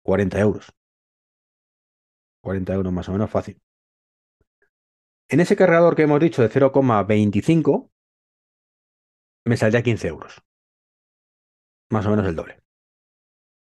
40 0.03 0.39
euros. 0.39 0.73
40 2.41 2.73
euros 2.73 2.93
más 2.93 3.09
o 3.09 3.11
menos 3.11 3.29
fácil. 3.29 3.61
En 5.27 5.39
ese 5.39 5.55
cargador 5.55 5.95
que 5.95 6.03
hemos 6.03 6.19
dicho 6.19 6.41
de 6.41 6.49
0,25, 6.49 7.92
me 9.45 9.57
saldría 9.57 9.83
15 9.83 10.07
euros. 10.07 10.41
Más 11.89 12.05
o 12.05 12.09
menos 12.09 12.25
el 12.25 12.35
doble. 12.35 12.59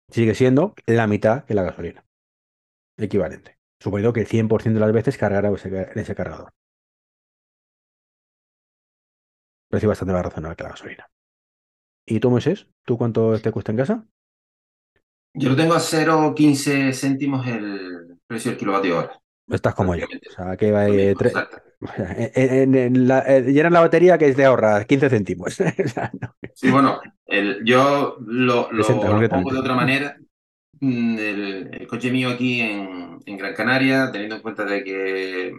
Sigue 0.09 0.33
siendo 0.33 0.73
la 0.85 1.07
mitad 1.07 1.45
que 1.45 1.53
la 1.53 1.63
gasolina. 1.63 2.05
Equivalente. 2.97 3.57
Suponiendo 3.79 4.11
que 4.11 4.21
el 4.21 4.27
100% 4.27 4.73
de 4.73 4.79
las 4.79 4.91
veces 4.91 5.17
cargará 5.17 5.49
en 5.49 5.99
ese 5.99 6.15
cargador. 6.15 6.51
Precio 9.69 9.87
bastante 9.87 10.13
más 10.13 10.23
razonable 10.23 10.55
que 10.55 10.63
la 10.63 10.69
gasolina. 10.69 11.09
¿Y 12.05 12.19
tú, 12.19 12.31
Moisés? 12.31 12.67
¿Tú 12.83 12.97
cuánto 12.97 13.39
te 13.39 13.51
cuesta 13.51 13.71
en 13.71 13.77
casa? 13.77 14.07
Yo 15.33 15.49
lo 15.49 15.55
tengo 15.55 15.75
a 15.75 15.79
0,15 15.79 16.91
céntimos 16.93 17.45
el 17.47 18.19
precio 18.25 18.51
del 18.51 18.59
kilovatio 18.59 18.97
hora. 18.97 19.21
Estás 19.47 19.75
como 19.75 19.95
yo. 19.95 20.05
O 20.05 20.31
sea, 20.31 20.57
que 20.57 20.71
va 20.71 20.87
eh, 20.87 21.13
en, 22.35 22.75
en, 22.75 23.07
la, 23.07 23.19
eh, 23.19 23.41
llenan 23.41 23.73
la 23.73 23.81
batería 23.81 24.17
que 24.17 24.27
es 24.27 24.37
de 24.37 24.45
ahorrar 24.45 24.85
15 24.85 25.09
céntimos. 25.09 25.57
Sí, 26.53 26.69
bueno, 26.69 26.99
el, 27.25 27.63
yo 27.63 28.17
lo, 28.25 28.69
lo 28.71 28.85
pongo 29.29 29.53
de 29.53 29.59
otra 29.59 29.75
manera. 29.75 30.17
Mm, 30.81 31.17
el, 31.17 31.69
el, 31.71 31.87
coche 31.87 32.11
mío 32.11 32.29
aquí 32.29 32.59
en, 32.59 33.19
en 33.25 33.37
Gran 33.37 33.53
Canaria, 33.53 34.11
teniendo 34.11 34.35
en 34.35 34.41
cuenta 34.41 34.65
de 34.65 34.83
que 34.83 35.53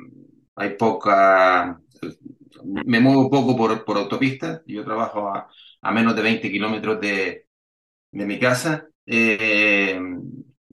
hay 0.56 0.70
poca 0.76 1.80
me 2.64 3.00
muevo 3.00 3.30
poco 3.30 3.56
por, 3.56 3.84
por 3.84 3.96
autopista, 3.96 4.62
yo 4.66 4.84
trabajo 4.84 5.28
a, 5.28 5.48
a, 5.80 5.92
menos 5.92 6.14
de 6.16 6.22
20 6.22 6.50
kilómetros 6.50 7.00
de, 7.00 7.46
de, 8.12 8.26
mi 8.26 8.38
casa, 8.38 8.88
eh, 9.06 10.00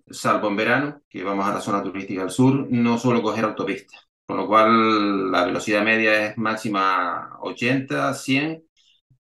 salvo 0.09 0.47
en 0.49 0.55
verano, 0.55 1.01
que 1.09 1.23
vamos 1.23 1.45
a 1.45 1.53
la 1.53 1.61
zona 1.61 1.83
turística 1.83 2.21
al 2.21 2.31
sur, 2.31 2.67
no 2.69 2.97
suelo 2.97 3.21
coger 3.21 3.45
autopista, 3.45 3.97
con 4.27 4.37
lo 4.37 4.47
cual 4.47 5.31
la 5.31 5.45
velocidad 5.45 5.83
media 5.83 6.27
es 6.27 6.37
máxima 6.37 7.37
80, 7.41 8.13
100 8.13 8.63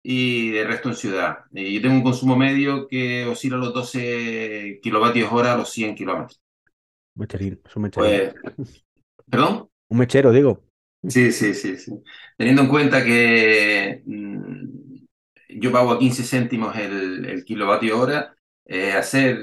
y 0.03 0.51
de 0.51 0.65
resto 0.65 0.89
en 0.89 0.95
ciudad. 0.95 1.37
Y 1.53 1.73
yo 1.73 1.81
tengo 1.81 1.95
un 1.95 2.03
consumo 2.03 2.35
medio 2.35 2.87
que 2.87 3.25
oscila 3.25 3.57
los 3.57 3.73
12 3.73 4.79
kilovatios 4.83 5.31
hora 5.31 5.53
a 5.53 5.57
los 5.57 5.69
100 5.71 5.95
kilómetros. 5.95 6.41
Mecherín, 7.15 7.59
es 7.65 7.75
un 7.75 7.83
mechero. 7.83 8.05
Pues, 8.05 8.33
¿Perdón? 9.29 9.69
Un 9.89 9.97
mechero, 9.97 10.31
digo. 10.31 10.61
Sí, 11.07 11.31
sí, 11.31 11.53
sí, 11.53 11.77
sí. 11.77 12.03
Teniendo 12.37 12.63
en 12.63 12.67
cuenta 12.67 13.03
que 13.03 14.03
mm, 14.05 14.97
yo 15.59 15.71
pago 15.71 15.91
a 15.91 15.99
15 15.99 16.23
céntimos 16.23 16.75
el, 16.75 17.25
el 17.25 17.45
kilovatio 17.45 17.99
hora, 17.99 18.35
eh, 18.65 18.91
hacer 18.91 19.39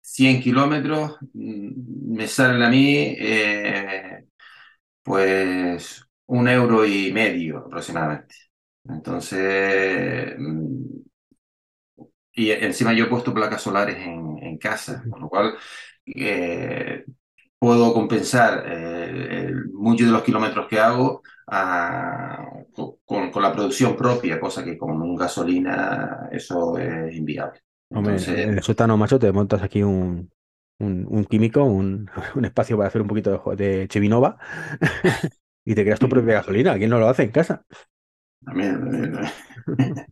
100 0.00 0.38
mm, 0.38 0.40
kilómetros 0.40 1.16
mm, 1.32 2.14
me 2.14 2.28
salen 2.28 2.62
a 2.62 2.70
mí 2.70 3.16
eh, 3.18 4.15
pues 5.06 6.04
un 6.26 6.48
euro 6.48 6.84
y 6.84 7.12
medio 7.12 7.58
aproximadamente. 7.58 8.34
Entonces, 8.88 10.34
y 12.32 12.50
encima 12.50 12.92
yo 12.92 13.04
he 13.04 13.08
puesto 13.08 13.32
placas 13.32 13.62
solares 13.62 13.98
en, 13.98 14.36
en 14.42 14.58
casa, 14.58 15.04
con 15.08 15.20
lo 15.20 15.28
cual 15.28 15.54
eh, 16.06 17.04
puedo 17.56 17.94
compensar 17.94 18.64
eh, 18.66 19.52
muchos 19.72 20.08
de 20.08 20.12
los 20.12 20.24
kilómetros 20.24 20.66
que 20.66 20.80
hago 20.80 21.22
a, 21.46 22.44
con, 23.04 23.30
con, 23.30 23.42
la 23.42 23.52
producción 23.52 23.96
propia, 23.96 24.40
cosa 24.40 24.64
que 24.64 24.76
con 24.76 25.00
un 25.00 25.14
gasolina 25.14 26.28
eso 26.32 26.76
es 26.78 27.14
inviable. 27.14 27.60
Entonces, 27.90 28.28
Hombre, 28.28 28.42
en 28.42 28.50
el 28.54 28.62
sótano, 28.64 28.96
macho, 28.96 29.20
te 29.20 29.30
montas 29.30 29.62
aquí 29.62 29.84
un, 29.84 30.28
un, 30.78 31.06
un 31.08 31.24
químico, 31.24 31.64
un, 31.64 32.10
un, 32.34 32.44
espacio 32.44 32.76
para 32.76 32.88
hacer 32.88 33.02
un 33.02 33.08
poquito 33.08 33.54
de, 33.56 33.56
de 33.56 33.88
Chevinova 33.88 34.38
y 35.64 35.74
te 35.74 35.82
creas 35.82 36.00
tu 36.00 36.08
propia 36.08 36.34
gasolina. 36.34 36.76
¿Quién 36.76 36.90
no 36.90 36.98
lo 36.98 37.08
hace 37.08 37.24
en 37.24 37.30
casa? 37.30 37.64
También. 38.44 39.18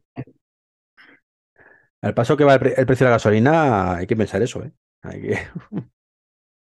Al 2.02 2.14
paso 2.14 2.36
que 2.36 2.44
va 2.44 2.54
el, 2.54 2.60
pre 2.60 2.74
el, 2.76 2.86
precio 2.86 3.06
de 3.06 3.10
la 3.10 3.16
gasolina, 3.16 3.96
hay 3.96 4.06
que 4.06 4.16
pensar 4.16 4.42
eso, 4.42 4.62
¿eh? 4.62 4.72
Hay 5.02 5.22
que... 5.22 5.38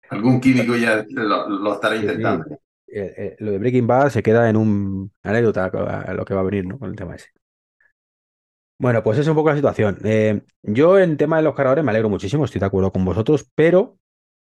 Algún 0.09 0.39
químico 0.39 0.75
ya 0.75 1.03
lo, 1.09 1.73
estará 1.73 1.95
intentando. 1.95 2.45
Eh, 2.85 3.13
eh, 3.17 3.35
lo 3.39 3.51
de 3.51 3.57
Breaking 3.57 3.87
Bad 3.87 4.09
se 4.09 4.21
queda 4.21 4.47
en 4.47 4.57
un 4.57 5.11
anécdota 5.23 5.65
a 5.65 6.13
lo 6.13 6.23
que 6.23 6.35
va 6.35 6.41
a 6.41 6.43
venir, 6.43 6.67
¿no? 6.67 6.77
Con 6.77 6.91
el 6.91 6.95
tema 6.95 7.15
ese. 7.15 7.29
Bueno, 8.79 9.03
pues 9.03 9.17
es 9.19 9.27
un 9.27 9.35
poco 9.35 9.49
la 9.49 9.55
situación. 9.55 9.97
Eh, 10.03 10.41
yo 10.63 10.99
en 10.99 11.17
tema 11.17 11.37
de 11.37 11.43
los 11.43 11.55
cargadores 11.55 11.83
me 11.85 11.91
alegro 11.91 12.09
muchísimo, 12.09 12.45
estoy 12.45 12.59
de 12.59 12.65
acuerdo 12.65 12.91
con 12.91 13.05
vosotros, 13.05 13.47
pero 13.55 13.97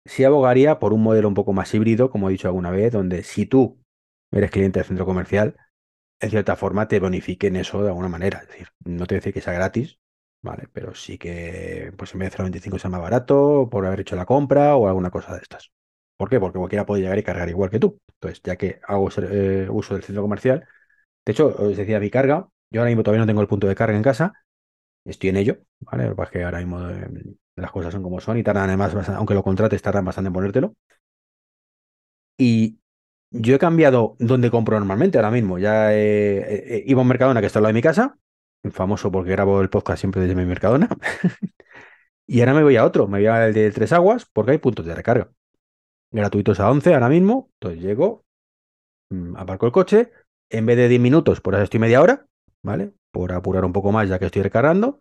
sí 0.06 0.24
abogaría 0.24 0.78
por 0.80 0.92
un 0.94 1.02
modelo 1.02 1.28
un 1.28 1.34
poco 1.34 1.52
más 1.52 1.74
híbrido, 1.74 2.10
como 2.10 2.28
he 2.28 2.32
dicho 2.32 2.48
alguna 2.48 2.70
vez, 2.70 2.92
donde 2.92 3.24
si 3.24 3.46
tú 3.46 3.80
eres 4.32 4.50
cliente 4.50 4.80
del 4.80 4.86
centro 4.88 5.06
comercial, 5.06 5.56
en 6.20 6.30
cierta 6.30 6.56
forma 6.56 6.88
te 6.88 7.00
bonifiquen 7.00 7.56
eso 7.56 7.82
de 7.82 7.88
alguna 7.90 8.08
manera. 8.08 8.40
Es 8.40 8.48
decir, 8.48 8.68
no 8.84 9.06
te 9.06 9.16
decir 9.16 9.34
que 9.34 9.42
sea 9.42 9.54
gratis, 9.54 9.98
¿vale? 10.42 10.68
Pero 10.72 10.94
sí 10.94 11.18
que 11.18 11.92
pues 11.98 12.14
en 12.14 12.20
vez 12.20 12.30
de 12.30 12.36
0,25 12.36 12.78
sea 12.78 12.90
más 12.90 13.02
barato 13.02 13.68
por 13.70 13.86
haber 13.86 14.00
hecho 14.00 14.16
la 14.16 14.26
compra 14.26 14.76
o 14.76 14.88
alguna 14.88 15.10
cosa 15.10 15.34
de 15.34 15.42
estas. 15.42 15.72
¿Por 16.16 16.30
qué? 16.30 16.40
Porque 16.40 16.58
cualquiera 16.58 16.86
puede 16.86 17.02
llegar 17.02 17.18
y 17.18 17.24
cargar 17.24 17.48
igual 17.50 17.70
que 17.70 17.80
tú. 17.80 17.98
Entonces, 18.14 18.42
ya 18.44 18.56
que 18.56 18.80
hago 18.86 19.08
eh, 19.22 19.68
uso 19.70 19.94
del 19.94 20.04
centro 20.04 20.22
comercial, 20.22 20.66
de 21.26 21.32
hecho, 21.32 21.48
os 21.58 21.76
decía 21.76 22.00
mi 22.00 22.10
carga, 22.10 22.48
yo 22.70 22.80
ahora 22.80 22.90
mismo 22.90 23.02
todavía 23.02 23.20
no 23.20 23.26
tengo 23.26 23.40
el 23.40 23.48
punto 23.48 23.66
de 23.66 23.74
carga 23.74 23.96
en 23.96 24.02
casa, 24.02 24.32
estoy 25.04 25.30
en 25.30 25.36
ello, 25.36 25.58
¿vale? 25.80 26.04
Lo 26.04 26.10
que 26.10 26.16
pasa 26.16 26.28
es 26.28 26.32
que 26.32 26.44
ahora 26.44 26.58
mismo 26.58 26.88
eh, 26.88 27.08
las 27.56 27.70
cosas 27.70 27.92
son 27.92 28.02
como 28.02 28.20
son 28.20 28.38
y 28.38 28.42
tardan 28.42 28.68
además, 28.68 29.08
aunque 29.10 29.34
lo 29.34 29.42
contrates, 29.42 29.82
tardan 29.82 30.04
bastante 30.04 30.28
en 30.28 30.34
ponértelo. 30.34 30.74
Y 32.36 32.78
yo 33.30 33.54
he 33.56 33.58
cambiado 33.58 34.16
donde 34.18 34.50
compro 34.50 34.78
normalmente 34.78 35.18
ahora 35.18 35.30
mismo. 35.30 35.58
Ya 35.58 35.92
iba 35.94 37.00
a 37.00 37.02
un 37.02 37.08
Mercadona 37.08 37.40
que 37.40 37.46
está 37.46 37.58
al 37.58 37.64
lado 37.64 37.72
de 37.72 37.78
mi 37.78 37.82
casa, 37.82 38.16
famoso 38.70 39.10
porque 39.10 39.30
grabo 39.32 39.60
el 39.60 39.70
podcast 39.70 40.00
siempre 40.00 40.22
desde 40.22 40.34
mi 40.34 40.44
Mercadona. 40.44 40.88
y 42.26 42.40
ahora 42.40 42.54
me 42.54 42.62
voy 42.62 42.76
a 42.76 42.84
otro, 42.84 43.08
me 43.08 43.18
voy 43.18 43.26
al 43.26 43.54
de 43.54 43.70
Tres 43.70 43.92
Aguas 43.92 44.26
porque 44.32 44.52
hay 44.52 44.58
puntos 44.58 44.86
de 44.86 44.94
recarga. 44.94 45.30
Gratuitos 46.10 46.60
a 46.60 46.70
11 46.70 46.94
ahora 46.94 47.08
mismo. 47.08 47.50
Entonces 47.54 47.82
llego, 47.82 48.24
mm, 49.10 49.36
aparco 49.36 49.66
el 49.66 49.72
coche, 49.72 50.12
en 50.50 50.66
vez 50.66 50.76
de 50.76 50.88
10 50.88 51.00
minutos, 51.00 51.40
por 51.40 51.54
eso 51.54 51.64
estoy 51.64 51.80
media 51.80 52.00
hora, 52.00 52.26
¿vale? 52.62 52.92
Por 53.10 53.32
apurar 53.32 53.64
un 53.64 53.72
poco 53.72 53.92
más 53.92 54.08
ya 54.08 54.18
que 54.18 54.26
estoy 54.26 54.42
recargando. 54.42 55.00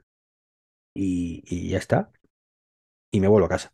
Y, 0.94 1.70
ya 1.70 1.78
está. 1.78 2.12
Y 3.12 3.20
me 3.20 3.28
vuelvo 3.28 3.46
a 3.46 3.50
casa. 3.50 3.74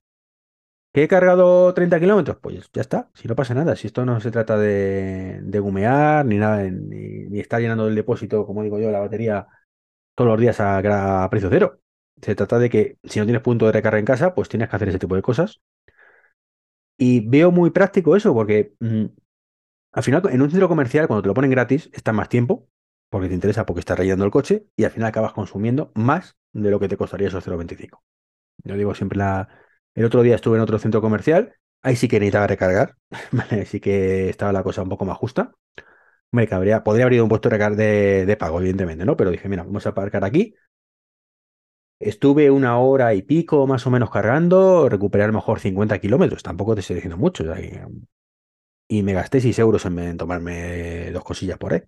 ¿Que 0.94 1.04
he 1.04 1.08
cargado 1.08 1.74
30 1.74 2.00
kilómetros? 2.00 2.38
Pues 2.38 2.70
ya 2.72 2.82
está, 2.82 3.10
si 3.16 3.28
no 3.28 3.36
pasa 3.36 3.54
nada. 3.54 3.76
Si 3.76 3.88
esto 3.88 4.06
no 4.06 4.20
se 4.20 4.30
trata 4.32 4.58
de, 4.58 5.40
de 5.42 5.60
gumear 5.60 6.26
ni 6.26 6.38
nada, 6.38 6.64
ni, 6.70 7.40
estar 7.40 7.62
llenando 7.62 7.88
el 7.88 7.96
depósito, 7.96 8.46
como 8.46 8.62
digo 8.64 8.80
yo, 8.80 8.92
la 8.92 9.00
batería 9.00 9.48
todos 10.16 10.30
los 10.30 10.40
días 10.40 10.60
a, 10.60 11.28
precio 11.32 11.50
cero. 11.50 11.82
Se 12.22 12.36
trata 12.36 12.60
de 12.60 12.70
que 12.70 12.98
si 13.04 13.20
no 13.20 13.26
tienes 13.26 13.42
punto 13.42 13.66
de 13.66 13.72
recarga 13.72 14.00
en 14.00 14.06
casa, 14.06 14.36
pues 14.36 14.50
tienes 14.50 14.70
que 14.70 14.76
hacer 14.76 14.90
ese 14.90 15.00
tipo 15.00 15.16
de 15.16 15.22
cosas. 15.24 15.62
Y 16.98 17.28
veo 17.28 17.52
muy 17.52 17.72
práctico 17.72 18.16
eso, 18.16 18.34
porque 18.34 18.76
mm, 18.80 19.06
al 19.94 20.04
final 20.04 20.22
en 20.32 20.42
un 20.42 20.50
centro 20.50 20.70
comercial, 20.70 21.08
cuando 21.08 21.24
te 21.24 21.28
lo 21.28 21.34
ponen 21.34 21.52
gratis, 21.52 21.90
está 21.94 22.14
más 22.14 22.30
tiempo, 22.30 22.68
porque 23.14 23.28
te 23.28 23.36
interesa, 23.36 23.64
porque 23.68 23.82
estás 23.82 24.00
rayando 24.00 24.26
el 24.26 24.32
coche 24.32 24.66
y 24.76 24.86
al 24.86 24.90
final 24.90 25.10
acabas 25.10 25.34
consumiendo 25.34 25.92
más 25.94 26.36
de 26.52 26.72
lo 26.72 26.80
que 26.80 26.88
te 26.88 26.98
costaría 26.98 27.28
esos 27.28 27.46
0,25. 27.46 28.04
Yo 28.64 28.76
digo 28.76 28.96
siempre 28.96 29.20
la... 29.20 29.50
El 29.94 30.06
otro 30.06 30.24
día 30.24 30.34
estuve 30.34 30.58
en 30.58 30.64
otro 30.64 30.80
centro 30.80 31.00
comercial, 31.00 31.54
ahí 31.84 31.96
sí 31.96 32.08
que 32.08 32.20
necesitaba 32.20 32.48
recargar, 32.48 32.96
¿vale? 33.32 33.68
sí 33.68 33.80
que 33.80 34.30
estaba 34.30 34.52
la 34.52 34.64
cosa 34.64 34.82
un 34.82 34.90
poco 34.90 35.06
más 35.06 35.16
justa. 35.16 35.52
Me 36.32 36.48
cabría, 36.48 36.84
podría 36.84 37.06
haber 37.06 37.14
ido 37.14 37.26
un 37.26 37.30
puesto 37.30 37.50
de, 37.50 38.26
de, 38.26 38.38
pago, 38.38 38.60
evidentemente, 38.60 39.06
¿no? 39.06 39.16
Pero 39.16 39.30
dije, 39.30 39.48
mira, 39.48 39.62
vamos 39.62 39.86
a 39.86 39.90
aparcar 39.90 40.24
aquí. 40.26 40.56
Estuve 42.00 42.50
una 42.50 42.80
hora 42.80 43.14
y 43.14 43.22
pico 43.22 43.68
más 43.68 43.86
o 43.86 43.92
menos 43.92 44.10
cargando, 44.10 44.90
lo 44.90 45.34
mejor 45.34 45.60
50 45.60 46.00
kilómetros, 46.00 46.42
tampoco 46.42 46.74
te 46.74 46.82
estoy 46.82 46.96
diciendo 46.96 47.18
mucho. 47.18 47.44
y 48.88 49.04
me 49.04 49.14
gasté 49.14 49.40
6 49.40 49.60
euros 49.60 49.86
en 49.86 50.18
tomarme 50.18 51.12
dos 51.12 51.24
cosillas 51.24 51.60
por 51.60 51.74
ahí. 51.74 51.84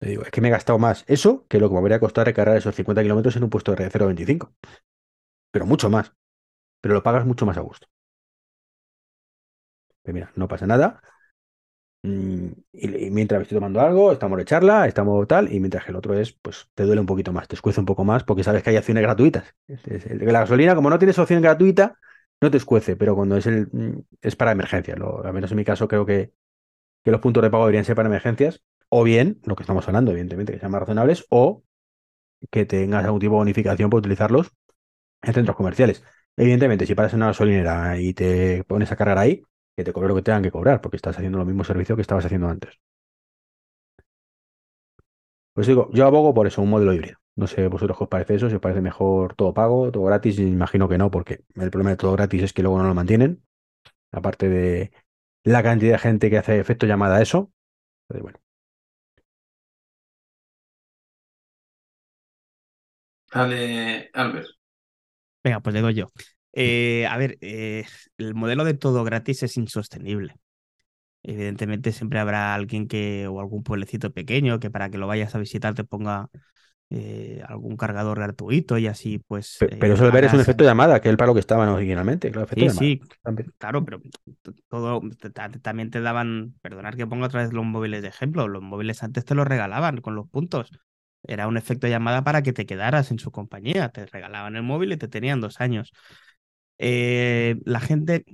Digo, 0.00 0.22
es 0.22 0.30
que 0.30 0.40
me 0.40 0.48
he 0.48 0.50
gastado 0.50 0.78
más 0.78 1.04
eso 1.08 1.46
que 1.48 1.58
lo 1.58 1.68
que 1.68 1.74
me 1.74 1.80
habría 1.80 2.00
costado 2.00 2.24
recargar 2.26 2.56
esos 2.56 2.74
50 2.74 3.02
kilómetros 3.02 3.36
en 3.36 3.44
un 3.44 3.50
puesto 3.50 3.74
de 3.74 3.90
0,25. 3.90 4.52
Pero 5.52 5.66
mucho 5.66 5.90
más. 5.90 6.12
Pero 6.82 6.94
lo 6.94 7.02
pagas 7.04 7.26
mucho 7.26 7.46
más 7.46 7.58
a 7.58 7.62
gusto. 7.62 7.88
Pero 10.02 10.14
mira, 10.14 10.32
no 10.36 10.48
pasa 10.48 10.66
nada. 10.66 11.00
Mm, 12.02 12.52
y, 12.72 13.10
mientras 13.10 13.42
estoy 13.42 13.56
tomando 13.56 13.80
algo, 13.80 14.12
estamos 14.12 14.38
de 14.38 14.44
charla, 14.44 14.86
estamos 14.86 15.26
tal, 15.26 15.52
y 15.52 15.58
mientras 15.60 15.84
que 15.84 15.90
el 15.90 15.96
otro 15.96 16.14
es, 16.14 16.32
pues 16.32 16.68
te 16.74 16.84
duele 16.84 17.00
un 17.00 17.06
poquito 17.06 17.32
más, 17.32 17.48
te 17.48 17.56
escuece 17.56 17.80
un 17.80 17.86
poco 17.86 18.04
más, 18.04 18.22
porque 18.24 18.44
sabes 18.44 18.62
que 18.62 18.70
hay 18.70 18.76
acciones 18.76 19.02
gratuitas. 19.02 19.54
La 19.66 20.40
gasolina, 20.40 20.74
como 20.74 20.90
no 20.90 20.98
tienes 20.98 21.18
opción 21.18 21.42
gratuita, 21.42 21.98
no 22.40 22.50
te 22.50 22.56
escuece, 22.56 22.96
pero 22.96 23.16
cuando 23.16 23.36
es 23.36 23.46
el 23.46 23.68
mm, 23.72 24.00
es 24.22 24.36
para 24.36 24.52
emergencias. 24.52 24.98
al 25.24 25.32
menos 25.32 25.50
en 25.50 25.56
mi 25.56 25.64
caso 25.64 25.88
creo 25.88 26.06
que, 26.06 26.32
que 27.04 27.10
los 27.12 27.20
puntos 27.20 27.42
de 27.42 27.50
pago 27.50 27.64
deberían 27.64 27.84
ser 27.84 27.96
para 27.96 28.08
emergencias 28.08 28.62
o 28.90 29.04
bien, 29.04 29.40
lo 29.44 29.56
que 29.56 29.62
estamos 29.62 29.86
hablando, 29.88 30.10
evidentemente, 30.12 30.52
que 30.52 30.58
sean 30.60 30.72
más 30.72 30.80
razonables, 30.80 31.26
o 31.30 31.62
que 32.50 32.66
tengas 32.66 33.04
algún 33.04 33.20
tipo 33.20 33.34
de 33.34 33.38
bonificación 33.38 33.90
por 33.90 33.98
utilizarlos 34.00 34.52
en 35.22 35.34
centros 35.34 35.56
comerciales. 35.56 36.04
Evidentemente, 36.36 36.86
si 36.86 36.94
paras 36.94 37.12
en 37.14 37.18
una 37.20 37.28
gasolinera 37.28 38.00
y 38.00 38.14
te 38.14 38.64
pones 38.64 38.92
a 38.92 38.96
cargar 38.96 39.18
ahí, 39.18 39.42
que 39.76 39.84
te 39.84 39.92
cobre 39.92 40.08
lo 40.08 40.16
que 40.16 40.22
tengan 40.22 40.42
que 40.42 40.52
cobrar, 40.52 40.80
porque 40.80 40.96
estás 40.96 41.16
haciendo 41.18 41.38
lo 41.38 41.46
mismo 41.46 41.64
servicio 41.64 41.96
que 41.96 42.02
estabas 42.02 42.24
haciendo 42.26 42.48
antes. 42.48 42.80
Pues 45.52 45.66
digo, 45.66 45.90
yo 45.92 46.06
abogo 46.06 46.32
por 46.34 46.46
eso, 46.46 46.62
un 46.62 46.70
modelo 46.70 46.92
híbrido. 46.92 47.18
No 47.36 47.46
sé 47.46 47.66
vosotros 47.68 47.96
qué 47.98 48.04
os 48.04 48.10
parece 48.10 48.34
eso, 48.34 48.48
si 48.48 48.56
os 48.56 48.60
parece 48.60 48.80
mejor 48.80 49.34
todo 49.34 49.54
pago, 49.54 49.90
todo 49.92 50.04
gratis, 50.04 50.38
imagino 50.38 50.88
que 50.88 50.98
no, 50.98 51.10
porque 51.10 51.44
el 51.56 51.70
problema 51.70 51.90
de 51.90 51.96
todo 51.96 52.12
gratis 52.12 52.42
es 52.44 52.52
que 52.52 52.62
luego 52.62 52.78
no 52.78 52.88
lo 52.88 52.94
mantienen. 52.94 53.42
Aparte 54.12 54.48
de 54.48 54.92
la 55.44 55.62
cantidad 55.62 55.94
de 55.94 55.98
gente 55.98 56.30
que 56.30 56.38
hace 56.38 56.60
efecto 56.60 56.86
llamada 56.86 57.16
a 57.18 57.22
eso. 57.22 57.52
Pero 58.08 58.22
bueno. 58.24 58.38
Dale, 63.32 64.10
Albert. 64.12 64.48
Venga, 65.44 65.60
pues 65.60 65.74
digo 65.74 65.90
yo. 65.90 66.10
Eh, 66.52 67.06
a 67.06 67.16
ver, 67.16 67.38
eh, 67.40 67.84
el 68.16 68.34
modelo 68.34 68.64
de 68.64 68.74
todo 68.74 69.04
gratis 69.04 69.42
es 69.42 69.56
insostenible. 69.56 70.34
Evidentemente 71.22 71.92
siempre 71.92 72.18
habrá 72.18 72.54
alguien 72.54 72.88
que, 72.88 73.26
o 73.28 73.40
algún 73.40 73.62
pueblecito 73.62 74.12
pequeño, 74.12 74.60
que 74.60 74.70
para 74.70 74.90
que 74.90 74.98
lo 74.98 75.06
vayas 75.06 75.34
a 75.34 75.38
visitar 75.38 75.74
te 75.74 75.84
ponga 75.84 76.28
eh, 76.90 77.42
algún 77.46 77.76
cargador 77.76 78.18
gratuito 78.18 78.78
y 78.78 78.86
así 78.86 79.18
pues... 79.26 79.58
Pero, 79.58 79.94
eso 79.94 80.04
de 80.04 80.10
ver 80.10 80.24
es 80.24 80.32
un 80.32 80.40
efecto 80.40 80.64
llamada, 80.64 81.00
que 81.00 81.08
es 81.08 81.10
el 81.10 81.18
paro 81.18 81.34
que 81.34 81.40
estaban 81.40 81.68
originalmente, 81.68 82.30
claro, 82.30 82.48
sí, 82.54 82.70
sí, 82.70 83.00
claro, 83.58 83.84
pero 83.84 84.00
todo, 84.68 85.02
también 85.62 85.90
te 85.90 86.00
daban, 86.00 86.54
perdonar 86.62 86.96
que 86.96 87.06
ponga 87.06 87.26
otra 87.26 87.42
vez 87.42 87.52
los 87.52 87.64
móviles 87.64 88.00
de 88.00 88.08
ejemplo, 88.08 88.48
los 88.48 88.62
móviles 88.62 89.02
antes 89.02 89.24
te 89.24 89.34
los 89.34 89.46
regalaban 89.46 90.00
con 90.00 90.14
los 90.14 90.28
puntos. 90.28 90.70
Era 91.24 91.46
un 91.48 91.56
efecto 91.56 91.86
llamada 91.88 92.24
para 92.24 92.42
que 92.42 92.52
te 92.52 92.66
quedaras 92.66 93.10
en 93.10 93.18
su 93.18 93.30
compañía. 93.30 93.90
Te 93.90 94.06
regalaban 94.06 94.56
el 94.56 94.62
móvil 94.62 94.92
y 94.92 94.96
te 94.96 95.08
tenían 95.08 95.40
dos 95.40 95.60
años. 95.60 95.92
Eh, 96.78 97.56
la 97.64 97.80
gente 97.80 98.24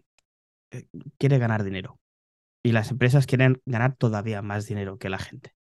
eh, 0.70 0.87
quiere 1.18 1.39
ganar 1.39 1.64
dinero 1.64 2.01
y 2.62 2.72
las 2.72 2.91
empresas 2.91 3.26
quieren 3.26 3.62
ganar 3.66 3.97
todavía 3.97 4.43
más 4.43 4.66
dinero 4.66 4.99
que 4.99 5.11
la 5.11 5.18
gente. 5.18 5.55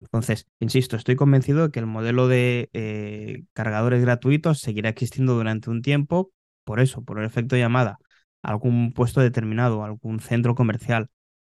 Entonces, 0.00 0.46
insisto, 0.60 0.96
estoy 0.96 1.16
convencido 1.16 1.64
de 1.66 1.70
que 1.70 1.80
el 1.80 1.86
modelo 1.86 2.28
de 2.28 2.70
eh, 2.72 3.44
cargadores 3.52 4.02
gratuitos 4.02 4.60
seguirá 4.60 4.88
existiendo 4.90 5.34
durante 5.34 5.70
un 5.70 5.82
tiempo, 5.82 6.32
por 6.64 6.80
eso, 6.80 7.02
por 7.02 7.18
el 7.18 7.26
efecto 7.26 7.56
llamada, 7.56 7.98
algún 8.42 8.92
puesto 8.92 9.20
determinado, 9.20 9.84
algún 9.84 10.20
centro 10.20 10.54
comercial, 10.54 11.10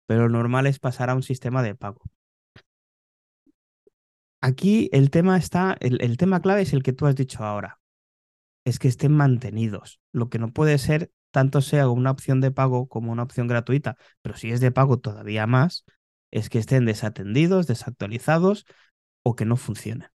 pero 0.07 0.23
lo 0.23 0.29
normal 0.37 0.67
es 0.67 0.79
pasar 0.79 1.09
a 1.09 1.15
un 1.15 1.23
sistema 1.23 1.63
de 1.63 1.75
pago. 1.75 2.01
Aquí 4.45 4.89
el 4.91 5.09
tema 5.09 5.37
está, 5.37 5.75
el, 5.79 6.17
tema 6.17 6.39
clave 6.39 6.61
es 6.61 6.73
el 6.73 6.83
que 6.83 6.93
tú 6.93 7.07
has 7.07 7.15
dicho 7.15 7.43
ahora, 7.43 7.79
es 8.63 8.77
que 8.77 8.87
estén 8.87 9.11
mantenidos. 9.11 9.99
Lo 10.11 10.29
que 10.29 10.37
no 10.37 10.53
puede 10.53 10.77
ser, 10.77 11.09
tanto 11.31 11.61
sea 11.61 11.89
una 11.89 12.11
opción 12.11 12.41
de 12.41 12.51
pago 12.51 12.87
como 12.87 13.11
una 13.11 13.23
opción 13.23 13.47
gratuita, 13.47 13.97
pero 14.21 14.37
si 14.37 14.51
es 14.51 14.59
de 14.59 14.69
pago 14.69 14.99
todavía 14.99 15.47
más, 15.47 15.83
es 16.29 16.49
que 16.49 16.59
estén 16.59 16.85
desatendidos, 16.85 17.65
desactualizados 17.65 18.67
o 19.23 19.35
que 19.35 19.45
no 19.45 19.57
funcionen. 19.57 20.09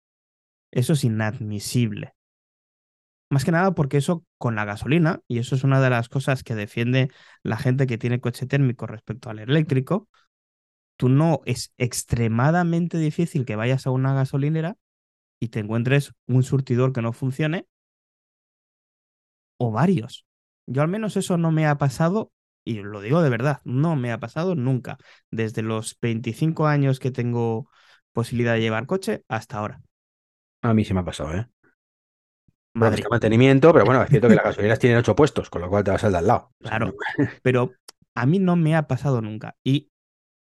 Eso 0.70 0.92
es 0.92 1.02
inadmisible. 1.02 2.14
Más 3.30 3.44
que 3.44 3.50
nada 3.50 3.74
porque 3.74 3.96
eso 3.96 4.24
con 4.38 4.54
la 4.54 4.64
gasolina, 4.64 5.22
y 5.26 5.38
eso 5.38 5.56
es 5.56 5.64
una 5.64 5.80
de 5.80 5.90
las 5.90 6.08
cosas 6.08 6.44
que 6.44 6.54
defiende 6.54 7.10
la 7.42 7.56
gente 7.56 7.88
que 7.88 7.98
tiene 7.98 8.20
coche 8.20 8.46
térmico 8.46 8.86
respecto 8.86 9.28
al 9.28 9.40
eléctrico, 9.40 10.08
tú 11.00 11.08
no 11.08 11.40
es 11.46 11.72
extremadamente 11.78 12.98
difícil 12.98 13.46
que 13.46 13.56
vayas 13.56 13.86
a 13.86 13.90
una 13.90 14.12
gasolinera 14.12 14.76
y 15.40 15.48
te 15.48 15.60
encuentres 15.60 16.12
un 16.26 16.42
surtidor 16.42 16.92
que 16.92 17.00
no 17.00 17.14
funcione 17.14 17.66
o 19.56 19.72
varios. 19.72 20.26
Yo 20.66 20.82
al 20.82 20.88
menos 20.88 21.16
eso 21.16 21.38
no 21.38 21.52
me 21.52 21.66
ha 21.66 21.78
pasado, 21.78 22.32
y 22.66 22.82
lo 22.82 23.00
digo 23.00 23.22
de 23.22 23.30
verdad, 23.30 23.62
no 23.64 23.96
me 23.96 24.12
ha 24.12 24.20
pasado 24.20 24.56
nunca, 24.56 24.98
desde 25.30 25.62
los 25.62 25.98
25 26.02 26.66
años 26.66 27.00
que 27.00 27.10
tengo 27.10 27.70
posibilidad 28.12 28.52
de 28.52 28.60
llevar 28.60 28.84
coche 28.84 29.24
hasta 29.26 29.56
ahora. 29.56 29.80
A 30.60 30.74
mí 30.74 30.84
sí 30.84 30.92
me 30.92 31.00
ha 31.00 31.04
pasado, 31.04 31.32
¿eh? 31.34 31.48
Madre. 32.74 33.04
mantenimiento, 33.10 33.72
pero 33.72 33.86
bueno, 33.86 34.02
es 34.02 34.10
cierto 34.10 34.28
que 34.28 34.34
las 34.34 34.44
gasolineras 34.44 34.78
tienen 34.78 34.98
ocho 34.98 35.16
puestos, 35.16 35.48
con 35.48 35.62
lo 35.62 35.70
cual 35.70 35.82
te 35.82 35.92
vas 35.92 36.04
al 36.04 36.12
de 36.12 36.18
al 36.18 36.26
lado. 36.26 36.52
Claro, 36.58 36.92
pero 37.40 37.72
a 38.14 38.26
mí 38.26 38.38
no 38.38 38.56
me 38.56 38.76
ha 38.76 38.86
pasado 38.86 39.22
nunca. 39.22 39.56
Y 39.64 39.90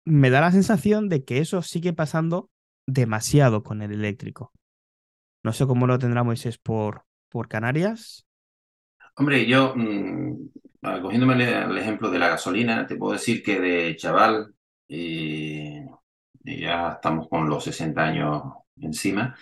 me 0.05 0.29
da 0.29 0.41
la 0.41 0.51
sensación 0.51 1.09
de 1.09 1.23
que 1.23 1.39
eso 1.39 1.61
sigue 1.61 1.93
pasando 1.93 2.49
demasiado 2.87 3.63
con 3.63 3.81
el 3.81 3.91
eléctrico. 3.91 4.51
No 5.43 5.53
sé 5.53 5.65
cómo 5.65 5.87
lo 5.87 5.99
tendrá 5.99 6.23
Moisés 6.23 6.57
por, 6.57 7.05
por 7.29 7.47
Canarias. 7.47 8.25
Hombre, 9.15 9.45
yo, 9.45 9.73
mm, 9.75 10.49
cogiéndome 11.01 11.33
el, 11.33 11.77
ejemplo 11.77 12.09
de 12.09 12.19
la 12.19 12.29
gasolina, 12.29 12.85
te 12.87 12.95
puedo 12.95 13.13
decir 13.13 13.43
que 13.43 13.59
de 13.59 13.95
chaval, 13.95 14.53
y, 14.87 15.81
ya 16.43 16.93
estamos 16.93 17.27
con 17.27 17.49
los 17.49 17.63
60 17.63 18.01
años 18.01 18.43
encima, 18.77 19.35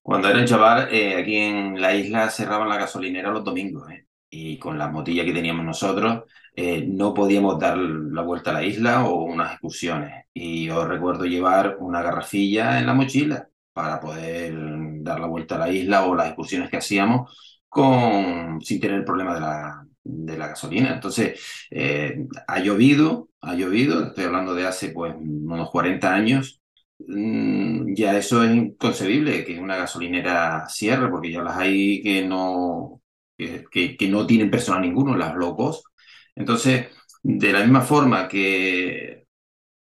cuando 0.00 0.28
era 0.28 0.44
chaval, 0.44 0.88
eh, 0.92 1.16
aquí 1.16 1.36
en 1.36 1.80
la 1.80 1.94
isla 1.94 2.30
cerraban 2.30 2.68
la 2.68 2.78
gasolinera 2.78 3.30
los 3.30 3.44
domingos, 3.44 3.90
¿eh? 3.90 4.06
Y 4.32 4.58
con 4.58 4.78
la 4.78 4.88
motilla 4.88 5.24
que 5.26 5.32
teníamos 5.34 5.64
nosotros, 5.66 6.24
eh, 6.56 6.86
no 6.88 7.12
podíamos 7.12 7.58
dar 7.58 7.76
la 7.78 8.22
vuelta 8.22 8.50
a 8.50 8.54
la 8.54 8.64
isla 8.64 9.04
o 9.04 9.24
unas 9.24 9.52
excursiones. 9.52 10.24
Y 10.32 10.66
yo 10.66 10.86
recuerdo 10.86 11.26
llevar 11.26 11.76
una 11.80 12.02
garrafilla 12.02 12.78
en 12.78 12.86
la 12.86 12.94
mochila 12.94 13.48
para 13.74 14.00
poder 14.00 14.54
dar 15.02 15.20
la 15.20 15.26
vuelta 15.26 15.56
a 15.56 15.58
la 15.58 15.70
isla 15.70 16.06
o 16.06 16.14
las 16.14 16.28
excursiones 16.28 16.70
que 16.70 16.78
hacíamos 16.78 17.62
con, 17.68 18.60
sin 18.62 18.80
tener 18.80 18.98
el 18.98 19.04
problema 19.04 19.34
de 19.34 19.40
la, 19.40 19.86
de 20.02 20.38
la 20.38 20.48
gasolina. 20.48 20.94
Entonces, 20.94 21.40
eh, 21.70 22.26
ha 22.46 22.58
llovido, 22.60 23.28
ha 23.42 23.54
llovido, 23.54 24.02
estoy 24.06 24.24
hablando 24.24 24.54
de 24.54 24.66
hace 24.66 24.90
pues 24.90 25.14
unos 25.18 25.70
40 25.70 26.14
años, 26.14 26.60
mm, 27.06 27.94
ya 27.94 28.16
eso 28.16 28.42
es 28.44 28.50
inconcebible 28.54 29.44
que 29.44 29.60
una 29.60 29.76
gasolinera 29.76 30.66
cierre, 30.68 31.10
porque 31.10 31.32
ya 31.32 31.42
las 31.42 31.56
hay 31.58 32.02
que 32.02 32.26
no, 32.26 33.01
que, 33.36 34.08
no 34.08 34.26
tienen 34.26 34.50
personal 34.50 34.82
ninguno, 34.82 35.16
las 35.16 35.34
low 35.34 35.56
cost. 35.56 35.86
Entonces, 36.34 36.88
de 37.22 37.52
la 37.52 37.60
misma 37.60 37.82
forma 37.82 38.28
que 38.28 39.26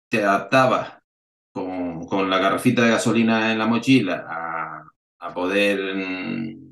te 0.10 0.24
adaptabas 0.24 1.00
con, 1.52 2.30
la 2.30 2.38
garrafita 2.40 2.84
de 2.84 2.92
gasolina 2.92 3.52
en 3.52 3.60
la 3.60 3.68
mochila 3.68 4.26
a, 4.30 4.84
a 5.20 5.34
poder 5.34 5.96
mm, 5.96 6.68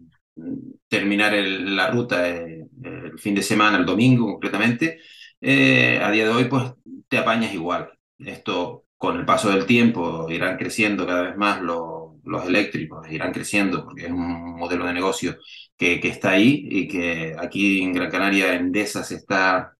terminar 0.87 1.33
la 1.33 1.89
ruta 1.89 2.29
eh, 2.29 2.67
el 2.83 3.19
fin 3.19 3.35
de 3.35 3.41
semana, 3.41 3.77
el 3.77 3.85
domingo 3.85 4.25
concretamente, 4.27 4.99
eh, 5.41 5.99
a 6.01 6.11
día 6.11 6.25
de 6.25 6.31
hoy 6.31 6.45
pues 6.45 6.63
te 7.07 7.17
apañas 7.17 7.53
igual. 7.53 7.91
Esto 8.17 8.85
con 8.97 9.17
el 9.17 9.25
paso 9.25 9.49
del 9.49 9.65
tiempo 9.65 10.29
irán 10.29 10.57
creciendo 10.57 11.05
cada 11.05 11.23
vez 11.23 11.37
más 11.37 11.61
los, 11.61 12.04
los 12.25 12.45
eléctricos, 12.45 13.09
irán 13.11 13.33
creciendo 13.33 13.83
porque 13.85 14.05
es 14.05 14.11
un 14.11 14.55
modelo 14.57 14.85
de 14.85 14.93
negocio 14.93 15.37
que, 15.77 15.99
que 15.99 16.09
está 16.09 16.31
ahí 16.31 16.67
y 16.69 16.87
que 16.87 17.35
aquí 17.37 17.81
en 17.83 17.93
Gran 17.93 18.11
Canaria, 18.11 18.55
Endesa, 18.55 19.03
se 19.03 19.15
está 19.15 19.75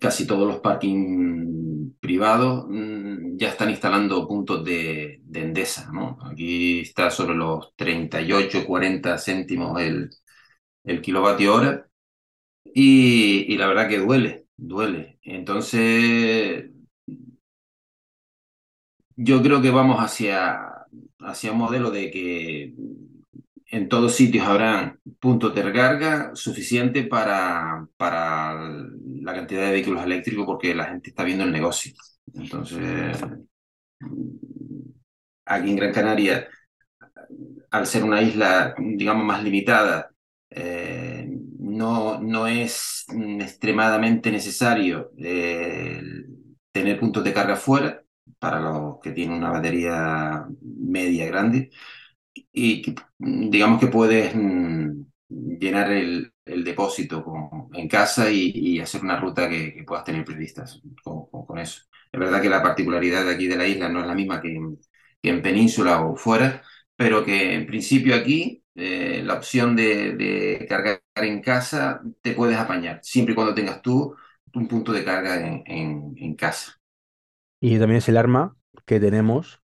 casi 0.00 0.26
todos 0.26 0.46
los 0.46 0.60
parking 0.60 1.92
privados 2.00 2.66
mm, 2.68 3.36
ya 3.36 3.48
están 3.48 3.70
instalando 3.70 4.26
puntos 4.28 4.64
de, 4.64 5.20
de, 5.24 5.40
Endesa. 5.42 5.90
¿no? 5.92 6.18
Aquí 6.30 6.80
está 6.80 7.10
sobre 7.10 7.34
los 7.34 7.74
38, 7.76 8.66
40 8.66 9.18
céntimos 9.18 9.80
el, 9.80 10.10
el 10.84 11.02
kilovatio 11.02 11.54
hora 11.54 11.88
y, 12.64 13.52
y 13.52 13.56
la 13.58 13.68
verdad 13.68 13.88
que 13.88 13.98
duele, 13.98 14.46
duele. 14.56 15.18
Entonces, 15.22 16.70
yo 19.16 19.42
creo 19.42 19.62
que 19.62 19.70
vamos 19.70 19.98
hacia, 20.00 20.73
hacia 21.20 21.52
un 21.52 21.58
modelo 21.58 21.90
de 21.90 22.10
que 22.10 22.74
en 23.74 23.88
todos 23.88 24.14
sitios 24.14 24.46
habrán 24.46 25.00
puntos 25.18 25.54
de 25.54 25.62
recarga 25.62 26.30
suficiente 26.34 27.04
para, 27.04 27.86
para 27.96 28.54
la 28.54 29.34
cantidad 29.34 29.62
de 29.62 29.72
vehículos 29.72 30.04
eléctricos 30.04 30.46
porque 30.46 30.74
la 30.74 30.86
gente 30.86 31.10
está 31.10 31.24
viendo 31.24 31.44
el 31.44 31.52
negocio. 31.52 31.92
Entonces, 32.32 33.18
aquí 35.44 35.70
en 35.70 35.76
Gran 35.76 35.92
Canaria, 35.92 36.48
al 37.70 37.86
ser 37.86 38.04
una 38.04 38.22
isla, 38.22 38.74
digamos, 38.78 39.24
más 39.24 39.42
limitada, 39.42 40.10
eh, 40.50 41.28
no, 41.58 42.20
no 42.20 42.46
es 42.46 43.06
extremadamente 43.40 44.30
necesario 44.30 45.10
eh, 45.18 46.00
tener 46.70 47.00
puntos 47.00 47.24
de 47.24 47.32
carga 47.32 47.56
fuera 47.56 48.03
para 48.38 48.60
los 48.60 49.00
que 49.00 49.12
tienen 49.12 49.38
una 49.38 49.50
batería 49.50 50.46
media 50.60 51.26
grande 51.26 51.70
y 52.52 52.94
digamos 53.18 53.80
que 53.80 53.86
puedes 53.88 54.34
mm, 54.34 55.04
llenar 55.28 55.90
el, 55.92 56.30
depósito 56.46 57.24
en 57.72 57.88
casa 57.88 58.30
y, 58.30 58.78
hacer 58.80 59.02
una 59.02 59.18
ruta 59.18 59.48
que, 59.48 59.72
que 59.74 59.84
puedas 59.84 60.04
tener 60.04 60.24
previstas 60.24 60.80
con, 61.02 61.58
eso. 61.58 61.82
Es 62.12 62.20
verdad 62.20 62.42
que 62.42 62.50
la 62.50 62.62
particularidad 62.62 63.24
de 63.24 63.34
aquí 63.34 63.46
de 63.46 63.56
la 63.56 63.66
isla 63.66 63.88
no 63.88 64.00
es 64.00 64.06
la 64.06 64.14
misma 64.14 64.40
que 64.42 64.54
en, 65.22 65.42
península 65.42 66.02
o 66.02 66.16
fuera, 66.16 66.62
pero 66.96 67.24
que 67.24 67.54
en 67.54 67.66
principio 67.66 68.14
aquí 68.14 68.62
eh, 68.74 69.22
la 69.24 69.34
opción 69.34 69.74
de, 69.76 70.66
cargar 70.68 71.00
en 71.16 71.40
casa 71.42 72.02
te 72.22 72.32
puedes 72.34 72.58
apañar, 72.58 73.00
siempre 73.02 73.32
y 73.32 73.34
cuando 73.36 73.54
tengas 73.54 73.82
tú 73.82 74.14
un 74.54 74.68
punto 74.68 74.92
de 74.92 75.04
carga 75.04 75.36
en 75.66 76.34
casa. 76.36 76.78
Y 77.66 77.78
también 77.78 77.96
es 77.96 78.10
el 78.10 78.18
arma 78.18 78.58
que 78.84 79.00
tenemos 79.00 79.62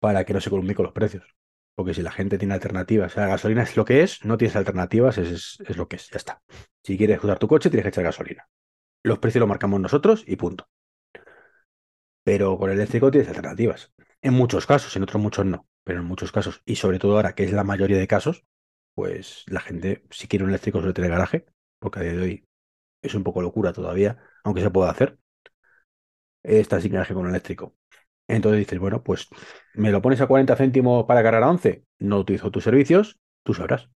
para 0.00 0.24
que 0.24 0.32
no 0.32 0.40
se 0.40 0.48
columne 0.48 0.74
con 0.74 0.84
los 0.84 0.94
precios. 0.94 1.36
Porque 1.74 1.92
si 1.92 2.00
la 2.00 2.10
gente 2.10 2.38
tiene 2.38 2.54
alternativas, 2.54 3.14
la 3.14 3.26
gasolina 3.26 3.62
es 3.62 3.76
lo 3.76 3.84
que 3.84 4.02
es, 4.02 4.24
no 4.24 4.38
tienes 4.38 4.56
alternativas, 4.56 5.18
es, 5.18 5.28
es, 5.28 5.58
es, 5.68 5.76
lo 5.76 5.86
que 5.86 5.96
es, 5.96 6.08
ya 6.08 6.16
está. 6.16 6.42
Si 6.82 6.96
quieres 6.96 7.22
usar 7.22 7.38
tu 7.38 7.48
coche, 7.48 7.68
tienes 7.68 7.84
que 7.84 7.90
echar 7.90 8.04
gasolina. 8.04 8.48
Los 9.02 9.18
precios 9.18 9.40
los 9.40 9.50
marcamos 9.50 9.78
nosotros 9.82 10.24
y 10.26 10.36
punto. 10.36 10.66
Pero 12.24 12.56
con 12.56 12.70
el 12.70 12.76
eléctrico 12.78 13.10
tienes 13.10 13.28
alternativas. 13.28 13.92
En 14.22 14.32
muchos 14.32 14.64
casos, 14.64 14.96
en 14.96 15.02
otros 15.02 15.20
muchos 15.20 15.44
no, 15.44 15.68
pero 15.84 16.00
en 16.00 16.06
muchos 16.06 16.32
casos, 16.32 16.62
y 16.64 16.76
sobre 16.76 16.98
todo 16.98 17.16
ahora, 17.16 17.34
que 17.34 17.44
es 17.44 17.52
la 17.52 17.64
mayoría 17.64 17.98
de 17.98 18.08
casos, 18.08 18.46
pues 18.94 19.44
la 19.46 19.60
gente, 19.60 20.06
si 20.08 20.26
quiere 20.26 20.44
un 20.44 20.52
eléctrico, 20.52 20.78
suele 20.78 20.94
tener 20.94 21.10
garaje, 21.10 21.44
porque 21.78 21.98
a 21.98 22.02
día 22.02 22.12
de 22.12 22.22
hoy 22.22 22.48
es 23.02 23.14
un 23.14 23.24
poco 23.24 23.42
locura 23.42 23.74
todavía, 23.74 24.22
aunque 24.42 24.62
se 24.62 24.70
pueda 24.70 24.90
hacer. 24.90 25.18
Está 26.42 26.80
sin 26.80 26.92
garaje 26.92 27.14
con 27.14 27.28
eléctrico. 27.28 27.74
Entonces 28.28 28.60
dices, 28.60 28.78
bueno, 28.78 29.02
pues 29.02 29.28
me 29.74 29.90
lo 29.90 30.02
pones 30.02 30.20
a 30.20 30.26
40 30.26 30.56
céntimos 30.56 31.04
para 31.06 31.22
cargar 31.22 31.42
a 31.42 31.50
11, 31.50 31.84
no 31.98 32.18
utilizo 32.18 32.50
tus 32.50 32.64
servicios, 32.64 33.18
tú 33.44 33.54
sabrás. 33.54 33.88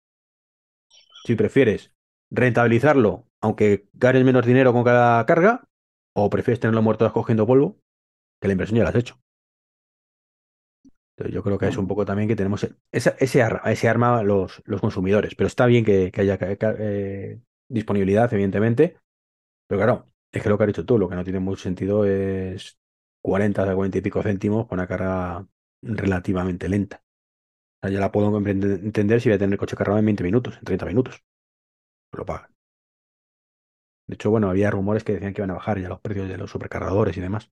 Si 1.25 1.35
prefieres 1.35 1.93
rentabilizarlo, 2.31 3.29
aunque 3.41 3.89
ganes 3.93 4.25
menos 4.25 4.47
dinero 4.47 4.73
con 4.73 4.85
cada 4.85 5.25
carga, 5.27 5.65
o 6.15 6.31
prefieres 6.31 6.61
tenerlo 6.61 6.83
muerto 6.83 7.11
cogiendo 7.13 7.47
polvo, 7.47 7.79
que 8.41 8.49
la 8.49 8.53
inversión 8.53 8.79
ya 8.79 8.85
la 8.85 8.91
has 8.91 8.97
hecho. 8.97 9.21
Entonces 11.17 11.35
yo 11.35 11.43
creo 11.43 11.59
que 11.59 11.69
es 11.69 11.77
un 11.79 11.89
poco 11.89 12.05
también 12.05 12.29
que 12.29 12.37
tenemos 12.37 12.67
ese, 12.93 13.15
ese, 13.19 13.43
arma, 13.43 13.63
ese 13.73 13.89
arma 13.89 14.23
los, 14.23 14.63
los 14.67 14.81
consumidores, 14.81 15.35
pero 15.35 15.47
está 15.49 15.65
bien 15.67 15.85
que, 15.85 16.11
que 16.13 16.21
haya 16.21 16.39
eh, 16.79 17.41
disponibilidad, 17.69 18.33
evidentemente, 18.33 18.99
pero 19.69 19.81
claro, 19.81 20.07
es 20.37 20.43
que 20.43 20.49
lo 20.49 20.59
que 20.59 20.65
has 20.65 20.69
dicho 20.69 20.85
tú, 20.85 20.99
lo 20.99 21.09
que 21.09 21.15
no 21.15 21.25
tiene 21.25 21.41
mucho 21.41 21.63
sentido 21.63 22.05
es 22.05 22.79
40 23.23 23.63
a 23.71 23.75
40 23.75 23.99
y 23.99 24.01
pico 24.01 24.23
céntimos 24.23 24.67
con 24.67 24.79
una 24.79 24.87
carga 24.87 25.47
relativamente 25.83 26.69
lenta. 26.69 27.03
O 27.83 27.89
ya 27.89 28.01
la 28.01 28.13
puedo 28.13 28.37
entender 28.39 29.21
si 29.21 29.29
voy 29.29 29.37
a 29.37 29.39
tener 29.39 29.55
el 29.55 29.59
coche 29.59 29.77
cargado 29.77 29.99
en 29.99 30.07
20 30.07 30.25
minutos, 30.25 30.57
en 30.57 30.65
30 30.65 30.87
minutos. 30.87 31.23
Lo 32.13 32.25
pagan. 32.25 32.51
De 34.07 34.15
hecho, 34.15 34.31
bueno, 34.31 34.49
había 34.49 34.71
rumores 34.71 35.05
que 35.05 35.15
decían 35.15 35.35
que 35.35 35.41
iban 35.41 35.51
a 35.51 35.55
bajar 35.55 35.81
ya 35.81 35.89
los 35.89 36.01
precios 36.01 36.29
de 36.29 36.39
los 36.39 36.51
supercargadores 36.51 37.17
y 37.17 37.21
demás. 37.21 37.51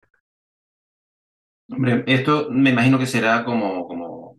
Hombre, 1.68 2.05
esto 2.07 2.49
me 2.51 2.70
imagino 2.70 2.99
que 2.99 3.07
será 3.07 3.45
como, 3.45 3.89
como 3.89 4.39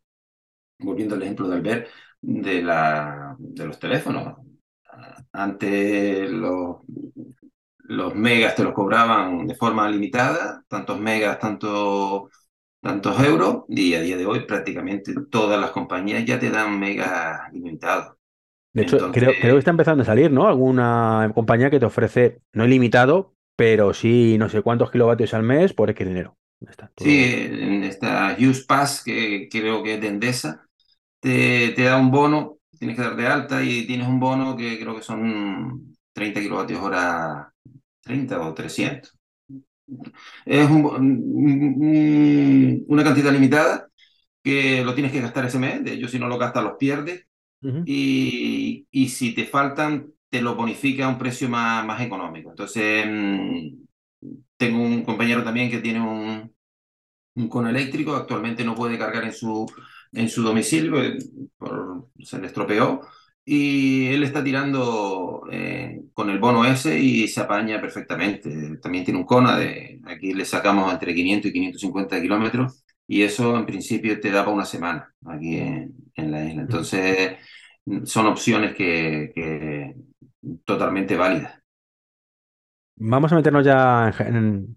volviendo 0.80 1.16
al 1.16 1.24
ejemplo 1.24 1.48
de 1.48 1.56
Albert, 1.56 1.88
de, 2.22 2.62
la, 2.62 3.36
de 3.38 3.66
los 3.66 3.80
teléfonos. 3.80 4.38
Antes 5.34 6.30
los, 6.32 6.78
los 7.88 8.16
megas 8.16 8.56
te 8.56 8.64
los 8.64 8.74
cobraban 8.74 9.48
de 9.48 9.56
forma 9.56 9.90
limitada, 9.90 10.64
tantos 10.68 11.00
megas, 11.00 11.40
tanto, 11.40 12.30
tantos 12.82 13.20
euros, 13.22 13.64
y 13.68 13.94
a 13.94 14.02
día 14.02 14.18
de 14.18 14.26
hoy 14.26 14.46
prácticamente 14.46 15.14
todas 15.30 15.60
las 15.60 15.72
compañías 15.72 16.26
ya 16.26 16.40
te 16.40 16.50
dan 16.50 16.80
megas 16.80 17.42
ilimitados. 17.54 18.16
De 18.74 18.84
hecho, 18.84 18.98
Entonces, 18.98 19.24
creo, 19.24 19.34
creo, 19.40 19.54
que 19.56 19.60
está 19.60 19.72
empezando 19.72 20.04
a 20.04 20.06
salir, 20.06 20.32
¿no? 20.32 20.48
Alguna 20.48 21.32
compañía 21.34 21.70
que 21.70 21.80
te 21.80 21.86
ofrece, 21.86 22.42
no 22.54 22.66
ilimitado, 22.66 23.34
pero 23.56 23.94
sí 23.94 24.38
no 24.38 24.50
sé 24.50 24.62
cuántos 24.62 24.92
kilovatios 24.92 25.34
al 25.34 25.44
mes 25.44 25.74
por 25.74 25.90
X 25.90 26.06
dinero. 26.06 26.36
Está 26.60 26.92
todo... 26.94 27.08
Sí, 27.08 27.24
en 27.24 27.84
esta 27.84 28.36
Use 28.38 28.66
Pass, 28.68 29.04
que 29.04 29.48
creo 29.50 29.82
que 29.82 29.94
es 29.94 30.02
de 30.02 30.08
Endesa, 30.08 30.68
te, 31.22 31.70
te 31.70 31.84
da 31.84 31.98
un 31.98 32.12
bono, 32.12 32.58
tienes 32.78 32.98
que 32.98 33.04
dar 33.04 33.16
de 33.16 33.28
alta 33.28 33.64
y 33.64 33.88
tienes 33.88 34.08
un 34.08 34.20
bono 34.20 34.58
que 34.58 34.78
creo 34.78 34.96
que 34.96 35.02
son 35.02 35.96
30 36.14 36.42
kilovatios 36.42 36.82
hora 36.82 37.54
30 38.06 38.40
o 38.42 38.54
300. 38.54 39.18
Es 40.46 40.70
un, 40.70 40.86
un, 40.86 42.86
una 42.88 43.04
cantidad 43.04 43.32
limitada 43.32 43.88
que 44.44 44.84
lo 44.84 44.94
tienes 44.94 45.12
que 45.12 45.22
gastar 45.22 45.46
ese 45.46 45.60
mes, 45.60 45.84
de 45.84 45.94
ellos 45.94 46.12
si 46.12 46.20
no 46.20 46.28
lo 46.28 46.38
gastas 46.38 46.64
los 46.64 46.78
pierdes, 46.78 47.26
uh 47.62 47.68
-huh. 47.68 47.84
y, 47.86 48.88
y, 48.92 49.10
si 49.10 49.34
te 49.34 49.46
faltan 49.46 50.12
te 50.30 50.42
lo 50.42 50.56
bonifica 50.56 51.06
a 51.06 51.10
un 51.10 51.18
precio 51.18 51.50
más, 51.50 51.86
más 51.86 52.02
económico. 52.02 52.50
Entonces, 52.52 53.06
tengo 54.58 54.80
un 54.82 55.04
compañero 55.04 55.44
también 55.44 55.70
que 55.70 55.80
tiene 55.80 56.02
un, 56.02 56.54
un 57.36 57.50
cono 57.50 57.70
eléctrico, 57.70 58.16
actualmente 58.16 58.64
no 58.64 58.76
puede 58.76 58.98
cargar 58.98 59.24
en 59.26 59.34
su, 59.34 59.66
en 60.12 60.30
su 60.30 60.44
domicilio, 60.44 61.02
eh, 61.04 61.18
se 62.24 62.40
le 62.40 62.48
estropeó, 62.48 63.02
y 63.48 64.08
él 64.08 64.24
está 64.24 64.44
tirando 64.44 65.44
eh, 65.52 66.02
con 66.14 66.32
el 66.32 66.40
bono 66.40 66.66
ese 66.66 67.00
y 67.00 67.28
se 67.28 67.42
apaña 67.42 67.80
perfectamente. 67.80 68.78
También 68.78 69.06
tiene 69.06 69.20
un 69.20 69.26
Kona, 69.26 69.58
de, 69.58 70.02
aquí 70.06 70.34
le 70.34 70.46
sacamos 70.46 70.92
entre 70.92 71.14
500 71.14 71.50
y 71.50 71.54
550 71.54 72.22
kilómetros 72.22 72.84
y 73.08 73.22
eso 73.22 73.56
en 73.56 73.68
principio 73.68 74.20
te 74.20 74.32
da 74.32 74.44
para 74.44 74.56
una 74.56 74.66
semana 74.66 75.14
aquí 75.28 75.58
en, 75.58 76.32
la 76.32 76.44
isla. 76.44 76.64
Entonces 76.64 77.38
son 78.06 78.26
opciones 78.26 78.74
que, 78.74 79.94
totalmente 80.64 81.16
válidas. 81.16 81.62
Vamos 82.98 83.32
a 83.32 83.36
meternos 83.36 83.64
ya 83.64 84.12
en, 84.20 84.76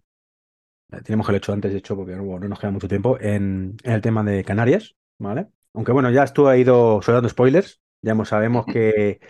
tenemos 1.04 1.26
que 1.26 1.32
lo 1.32 1.38
hecho 1.38 1.52
antes, 1.54 1.72
de 1.72 1.78
hecho, 1.78 1.96
porque 1.96 2.16
no 2.16 2.38
nos 2.38 2.58
queda 2.58 2.70
mucho 2.70 2.88
tiempo, 2.88 3.18
en, 3.18 3.76
el 3.82 4.02
tema 4.02 4.22
de 4.24 4.44
Canarias, 4.44 4.94
¿vale? 5.18 5.46
Aunque 5.72 5.92
bueno, 5.92 6.10
ya 6.10 6.24
estuvo 6.24 6.48
ha 6.48 6.56
ido 6.56 7.00
soltando 7.00 7.28
spoilers, 7.28 7.80
ya 8.02 8.24
sabemos 8.24 8.66
que 8.66 9.20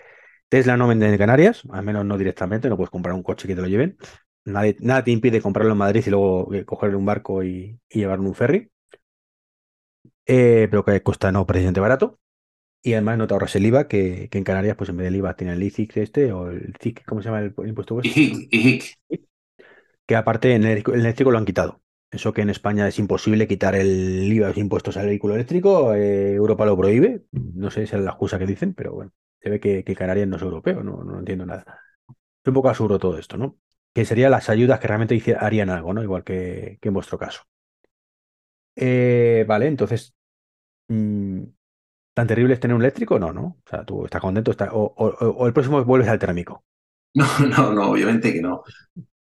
Tesla 0.48 0.76
no 0.76 0.88
vende 0.88 1.08
en 1.08 1.18
Canarias, 1.18 1.62
al 1.70 1.84
menos 1.84 2.04
no 2.04 2.18
directamente, 2.18 2.68
no 2.68 2.76
puedes 2.76 2.90
comprar 2.90 3.14
un 3.14 3.22
coche 3.22 3.46
que 3.46 3.54
te 3.54 3.60
lo 3.60 3.68
lleven. 3.68 3.96
nada 4.44 5.04
te 5.04 5.10
impide 5.10 5.42
comprarlo 5.42 5.72
en 5.72 5.78
Madrid 5.78 6.02
y 6.06 6.10
luego 6.10 6.52
eh, 6.54 6.64
coger 6.64 6.96
un 6.96 7.04
barco 7.04 7.42
y, 7.44 7.78
llevarlo 7.90 8.24
en 8.24 8.28
un 8.28 8.34
ferry. 8.34 8.70
Eh, 10.26 10.68
pero 10.70 10.84
que 10.84 11.02
cuesta 11.02 11.32
no 11.32 11.46
precisamente 11.46 11.80
barato. 11.80 12.18
Y 12.82 12.92
además 12.92 13.18
no 13.18 13.26
te 13.26 13.34
ahorras 13.34 13.56
el 13.56 13.66
IVA, 13.66 13.88
que, 13.88 14.28
en 14.30 14.44
Canarias, 14.44 14.76
pues 14.76 14.88
en 14.90 14.96
vez 14.96 15.06
del 15.06 15.16
IVA 15.16 15.34
tiene 15.34 15.52
el 15.54 15.62
ICIC 15.62 15.96
este 15.96 16.32
o 16.32 16.48
el 16.50 16.74
CIC, 16.80 17.04
¿cómo 17.04 17.20
se 17.20 17.28
llama 17.28 17.40
el 17.40 17.54
impuesto? 17.66 18.00
ICIC, 18.02 18.96
Que 20.06 20.16
aparte 20.16 20.54
en 20.54 20.64
el 20.64 20.82
eléctrico 20.94 21.30
lo 21.30 21.38
han 21.38 21.44
quitado. 21.44 21.82
Eso 22.10 22.32
que 22.32 22.40
en 22.40 22.50
España 22.50 22.88
es 22.88 22.98
imposible 22.98 23.46
quitar 23.46 23.74
el 23.74 24.32
IVA 24.32 24.52
de 24.52 24.60
impuestos 24.60 24.96
al 24.96 25.06
vehículo 25.06 25.34
eléctrico, 25.34 25.94
eh, 25.94 26.34
Europa 26.34 26.64
lo 26.64 26.76
prohíbe. 26.76 27.24
No 27.32 27.70
sé 27.70 27.86
si 27.86 27.96
es 27.96 28.02
la 28.02 28.10
excusa 28.12 28.38
que 28.38 28.46
dicen, 28.46 28.72
pero 28.72 28.92
bueno, 28.92 29.12
se 29.40 29.50
ve 29.50 29.60
que, 29.60 29.84
Canarias 29.94 30.26
no 30.26 30.36
es 30.36 30.42
europeo, 30.42 30.82
no, 30.82 31.04
no 31.04 31.18
entiendo 31.18 31.44
nada. 31.44 31.80
Es 32.08 32.48
un 32.48 32.54
poco 32.54 32.70
absurdo 32.70 32.98
todo 32.98 33.18
esto, 33.18 33.36
¿no? 33.36 33.58
Que 33.92 34.06
serían 34.06 34.30
las 34.30 34.48
ayudas 34.48 34.80
que 34.80 34.88
realmente 34.88 35.36
harían 35.38 35.68
algo, 35.68 35.92
¿no? 35.92 36.02
Igual 36.02 36.24
que, 36.24 36.78
en 36.80 36.94
vuestro 36.94 37.18
caso. 37.18 37.42
Eh, 38.74 39.44
vale, 39.46 39.66
entonces, 39.66 40.14
mm, 40.88 41.42
¿tan 42.14 42.26
terrible 42.26 42.54
es 42.54 42.60
tener 42.60 42.74
un 42.74 42.82
eléctrico? 42.82 43.18
No, 43.18 43.32
¿no? 43.32 43.42
O 43.42 43.68
sea, 43.68 43.84
tú 43.84 44.04
estás 44.06 44.22
contento, 44.22 44.52
o, 44.72 44.94
o 44.96 45.46
el 45.46 45.52
próximo 45.52 45.84
vuelves 45.84 46.08
al 46.08 46.18
térmico. 46.18 46.64
No, 47.14 47.26
no, 47.46 47.72
no, 47.72 47.90
obviamente 47.90 48.32
que 48.32 48.42
no. 48.42 48.62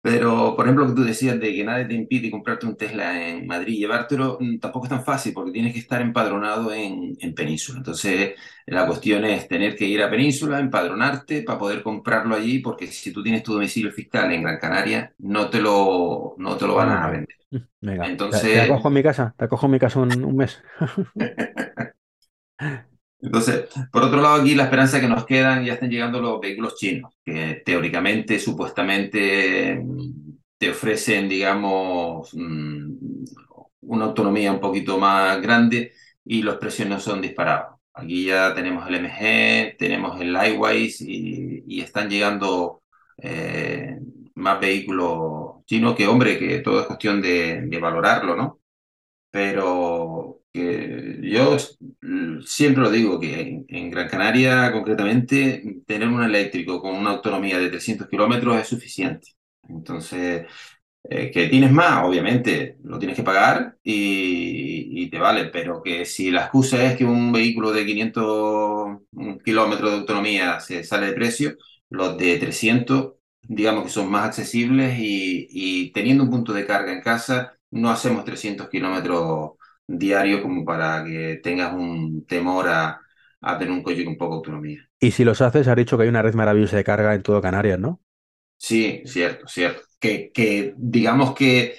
Pero, 0.00 0.54
por 0.54 0.64
ejemplo, 0.64 0.84
lo 0.84 0.90
que 0.90 1.00
tú 1.00 1.04
decías 1.04 1.40
de 1.40 1.52
que 1.52 1.64
nadie 1.64 1.86
te 1.86 1.94
impide 1.94 2.30
comprarte 2.30 2.66
un 2.66 2.76
Tesla 2.76 3.28
en 3.28 3.46
Madrid 3.46 3.74
y 3.74 3.78
llevártelo, 3.80 4.38
mm, 4.40 4.58
tampoco 4.58 4.86
es 4.86 4.90
tan 4.90 5.04
fácil 5.04 5.32
porque 5.32 5.50
tienes 5.50 5.72
que 5.72 5.80
estar 5.80 6.00
empadronado 6.00 6.72
en, 6.72 7.16
en 7.20 7.34
Península. 7.34 7.78
Entonces, 7.78 8.34
la 8.66 8.86
cuestión 8.86 9.24
es 9.24 9.48
tener 9.48 9.74
que 9.74 9.86
ir 9.86 10.02
a 10.02 10.10
Península, 10.10 10.60
empadronarte 10.60 11.42
para 11.42 11.58
poder 11.58 11.82
comprarlo 11.82 12.36
allí, 12.36 12.60
porque 12.60 12.86
si 12.86 13.12
tú 13.12 13.22
tienes 13.22 13.42
tu 13.42 13.54
domicilio 13.54 13.90
fiscal 13.90 14.32
en 14.32 14.42
Gran 14.42 14.58
Canaria, 14.58 15.12
no 15.18 15.50
te 15.50 15.60
lo, 15.60 16.34
no 16.38 16.56
te 16.56 16.66
lo 16.66 16.74
van 16.76 16.90
a 16.90 17.10
vender. 17.10 17.36
Venga, 17.80 18.06
Entonces, 18.06 18.42
te, 18.42 18.60
acojo 18.60 18.88
en 18.88 18.94
mi 18.94 19.02
casa, 19.02 19.34
te 19.36 19.44
acojo 19.46 19.66
en 19.66 19.72
mi 19.72 19.78
casa 19.78 19.98
un, 20.00 20.24
un 20.24 20.36
mes. 20.36 20.62
Entonces, 23.20 23.66
por 23.92 24.04
otro 24.04 24.20
lado, 24.20 24.40
aquí 24.40 24.54
la 24.54 24.64
esperanza 24.64 25.00
que 25.00 25.08
nos 25.08 25.26
quedan, 25.26 25.64
ya 25.64 25.74
están 25.74 25.90
llegando 25.90 26.20
los 26.20 26.40
vehículos 26.40 26.76
chinos, 26.76 27.12
que 27.24 27.62
teóricamente, 27.64 28.38
supuestamente, 28.38 29.82
te 30.58 30.70
ofrecen, 30.70 31.28
digamos, 31.28 32.30
mm, 32.34 33.24
una 33.82 34.04
autonomía 34.06 34.52
un 34.52 34.60
poquito 34.60 34.98
más 34.98 35.40
grande 35.42 35.92
y 36.24 36.42
los 36.42 36.56
precios 36.56 36.88
no 36.88 37.00
son 37.00 37.22
disparados. 37.22 37.78
Aquí 37.94 38.26
ya 38.26 38.54
tenemos 38.54 38.86
el 38.88 38.96
MG, 38.96 39.76
tenemos 39.78 40.20
el 40.20 40.32
Lightwise 40.32 41.02
y, 41.02 41.80
están 41.80 42.08
llegando 42.10 42.82
eh, 43.18 43.98
más 44.34 44.60
vehículos 44.60 45.64
chinos 45.66 45.94
que, 45.96 46.06
hombre, 46.06 46.38
que 46.38 46.58
todo 46.60 46.80
es 46.80 46.86
cuestión 46.86 47.22
de, 47.22 47.62
de 47.62 47.78
valorarlo, 47.80 48.36
¿no? 48.36 48.60
Pero 49.30 50.37
que 50.52 51.18
yo 51.22 51.56
siempre 52.44 52.82
lo 52.82 52.90
digo, 52.90 53.20
que 53.20 53.64
en, 53.68 53.90
Gran 53.90 54.08
Canaria 54.08 54.72
concretamente 54.72 55.82
tener 55.86 56.08
un 56.08 56.22
eléctrico 56.22 56.80
con 56.80 56.94
una 56.94 57.10
autonomía 57.10 57.58
de 57.58 57.70
300 57.70 58.08
kilómetros 58.08 58.60
es 58.60 58.68
suficiente. 58.68 59.28
Entonces, 59.68 60.46
eh, 61.04 61.30
que 61.30 61.48
tienes 61.48 61.72
más, 61.72 62.04
obviamente, 62.04 62.78
lo 62.84 62.98
tienes 62.98 63.16
que 63.16 63.22
pagar 63.22 63.76
y, 63.82 65.08
te 65.10 65.18
vale, 65.18 65.46
pero 65.46 65.82
que 65.82 66.04
si 66.04 66.30
la 66.30 66.42
excusa 66.42 66.84
es 66.84 66.96
que 66.96 67.04
un 67.04 67.32
vehículo 67.32 67.72
de 67.72 67.86
500 67.86 68.98
kilómetros 69.44 69.90
de 69.90 69.96
autonomía 69.98 70.60
se 70.60 70.84
sale 70.84 71.06
de 71.06 71.12
precio, 71.14 71.56
los 71.88 72.18
de 72.18 72.38
300, 72.38 73.14
digamos 73.42 73.84
que 73.84 73.90
son 73.90 74.10
más 74.10 74.26
accesibles 74.26 74.98
y, 74.98 75.48
y 75.50 75.92
teniendo 75.92 76.24
un 76.24 76.30
punto 76.30 76.52
de 76.52 76.66
carga 76.66 76.92
en 76.92 77.00
casa, 77.00 77.54
no 77.70 77.90
hacemos 77.90 78.24
300 78.24 78.68
kilómetros 78.68 79.52
diario 79.88 80.42
como 80.42 80.64
para 80.64 81.02
que 81.02 81.40
tengas 81.42 81.72
un 81.72 82.24
temor 82.26 82.68
a, 82.68 83.00
tener 83.58 83.72
un 83.72 83.82
coche 83.82 84.04
con 84.04 84.16
poca 84.16 84.36
autonomía. 84.36 84.88
Y 85.00 85.10
si 85.12 85.24
los 85.24 85.40
haces, 85.40 85.66
has 85.66 85.76
dicho 85.76 85.96
que 85.96 86.04
hay 86.04 86.08
una 86.08 86.22
red 86.22 86.34
maravillosa 86.34 86.76
de 86.76 86.84
carga 86.84 87.14
en 87.14 87.22
todo 87.22 87.40
Canarias, 87.40 87.78
¿no? 87.78 88.00
Sí, 88.56 89.02
cierto, 89.06 89.48
cierto. 89.48 89.82
Que, 89.98 90.30
que 90.32 90.74
digamos 90.76 91.34
que 91.34 91.76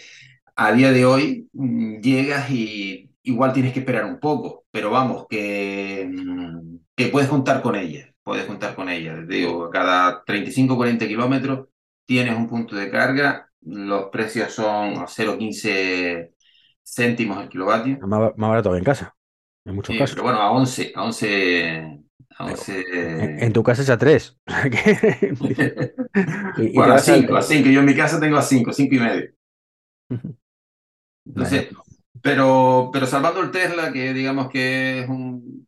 a 0.55 0.73
día 0.73 0.91
de 0.91 1.05
hoy 1.05 1.49
mm, 1.53 2.01
llegas 2.01 2.49
y 2.49 3.09
igual 3.23 3.53
tienes 3.53 3.73
que 3.73 3.79
esperar 3.79 4.05
un 4.05 4.19
poco, 4.19 4.65
pero 4.71 4.89
vamos, 4.89 5.25
que, 5.29 6.09
mm, 6.11 6.77
que 6.95 7.07
puedes 7.07 7.29
contar 7.29 7.61
con 7.61 7.75
ella, 7.75 8.13
puedes 8.23 8.45
contar 8.45 8.75
con 8.75 8.89
ella. 8.89 9.17
Digo, 9.27 9.69
cada 9.69 10.23
35 10.23 10.75
40 10.75 11.07
kilómetros 11.07 11.67
tienes 12.05 12.35
un 12.35 12.47
punto 12.47 12.75
de 12.75 12.89
carga, 12.89 13.49
los 13.61 14.05
precios 14.09 14.51
son 14.53 15.07
0,15 15.07 16.31
céntimos 16.93 17.41
el 17.41 17.49
kilovatio. 17.49 17.97
Más, 17.99 18.33
barato 18.35 18.71
que 18.71 18.77
en 18.77 18.83
casa, 18.83 19.15
en 19.65 19.75
muchos 19.75 19.97
casos. 19.97 20.15
Pero 20.15 20.23
bueno, 20.23 20.39
a 20.39 20.51
11, 20.51 20.93
a 20.95 21.03
11, 21.03 21.99
a 22.37 22.45
11... 22.45 23.45
En, 23.45 23.53
tu 23.53 23.63
casa 23.63 23.81
es 23.81 23.89
a 23.89 23.97
3. 23.97 24.37
bueno, 26.73 26.93
a 26.93 26.99
5, 26.99 27.35
a 27.35 27.41
5. 27.41 27.69
Yo 27.69 27.79
en 27.79 27.85
mi 27.85 27.95
casa 27.95 28.19
tengo 28.19 28.37
a 28.37 28.41
5, 28.41 28.73
5 28.73 28.95
y 28.95 28.99
medio. 28.99 29.29
Entonces, 31.25 31.67
pero, 32.21 32.89
pero 32.91 33.05
salvando 33.05 33.41
el 33.41 33.51
Tesla, 33.51 33.91
que 33.91 34.13
digamos 34.13 34.49
que 34.49 35.01
es 35.01 35.09
un 35.09 35.67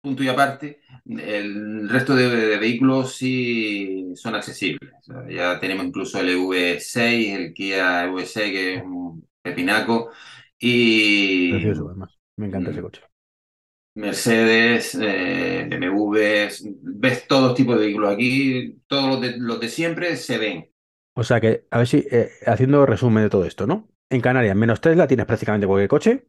punto 0.00 0.22
y 0.22 0.28
aparte, 0.28 0.80
el 1.06 1.88
resto 1.88 2.14
de, 2.14 2.58
vehículos 2.58 3.14
sí 3.14 4.12
son 4.14 4.34
accesibles. 4.34 4.92
ya 5.28 5.58
tenemos 5.58 5.86
incluso 5.86 6.20
el 6.20 6.36
EV6, 6.36 7.36
el 7.36 7.54
Kia 7.54 8.06
EV6, 8.06 8.34
que 8.34 8.74
es 8.74 8.82
un 8.82 9.26
pepinaco, 9.42 10.10
y. 10.58 11.52
Precioso, 11.52 11.86
además. 11.88 12.18
Me 12.36 12.46
encanta 12.46 12.70
ese 12.70 12.80
mm. 12.80 12.84
coche. 12.84 13.02
Mercedes, 13.94 14.96
eh, 15.00 15.66
BMW, 15.68 16.48
ves 16.82 17.26
todo 17.26 17.52
tipo 17.52 17.74
de 17.74 17.80
vehículos 17.80 18.14
aquí, 18.14 18.80
todos 18.86 19.10
los 19.10 19.20
de, 19.20 19.36
los 19.38 19.58
de 19.58 19.68
siempre 19.68 20.16
se 20.16 20.38
ven. 20.38 20.70
O 21.14 21.24
sea 21.24 21.40
que, 21.40 21.66
a 21.70 21.78
ver 21.78 21.86
si, 21.88 22.06
eh, 22.08 22.30
haciendo 22.46 22.86
resumen 22.86 23.24
de 23.24 23.30
todo 23.30 23.44
esto, 23.44 23.66
¿no? 23.66 23.88
En 24.08 24.20
Canarias, 24.20 24.54
menos 24.54 24.80
Tesla, 24.80 25.08
tienes 25.08 25.26
prácticamente 25.26 25.66
cualquier 25.66 25.88
coche. 25.88 26.28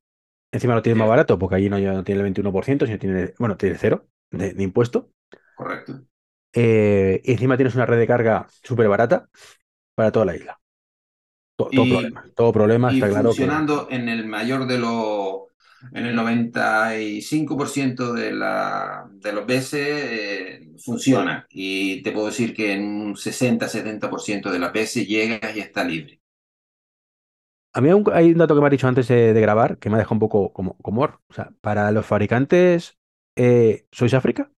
Encima 0.51 0.73
lo 0.73 0.81
tienes 0.81 0.97
más 0.97 1.07
barato 1.07 1.37
porque 1.37 1.57
allí 1.57 1.69
no, 1.69 1.77
no 1.77 2.03
tiene 2.03 2.21
el 2.21 2.33
21%, 2.33 2.87
sino 2.87 2.97
tiene, 2.97 3.33
bueno, 3.37 3.55
tiene 3.55 3.77
cero 3.77 4.07
de, 4.31 4.55
impuesto. 4.63 5.11
Correcto. 5.55 6.01
Eh, 6.53 7.21
y 7.23 7.31
encima 7.33 7.55
tienes 7.55 7.75
una 7.75 7.85
red 7.85 7.99
de 7.99 8.07
carga 8.07 8.47
súper 8.63 8.87
barata 8.87 9.29
para 9.93 10.11
toda 10.11 10.25
la 10.25 10.35
isla. 10.35 10.58
Todo, 11.67 11.69
problema. 11.71 12.25
Todo 12.35 12.53
problema, 12.53 12.91
está 12.91 13.09
claro. 13.09 13.29
Funcionando 13.29 13.87
en 13.91 14.07
el 14.07 14.25
mayor 14.25 14.65
de 14.65 14.79
los. 14.79 15.49
En 15.93 16.05
el 16.05 16.15
95% 16.15 18.13
de, 18.13 18.31
la, 18.33 19.09
de 19.13 19.31
los 19.31 19.45
veces 19.45 19.87
eh, 19.87 20.71
funciona. 20.77 21.47
Y 21.49 22.01
te 22.01 22.11
puedo 22.11 22.27
decir 22.27 22.53
que 22.53 22.73
en 22.73 22.83
un 22.83 23.15
60-70% 23.15 24.51
de 24.51 24.59
las 24.59 24.73
veces 24.73 25.07
llegas 25.07 25.55
y 25.55 25.59
está 25.61 25.85
libre. 25.85 26.19
A 27.71 27.81
mí 27.81 27.89
hay 28.11 28.31
un 28.31 28.37
dato 28.37 28.55
que 28.55 28.61
me 28.61 28.67
has 28.67 28.71
dicho 28.71 28.87
antes 28.87 29.07
de, 29.07 29.33
grabar 29.39 29.77
que 29.77 29.89
me 29.89 29.95
ha 29.95 29.99
dejado 29.99 30.15
un 30.15 30.19
poco 30.19 30.51
como, 30.51 30.75
como 30.77 31.03
O 31.03 31.33
sea, 31.33 31.51
para 31.61 31.91
los 31.91 32.05
fabricantes, 32.05 32.97
eh, 33.37 33.85
¿sois 33.91 34.13
África? 34.13 34.51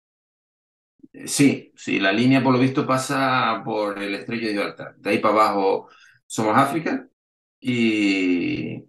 Sí, 1.26 1.72
sí, 1.74 1.98
la 1.98 2.12
línea 2.12 2.42
por 2.42 2.54
lo 2.54 2.58
visto 2.58 2.86
pasa 2.86 3.60
por 3.62 4.02
el 4.02 4.14
estrecho 4.14 4.46
de 4.46 4.52
Gibraltar. 4.52 4.96
De 4.96 5.10
ahí 5.10 5.18
para 5.18 5.34
abajo 5.34 5.88
somos 6.30 6.56
África 6.56 7.08
y, 7.60 8.84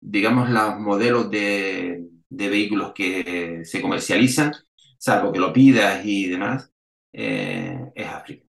digamos 0.00 0.50
los 0.50 0.80
modelos 0.80 1.30
de, 1.30 2.08
vehículos 2.28 2.92
que 2.92 3.60
se 3.64 3.80
comercializan, 3.80 4.52
salvo 4.98 5.32
que 5.32 5.38
lo 5.38 5.52
pidas 5.52 6.04
y 6.04 6.26
demás, 6.26 6.72
eh, 7.12 7.92
es 7.94 8.06
África. 8.08 8.44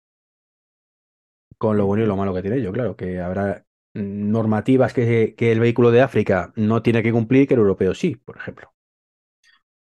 Con 1.56 1.78
lo 1.78 1.86
bueno 1.86 2.04
y 2.04 2.06
lo 2.06 2.16
malo 2.16 2.34
que 2.34 2.42
tiene 2.42 2.58
ello, 2.58 2.70
claro, 2.70 2.94
que 2.94 3.18
habrá 3.18 3.64
normativas 3.94 4.92
que, 4.92 5.34
que 5.34 5.52
el 5.52 5.60
vehículo 5.60 5.90
de 5.90 6.02
África 6.02 6.52
no 6.54 6.82
tiene 6.82 7.02
que 7.02 7.12
cumplir 7.12 7.48
que 7.48 7.54
el 7.54 7.60
europeo 7.60 7.94
sí, 7.94 8.14
por 8.14 8.36
ejemplo. 8.36 8.70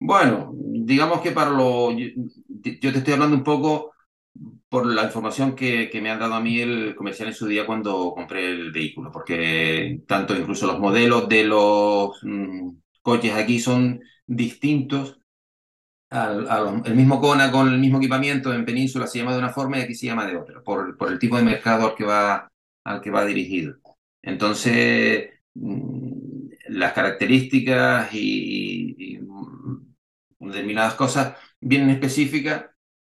Bueno, 0.00 0.52
digamos 0.54 1.20
que 1.20 1.32
para 1.32 1.50
lo... 1.50 1.90
Yo, 1.92 2.06
yo 2.48 2.92
te 2.92 2.98
estoy 2.98 3.12
hablando 3.12 3.36
un 3.36 3.44
poco 3.44 3.92
por 4.68 4.86
la 4.86 5.04
información 5.04 5.54
que, 5.56 5.88
que, 5.90 6.00
me 6.00 6.10
han 6.10 6.18
dado 6.18 6.34
a 6.34 6.40
mí 6.40 6.60
el 6.60 6.94
comercial 6.94 7.28
en 7.28 7.34
su 7.34 7.46
día 7.46 7.66
cuando 7.66 8.12
compré 8.14 8.50
el 8.50 8.72
vehículo, 8.72 9.10
porque 9.10 10.02
tanto 10.06 10.36
incluso 10.36 10.66
los 10.66 10.78
modelos 10.78 11.28
de 11.28 11.44
los 11.44 12.18
mmm, 12.22 12.70
coches 13.02 13.34
aquí 13.34 13.58
son 13.60 14.00
distintos. 14.26 15.20
Al, 16.10 16.48
al, 16.48 16.82
el 16.86 16.94
mismo 16.94 17.20
Kona 17.20 17.50
con 17.50 17.68
el 17.68 17.78
mismo 17.78 17.98
equipamiento 17.98 18.52
en 18.54 18.64
Península 18.64 19.06
se 19.06 19.18
llama 19.18 19.32
de 19.32 19.40
una 19.40 19.50
forma 19.50 19.78
y 19.78 19.82
aquí 19.82 19.94
se 19.94 20.06
llama 20.06 20.26
de 20.26 20.36
otra, 20.38 20.62
por, 20.62 20.96
por 20.96 21.12
el 21.12 21.18
tipo 21.18 21.36
de 21.36 21.42
mercado 21.42 21.88
al 21.88 21.94
que 21.94 22.04
va, 22.04 22.50
al 22.84 23.00
que 23.02 23.10
va 23.10 23.24
dirigido. 23.26 23.76
Entonces, 24.22 25.30
mmm, 25.54 26.48
las 26.68 26.92
características 26.92 28.12
y, 28.14 28.94
y, 28.98 29.20
determinadas 30.40 30.94
cosas 30.94 31.36
vienen 31.60 31.90
específicas 31.90 32.66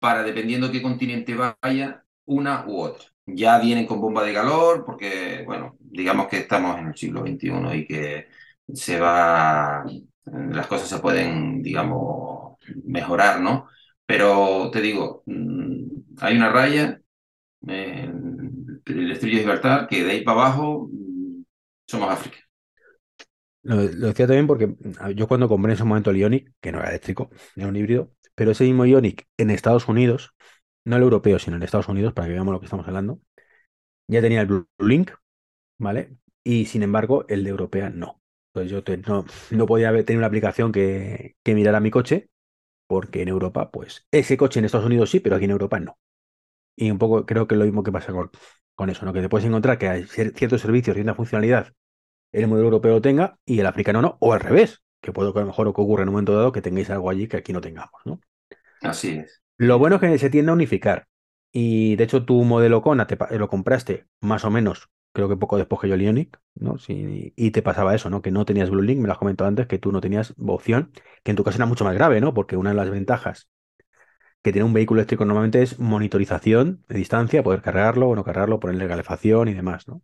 para, 0.04 0.22
dependiendo 0.22 0.70
qué 0.70 0.82
continente 0.82 1.34
vaya, 1.34 2.04
una 2.26 2.66
u 2.68 2.82
otra. 2.82 3.06
Ya 3.26 3.58
vienen 3.58 3.86
con 3.86 4.02
bomba 4.02 4.22
de 4.26 4.34
calor, 4.34 4.84
porque, 4.86 5.44
bueno, 5.46 5.78
digamos 5.80 6.28
que 6.28 6.40
estamos 6.40 6.78
en 6.78 6.88
el 6.88 6.98
siglo 6.98 7.22
XXI 7.22 7.74
y 7.74 7.88
que 7.88 8.28
se 8.74 9.00
va, 9.00 9.86
las 10.26 10.68
cosas 10.68 10.90
se 10.90 11.00
pueden, 11.00 11.64
digamos, 11.64 12.58
mejorar, 12.84 13.40
¿no? 13.40 13.70
Pero 14.06 14.70
te 14.74 14.82
digo, 14.82 15.24
mm, 15.26 15.86
hay 16.20 16.36
una 16.36 16.50
raya, 16.50 17.00
eh, 17.70 18.12
el 18.86 19.12
estrella 19.12 19.36
de 19.36 19.42
Gibraltar, 19.42 19.88
que 19.88 20.04
de 20.04 20.12
ahí 20.12 20.22
para 20.26 20.42
abajo 20.42 20.90
mm, 20.92 21.44
somos 21.88 22.10
África. 22.10 22.40
Lo, 23.62 23.78
lo, 23.78 24.08
decía 24.08 24.28
también 24.28 24.48
porque 24.48 24.76
yo 25.16 25.30
cuando 25.30 25.48
compré 25.48 25.72
en 25.72 25.76
ese 25.76 25.86
momento 25.86 26.10
el 26.12 26.18
Ionic, 26.18 26.52
que 26.60 26.74
no 26.74 26.80
era 26.80 26.90
eléctrico, 26.90 27.30
era 27.56 27.70
un 27.70 27.78
híbrido, 27.78 28.12
pero 28.36 28.52
ese 28.52 28.64
mismo 28.66 28.86
Ionic 28.86 29.28
en 29.38 29.50
Estados 29.50 29.88
Unidos, 29.88 30.34
no 30.86 30.98
el 30.98 31.04
europeo, 31.04 31.40
sino 31.40 31.58
en 31.58 31.64
Estados 31.64 31.88
Unidos, 31.88 32.14
para 32.14 32.28
que 32.28 32.34
veamos 32.34 32.54
lo 32.54 32.60
que 32.60 32.66
estamos 32.66 32.88
hablando, 32.88 33.20
ya 34.08 34.22
tenía 34.22 34.42
el 34.42 34.48
Blue 34.48 34.68
Link, 34.80 35.12
¿vale? 35.80 36.18
Y 36.44 36.66
sin 36.66 36.84
embargo, 36.84 37.26
el 37.30 37.44
de 37.44 37.50
europea 37.52 37.90
no. 37.90 38.22
Entonces 38.54 38.72
yo 38.72 38.98
no, 39.08 39.26
no, 39.52 39.66
podía 39.66 39.92
tener 40.06 40.18
una 40.18 40.28
aplicación 40.28 40.72
que, 40.72 41.36
que 41.44 41.56
mirara 41.56 41.80
mi 41.80 41.92
coche, 41.92 42.30
porque 42.88 43.22
en 43.24 43.30
Europa, 43.30 43.72
pues, 43.72 44.08
ese 44.12 44.38
coche 44.38 44.60
en 44.60 44.66
Estados 44.66 44.88
Unidos 44.88 45.10
sí, 45.12 45.20
pero 45.20 45.36
aquí 45.36 45.46
en 45.46 45.52
Europa 45.52 45.80
no. 45.80 45.98
Y 46.76 46.92
un 46.92 47.00
poco 47.00 47.26
creo 47.26 47.48
que 47.48 47.56
es 47.56 47.60
lo 47.60 47.66
mismo 47.66 47.84
que 47.84 47.92
pasa 47.92 48.12
con, 48.12 48.32
con 48.76 48.90
eso, 48.90 49.06
¿no? 49.06 49.14
Que 49.14 49.22
te 49.22 49.30
puedes 49.30 49.48
encontrar 49.48 49.78
que 49.78 49.88
hay 49.90 50.04
ciertos 50.06 50.62
servicios, 50.62 50.96
cierta 50.96 51.16
funcionalidad, 51.16 51.74
el 52.34 52.48
modelo 52.48 52.66
europeo 52.68 52.94
lo 52.94 53.02
tenga 53.02 53.38
y 53.46 53.60
el 53.60 53.66
africano 53.68 54.02
no, 54.02 54.18
o 54.20 54.34
al 54.34 54.40
revés, 54.42 54.82
que 55.04 55.12
puede 55.12 55.34
que 55.34 55.40
a 55.40 55.42
lo 55.42 55.48
mejor 55.48 55.68
ocurra 55.68 56.04
en 56.04 56.10
un 56.10 56.14
momento 56.14 56.34
dado 56.34 56.54
que 56.54 56.62
tengáis 56.62 56.90
algo 56.90 57.10
allí 57.10 57.28
que 57.28 57.38
aquí 57.38 57.52
no 57.52 57.60
tengamos, 57.60 58.02
¿no? 58.06 58.22
Así 58.82 59.10
es. 59.10 59.44
Lo 59.58 59.78
bueno 59.78 59.98
es 59.98 60.02
que 60.02 60.18
se 60.18 60.30
tiende 60.30 60.50
a 60.50 60.54
unificar. 60.54 61.08
Y 61.52 61.98
de 61.98 62.06
hecho, 62.06 62.26
tu 62.26 62.44
modelo 62.46 62.82
Kona 62.82 63.06
te, 63.06 63.18
lo 63.38 63.50
compraste 63.50 64.08
más 64.22 64.46
o 64.46 64.50
menos, 64.50 64.90
creo 65.12 65.28
que 65.28 65.36
poco 65.36 65.58
después 65.58 65.82
que 65.82 65.90
yo 65.90 65.96
Ionic, 65.96 66.40
¿no? 66.56 66.78
Sí, 66.78 67.34
y 67.36 67.52
te 67.52 67.62
pasaba 67.62 67.94
eso, 67.94 68.10
¿no? 68.10 68.22
Que 68.22 68.32
no 68.32 68.46
tenías 68.46 68.70
Blue 68.70 68.82
Link, 68.82 69.00
me 69.00 69.08
lo 69.08 69.14
has 69.14 69.20
comentado 69.20 69.50
antes, 69.50 69.68
que 69.68 69.78
tú 69.78 69.92
no 69.92 70.00
tenías 70.00 70.34
opción, 70.40 70.94
que 71.22 71.32
en 71.32 71.38
tu 71.38 71.44
caso 71.44 71.58
era 71.58 71.66
mucho 71.66 71.84
más 71.84 71.94
grave, 71.94 72.22
¿no? 72.22 72.34
Porque 72.34 72.56
una 72.56 72.70
de 72.70 72.78
las 72.78 72.90
ventajas 72.90 73.50
que 74.42 74.52
tiene 74.54 74.66
un 74.66 74.74
vehículo 74.74 75.02
eléctrico 75.02 75.26
normalmente 75.26 75.62
es 75.62 75.80
monitorización 75.80 76.84
de 76.88 76.98
distancia, 76.98 77.44
poder 77.44 77.62
cargarlo 77.62 78.08
o 78.10 78.16
no 78.16 78.24
cargarlo, 78.24 78.60
ponerle 78.60 78.88
calefacción 78.88 79.50
y 79.50 79.54
demás, 79.54 79.88
¿no? 79.88 80.02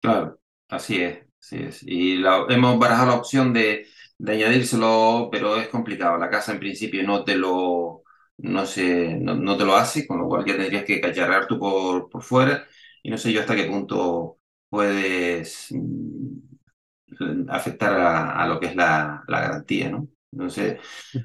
Claro, 0.00 0.40
así 0.68 1.02
es, 1.02 1.20
así 1.40 1.56
es. 1.62 1.82
Y 1.82 2.16
la, 2.16 2.46
hemos 2.48 2.78
barajado 2.78 3.08
la 3.08 3.16
opción 3.16 3.52
de, 3.52 3.86
de 4.20 4.32
añadírselo, 4.32 5.28
pero 5.32 5.56
es 5.56 5.68
complicado. 5.68 6.18
La 6.18 6.30
casa 6.30 6.52
en 6.52 6.60
principio 6.60 7.02
no 7.02 7.24
te 7.24 7.36
lo 7.36 8.02
no, 8.38 8.66
se, 8.66 9.16
no, 9.16 9.34
no, 9.34 9.56
te 9.56 9.64
lo 9.64 9.76
hace, 9.76 10.06
con 10.06 10.18
lo 10.18 10.28
cual 10.28 10.44
ya 10.46 10.56
tendrías 10.56 10.84
que 10.84 11.00
cacharrar 11.00 11.46
tú 11.46 11.58
por, 11.58 12.08
por 12.10 12.22
fuera 12.22 12.66
y 13.02 13.10
no 13.10 13.18
sé 13.18 13.32
yo 13.32 13.40
hasta 13.40 13.56
qué 13.56 13.64
punto 13.64 14.38
puedes 14.68 15.68
mm, 15.70 17.48
afectar 17.48 17.92
a, 17.94 18.42
a 18.42 18.46
lo 18.48 18.60
que 18.60 18.66
es 18.66 18.76
la, 18.76 19.24
la, 19.28 19.40
garantía, 19.40 19.90
¿no? 19.90 20.08
Entonces, 20.32 20.78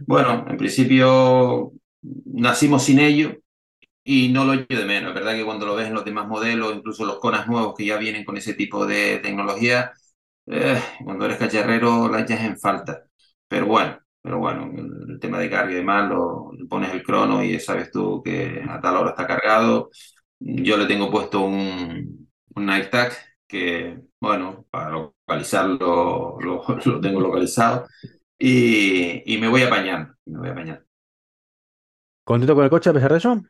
bueno, 0.08 0.46
en 0.50 0.58
principio 0.58 1.74
nacimos 2.26 2.84
sin 2.84 3.00
ello 3.00 3.36
y 4.04 4.30
no 4.30 4.46
lo 4.46 4.54
echo 4.54 4.78
de 4.80 4.86
menos, 4.86 5.14
¿verdad? 5.14 5.36
Que 5.36 5.46
cuando 5.46 5.66
lo 5.66 5.76
ves 5.76 5.88
en 5.88 5.93
los 5.96 6.06
demás 6.06 6.28
modelos, 6.28 6.76
incluso 6.76 7.06
los 7.06 7.20
conas 7.20 7.48
nuevos 7.48 7.76
que 7.78 7.86
ya 7.86 7.98
vienen 7.98 8.26
con 8.26 8.38
ese 8.38 8.54
tipo 8.54 8.86
de 8.86 9.20
tecnología, 9.20 9.93
eh, 10.48 10.82
cuando 11.04 11.26
eres 11.26 11.38
cacharrero 11.38 12.10
la 12.10 12.22
echas 12.22 12.41
en 12.41 12.58
falta. 12.58 13.04
Pero 13.48 13.66
bueno, 13.68 14.00
pero 14.22 14.39
bueno, 14.39 14.72
el 15.08 15.20
tema 15.20 15.39
de 15.39 15.50
carga 15.50 15.72
y 15.72 15.76
demás, 15.76 16.10
lo, 16.10 16.52
pones 16.70 16.91
el 16.93 17.04
crono 17.04 17.43
y 17.43 17.60
sabes 17.60 17.91
tú 17.91 18.22
que 18.24 18.64
a 18.68 18.80
tal 18.82 18.98
hora 18.98 19.12
está 19.12 19.28
cargado. 19.28 19.89
Yo 20.39 20.78
le 20.78 20.86
tengo 20.88 21.12
puesto 21.12 21.41
un, 21.41 22.28
un 22.56 22.66
night 22.66 22.89
tag 22.89 23.14
que, 23.48 24.00
bueno, 24.20 24.66
para 24.70 24.89
localizarlo 24.89 26.38
lo, 26.39 26.64
lo 26.86 27.00
tengo 27.00 27.22
localizado 27.22 27.88
y, 28.38 29.34
y, 29.34 29.38
me 29.38 29.48
voy 29.48 29.64
apañando, 29.64 30.14
me 30.26 30.39
voy 30.39 30.50
apañando. 30.50 30.84
¿Contento 32.24 32.56
con 32.56 32.64
el 32.64 32.70
coche 32.70 32.89
a 32.89 32.93
pesar 32.93 33.12
de 33.12 33.18
eso? 33.18 33.41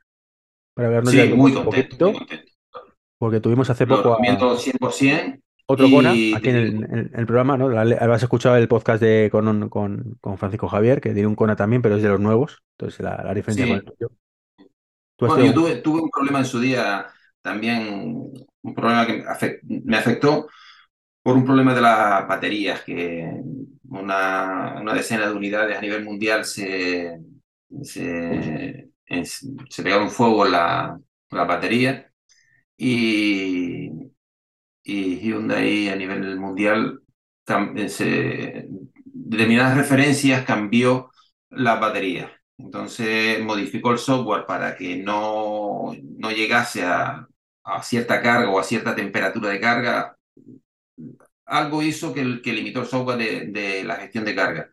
Para 0.74 0.90
vernos 0.90 1.12
sí, 1.12 1.34
muy 1.34 1.54
contento, 1.54 2.12
muy 2.12 2.20
contento, 2.20 2.52
Porque 3.18 3.40
tuvimos 3.40 3.70
hace 3.70 3.88
poco... 3.88 4.02
Lo 4.04 4.10
recomiendo 4.10 4.58
100% 4.58 5.42
otro 5.68 5.88
y... 5.88 5.92
Kona, 5.92 6.12
aquí 6.12 6.50
en 6.50 6.56
el, 6.56 6.68
en 6.84 7.12
el, 7.14 7.26
programa, 7.26 7.58
¿no? 7.58 7.68
Has 7.78 8.24
escuchado 8.24 8.56
el 8.56 8.68
podcast 8.68 9.02
de, 9.02 9.30
con, 9.32 9.70
con, 9.70 10.18
con, 10.22 10.38
Francisco 10.38 10.68
Javier, 10.68 11.02
que 11.02 11.14
tiene 11.14 11.28
un 11.28 11.36
Kona 11.36 11.56
también, 11.56 11.82
pero 11.82 11.96
es 11.96 12.04
de 12.04 12.10
los 12.10 12.20
nuevos. 12.20 12.64
Entonces, 12.78 13.00
la, 13.02 13.24
la 13.24 13.34
diferencia 13.34 13.66
sí. 13.66 13.72
con 13.72 13.80
el 13.80 13.86
tuyo. 13.86 14.12
Bueno, 15.18 15.46
yo 15.46 15.54
tuve, 15.54 15.76
tuve, 15.78 16.02
un 16.02 16.10
problema 16.10 16.40
en 16.40 16.46
su 16.46 16.60
día 16.60 17.08
también, 17.42 18.32
un 18.62 18.76
problema 18.76 19.08
que 19.08 19.24
afect, 19.28 19.64
me 19.64 19.98
afectó 19.98 20.48
por 21.24 21.36
un 21.36 21.46
problema 21.46 21.74
de 21.74 21.82
las 21.82 22.28
baterías, 22.28 22.82
que 22.82 23.42
una, 23.90 24.78
una 24.82 24.94
decena 24.94 25.28
de 25.28 25.34
unidades 25.34 25.78
a 25.78 25.82
nivel 25.82 26.04
mundial 26.04 26.46
se, 26.46 27.18
se, 27.82 28.90
se 29.70 29.84
pegaron 29.84 30.10
fuego 30.10 30.46
la, 30.46 31.00
la 31.32 31.44
batería 31.46 32.12
y, 32.78 33.90
y 34.86 35.20
Hyundai 35.20 35.90
a 35.90 35.96
nivel 35.96 36.38
mundial, 36.40 37.02
se, 37.88 38.68
determinadas 39.04 39.78
referencias 39.78 40.46
cambió 40.46 41.12
la 41.50 41.76
batería. 41.76 42.32
Entonces 42.58 43.44
modificó 43.44 43.92
el 43.92 43.98
software 43.98 44.46
para 44.46 44.78
que 44.78 44.98
no, 44.98 45.94
no 46.18 46.32
llegase 46.32 46.84
a, 46.84 47.28
a, 47.64 47.84
cierta 47.84 48.22
carga 48.22 48.50
o 48.50 48.60
a 48.60 48.64
cierta 48.64 48.96
temperatura 48.96 49.50
de 49.50 49.60
carga. 49.60 50.18
Algo 51.46 51.82
hizo 51.82 52.14
que, 52.14 52.42
que 52.42 52.54
limitó 52.54 52.82
el 52.82 52.88
software 52.88 53.18
de, 53.18 53.48
de 53.48 53.84
la 53.84 53.96
gestión 53.98 54.26
de 54.26 54.36
carga. 54.36 54.70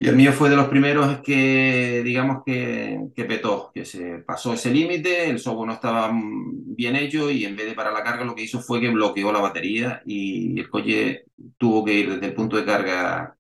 Y 0.00 0.06
el 0.08 0.14
mío 0.16 0.32
fue 0.32 0.48
de 0.48 0.54
los 0.56 0.68
primeros 0.68 1.18
que, 1.22 2.02
digamos, 2.04 2.42
que, 2.46 3.08
que 3.16 3.24
petó, 3.24 3.72
que 3.74 3.84
se 3.84 4.18
pasó 4.20 4.52
ese 4.54 4.70
límite, 4.70 5.28
el 5.28 5.40
software 5.40 5.66
no 5.66 5.72
estaba 5.74 6.10
bien 6.14 6.94
hecho 6.94 7.28
y 7.32 7.44
en 7.44 7.56
vez 7.56 7.66
de 7.66 7.74
parar 7.74 7.92
la 7.92 8.04
carga 8.04 8.24
lo 8.24 8.34
que 8.36 8.42
hizo 8.44 8.60
fue 8.60 8.80
que 8.80 8.90
bloqueó 8.90 9.32
la 9.32 9.40
batería 9.40 10.00
y 10.06 10.58
el 10.60 10.70
coche 10.70 11.24
tuvo 11.56 11.84
que 11.84 11.94
ir 11.94 12.10
desde 12.12 12.26
el 12.26 12.34
punto 12.34 12.56
de 12.56 12.64
carga 12.64 13.36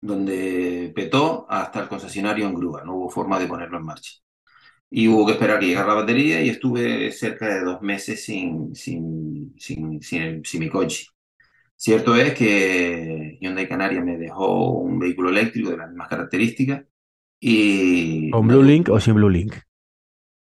donde 0.00 0.92
petó 0.94 1.46
hasta 1.50 1.80
el 1.82 1.88
concesionario 1.88 2.46
en 2.46 2.54
grúa, 2.54 2.84
no 2.84 2.96
hubo 2.96 3.10
forma 3.10 3.38
de 3.40 3.46
ponerlo 3.48 3.78
en 3.78 3.84
marcha. 3.86 4.12
Y 4.90 5.08
hubo 5.08 5.26
que 5.26 5.32
esperar 5.34 5.60
que 5.60 5.66
llegara 5.66 5.88
la 5.88 5.94
batería 5.94 6.42
y 6.42 6.50
estuve 6.50 7.12
cerca 7.12 7.48
de 7.48 7.62
dos 7.64 7.82
meses 7.82 8.24
sin, 8.24 8.74
sin, 8.74 9.54
sin, 9.58 10.02
sin, 10.02 10.44
sin 10.44 10.60
mi 10.60 10.70
coche. 10.70 11.06
Cierto 11.76 12.16
es 12.16 12.34
que 12.34 13.38
Hyundai 13.40 13.68
Canaria 13.68 14.00
me 14.02 14.16
dejó 14.16 14.72
un 14.72 14.98
vehículo 14.98 15.30
eléctrico 15.30 15.70
de 15.70 15.76
las 15.76 15.88
mismas 15.88 16.08
características 16.08 16.84
y... 17.40 18.30
¿Con 18.30 18.48
Blue 18.48 18.62
Link 18.62 18.88
o 18.88 19.00
sin 19.00 19.14
Blue 19.14 19.28
Link? 19.28 19.54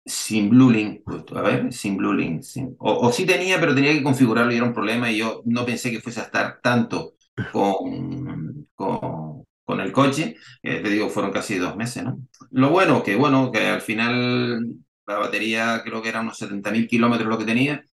Sin 0.07 0.49
Blue 0.49 0.71
Link, 0.71 1.03
a 1.35 1.43
ver, 1.43 1.73
sin 1.73 1.99
Blue 1.99 2.15
Link. 2.15 2.43
Sin, 2.43 2.75
o, 2.79 2.93
o, 2.95 3.13
sí 3.13 3.27
tenía, 3.27 3.61
pero 3.61 3.75
tenía 3.75 3.93
que 3.93 4.03
configurarlo 4.03 4.53
y 4.53 4.57
era 4.57 4.65
un 4.65 4.73
problema 4.73 5.11
y 5.11 5.19
yo 5.19 5.43
no 5.45 5.67
pensé 5.67 5.91
que 5.91 6.01
fuese 6.01 6.21
a 6.21 6.25
estar 6.25 6.61
tanto 6.63 7.15
con, 7.53 8.69
con, 8.75 9.45
con 9.65 9.81
el 9.81 9.93
coche. 9.93 10.37
Eh, 10.63 10.81
te 10.83 10.89
digo, 10.89 11.11
fueron 11.11 11.31
casi 11.31 11.59
dos 11.59 11.77
meses, 11.77 12.05
¿no? 12.05 12.19
Lo 12.53 12.71
bueno, 12.71 13.03
que 13.03 13.17
bueno, 13.17 13.53
que 13.53 13.67
al 13.67 13.83
final 13.83 14.65
la 15.07 15.19
batería 15.19 15.83
creo 15.85 16.01
que 16.01 16.09
era 16.09 16.21
unos 16.23 16.39
70.000 16.39 16.89
kilómetros 16.89 17.29
lo 17.29 17.39
que 17.39 17.45
tenía 17.45 17.85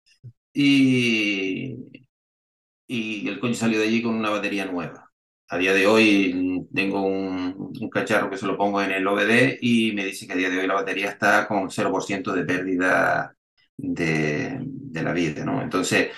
y, 0.53 1.77
y 2.87 3.29
el 3.29 3.41
coche 3.41 3.55
salió 3.55 3.79
de 3.79 3.87
allí 3.87 4.03
con 4.03 4.15
una 4.15 4.31
batería 4.31 4.67
nueva. 4.67 5.11
A 5.49 5.59
día 5.59 5.75
de 5.75 5.87
hoy 5.87 6.67
tengo 6.75 7.03
un, 7.03 7.55
un, 7.81 7.91
cacharro 7.91 8.31
que 8.31 8.39
se 8.39 8.47
lo 8.47 8.57
pongo 8.57 8.83
en 8.83 8.91
el 8.93 9.07
OBD 9.07 9.59
y 9.61 9.93
me 9.93 10.05
dice 10.05 10.27
que 10.27 10.33
a 10.33 10.37
día 10.37 10.51
de 10.51 10.59
hoy 10.59 10.67
la 10.67 10.75
batería 10.75 11.11
está 11.11 11.47
con 11.47 11.71
0% 11.71 12.33
de 12.33 12.45
pérdida 12.45 13.37
de, 13.77 14.59
de 14.61 15.03
la 15.03 15.13
vida, 15.13 15.45
¿no? 15.45 15.63
Entonces, 15.63 16.11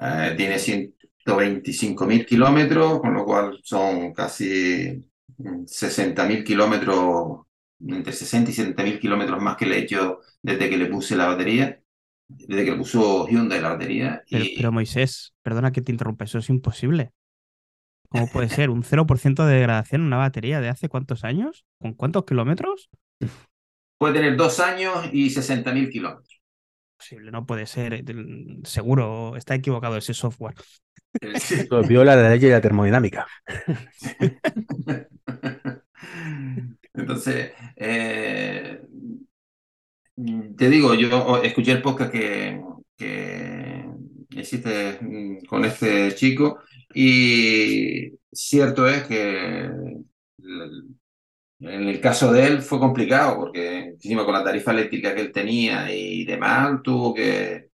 eh, 0.00 0.34
tiene 0.36 0.58
125.000 0.58 2.24
kilómetros, 2.26 3.00
con 3.00 3.14
lo 3.14 3.24
cual 3.24 3.60
son 3.62 4.12
casi 4.14 5.04
60.000 5.38 6.44
kilómetros, 6.44 7.46
entre 7.86 8.12
60 8.12 8.50
y 8.50 8.54
70.000 8.54 8.98
kilómetros 9.00 9.42
más 9.42 9.56
que 9.56 9.66
le 9.66 9.76
he 9.76 9.82
hecho 9.82 10.20
desde 10.42 10.70
que 10.70 10.76
le 10.78 10.86
puse 10.86 11.16
la 11.16 11.26
batería, 11.26 11.80
desde 12.38 12.64
que 12.64 12.70
le 12.72 12.76
puso 12.76 13.26
Hyundai 13.28 13.60
la 13.60 13.70
batería. 13.70 14.22
Pero, 14.30 14.44
pero 14.56 14.72
Moisés, 14.72 15.34
perdona 15.42 15.72
que 15.72 15.82
te 15.82 15.92
interrumpa, 15.92 16.24
eso 16.24 16.38
es 16.38 16.50
imposible. 16.50 17.10
¿Cómo 18.08 18.28
puede 18.28 18.48
ser? 18.48 18.70
¿Un 18.70 18.82
0% 18.82 19.46
de 19.46 19.54
degradación 19.54 20.02
en 20.02 20.08
una 20.08 20.16
batería 20.16 20.60
de 20.60 20.68
hace 20.68 20.88
cuántos 20.88 21.24
años? 21.24 21.64
¿Con 21.80 21.94
cuántos 21.94 22.24
kilómetros? 22.24 22.90
Puede 23.98 24.14
tener 24.14 24.36
dos 24.36 24.58
años 24.60 24.94
y 25.12 25.30
60.000 25.30 25.90
kilómetros. 25.90 26.40
Posible, 26.96 27.30
no 27.30 27.46
puede 27.46 27.66
ser. 27.66 27.94
eh, 27.94 28.04
Seguro 28.64 29.36
está 29.36 29.54
equivocado 29.54 29.96
ese 29.96 30.12
software. 30.12 30.54
Esto 31.20 31.82
viola 31.82 32.16
la 32.16 32.30
ley 32.30 32.38
de 32.38 32.50
la 32.50 32.60
termodinámica. 32.60 33.26
Entonces, 36.94 37.52
eh, 37.76 38.80
te 40.56 40.68
digo, 40.68 40.94
yo 40.94 41.42
escuché 41.42 41.72
el 41.72 41.82
podcast 41.82 42.12
que, 42.12 42.60
que 42.96 43.84
hiciste 44.30 44.98
mm, 45.00 45.44
con 45.46 45.64
este 45.64 46.14
chico 46.14 46.60
y 46.94 48.12
cierto 48.32 48.88
es 48.88 49.04
que 49.04 49.70
en 51.60 51.88
el 51.88 52.00
caso 52.00 52.32
de 52.32 52.46
él 52.46 52.62
fue 52.62 52.78
complicado 52.78 53.36
porque 53.36 53.78
encima 53.78 54.24
con 54.24 54.34
la 54.34 54.44
tarifa 54.44 54.72
eléctrica 54.72 55.14
que 55.14 55.20
él 55.22 55.32
tenía 55.32 55.92
y 55.94 56.24
demás 56.24 56.80
tuvo 56.82 57.14
que, 57.14 57.68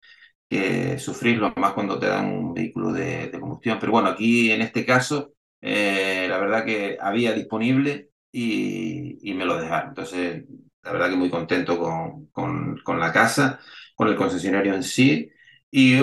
sufrirlo 0.99 1.51
más 1.57 1.73
cuando 1.73 1.97
te 1.99 2.05
dan 2.07 2.27
un 2.27 2.53
vehículo 2.53 2.91
de, 2.93 3.27
de 3.27 3.39
combustión. 3.39 3.77
Pero 3.79 3.91
bueno, 3.91 4.09
aquí 4.09 4.51
en 4.51 4.61
este 4.61 4.85
caso, 4.85 5.33
eh, 5.61 6.27
la 6.29 6.37
verdad 6.37 6.63
que 6.65 6.97
había 7.01 7.33
disponible 7.33 8.09
y, 8.31 9.17
y, 9.27 9.33
me 9.33 9.45
lo 9.45 9.57
dejaron. 9.59 9.89
Entonces, 9.89 10.43
la 10.84 10.91
verdad 10.91 11.09
que 11.09 11.15
muy 11.15 11.29
contento 11.29 11.77
con, 11.79 12.27
con, 12.27 12.77
con 12.84 12.99
la 12.99 13.11
casa, 13.13 13.59
con 13.95 14.07
el 14.09 14.15
concesionario 14.15 14.73
en 14.75 14.84
sí. 14.84 15.29
Y 15.71 15.97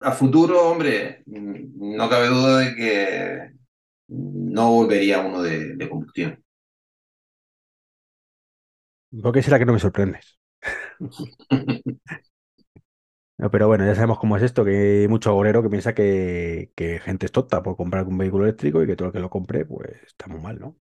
a 0.00 0.12
futuro, 0.12 0.68
hombre, 0.70 1.22
no 1.26 2.08
cabe 2.08 2.28
duda 2.28 2.58
de 2.60 2.74
que 2.76 3.52
no 4.08 4.72
volvería 4.72 5.20
uno 5.20 5.42
de, 5.42 5.76
de 5.76 5.88
combustión. 5.88 6.42
¿Por 9.22 9.32
qué 9.34 9.42
será 9.42 9.58
que 9.58 9.66
no 9.66 9.72
me 9.74 9.78
sorprendes? 9.84 10.38
No, 13.36 13.50
pero 13.50 13.66
bueno, 13.66 13.84
ya 13.84 13.94
sabemos 13.96 14.18
cómo 14.20 14.36
es 14.36 14.44
esto, 14.44 14.64
que 14.64 15.02
hay 15.02 15.08
mucho 15.08 15.34
obrero 15.34 15.60
que 15.62 15.68
piensa 15.68 15.92
que, 15.94 16.72
que 16.76 17.00
gente 17.00 17.26
es 17.26 17.32
tonta 17.32 17.62
por 17.64 17.76
comprar 17.76 18.06
un 18.06 18.16
vehículo 18.16 18.44
eléctrico 18.44 18.80
y 18.82 18.86
que 18.86 18.94
todo 18.96 19.08
el 19.08 19.12
que 19.12 19.18
lo 19.20 19.28
compre, 19.30 19.64
pues 19.64 19.90
está 20.06 20.28
muy 20.28 20.40
mal, 20.40 20.58
¿no? 20.60 20.76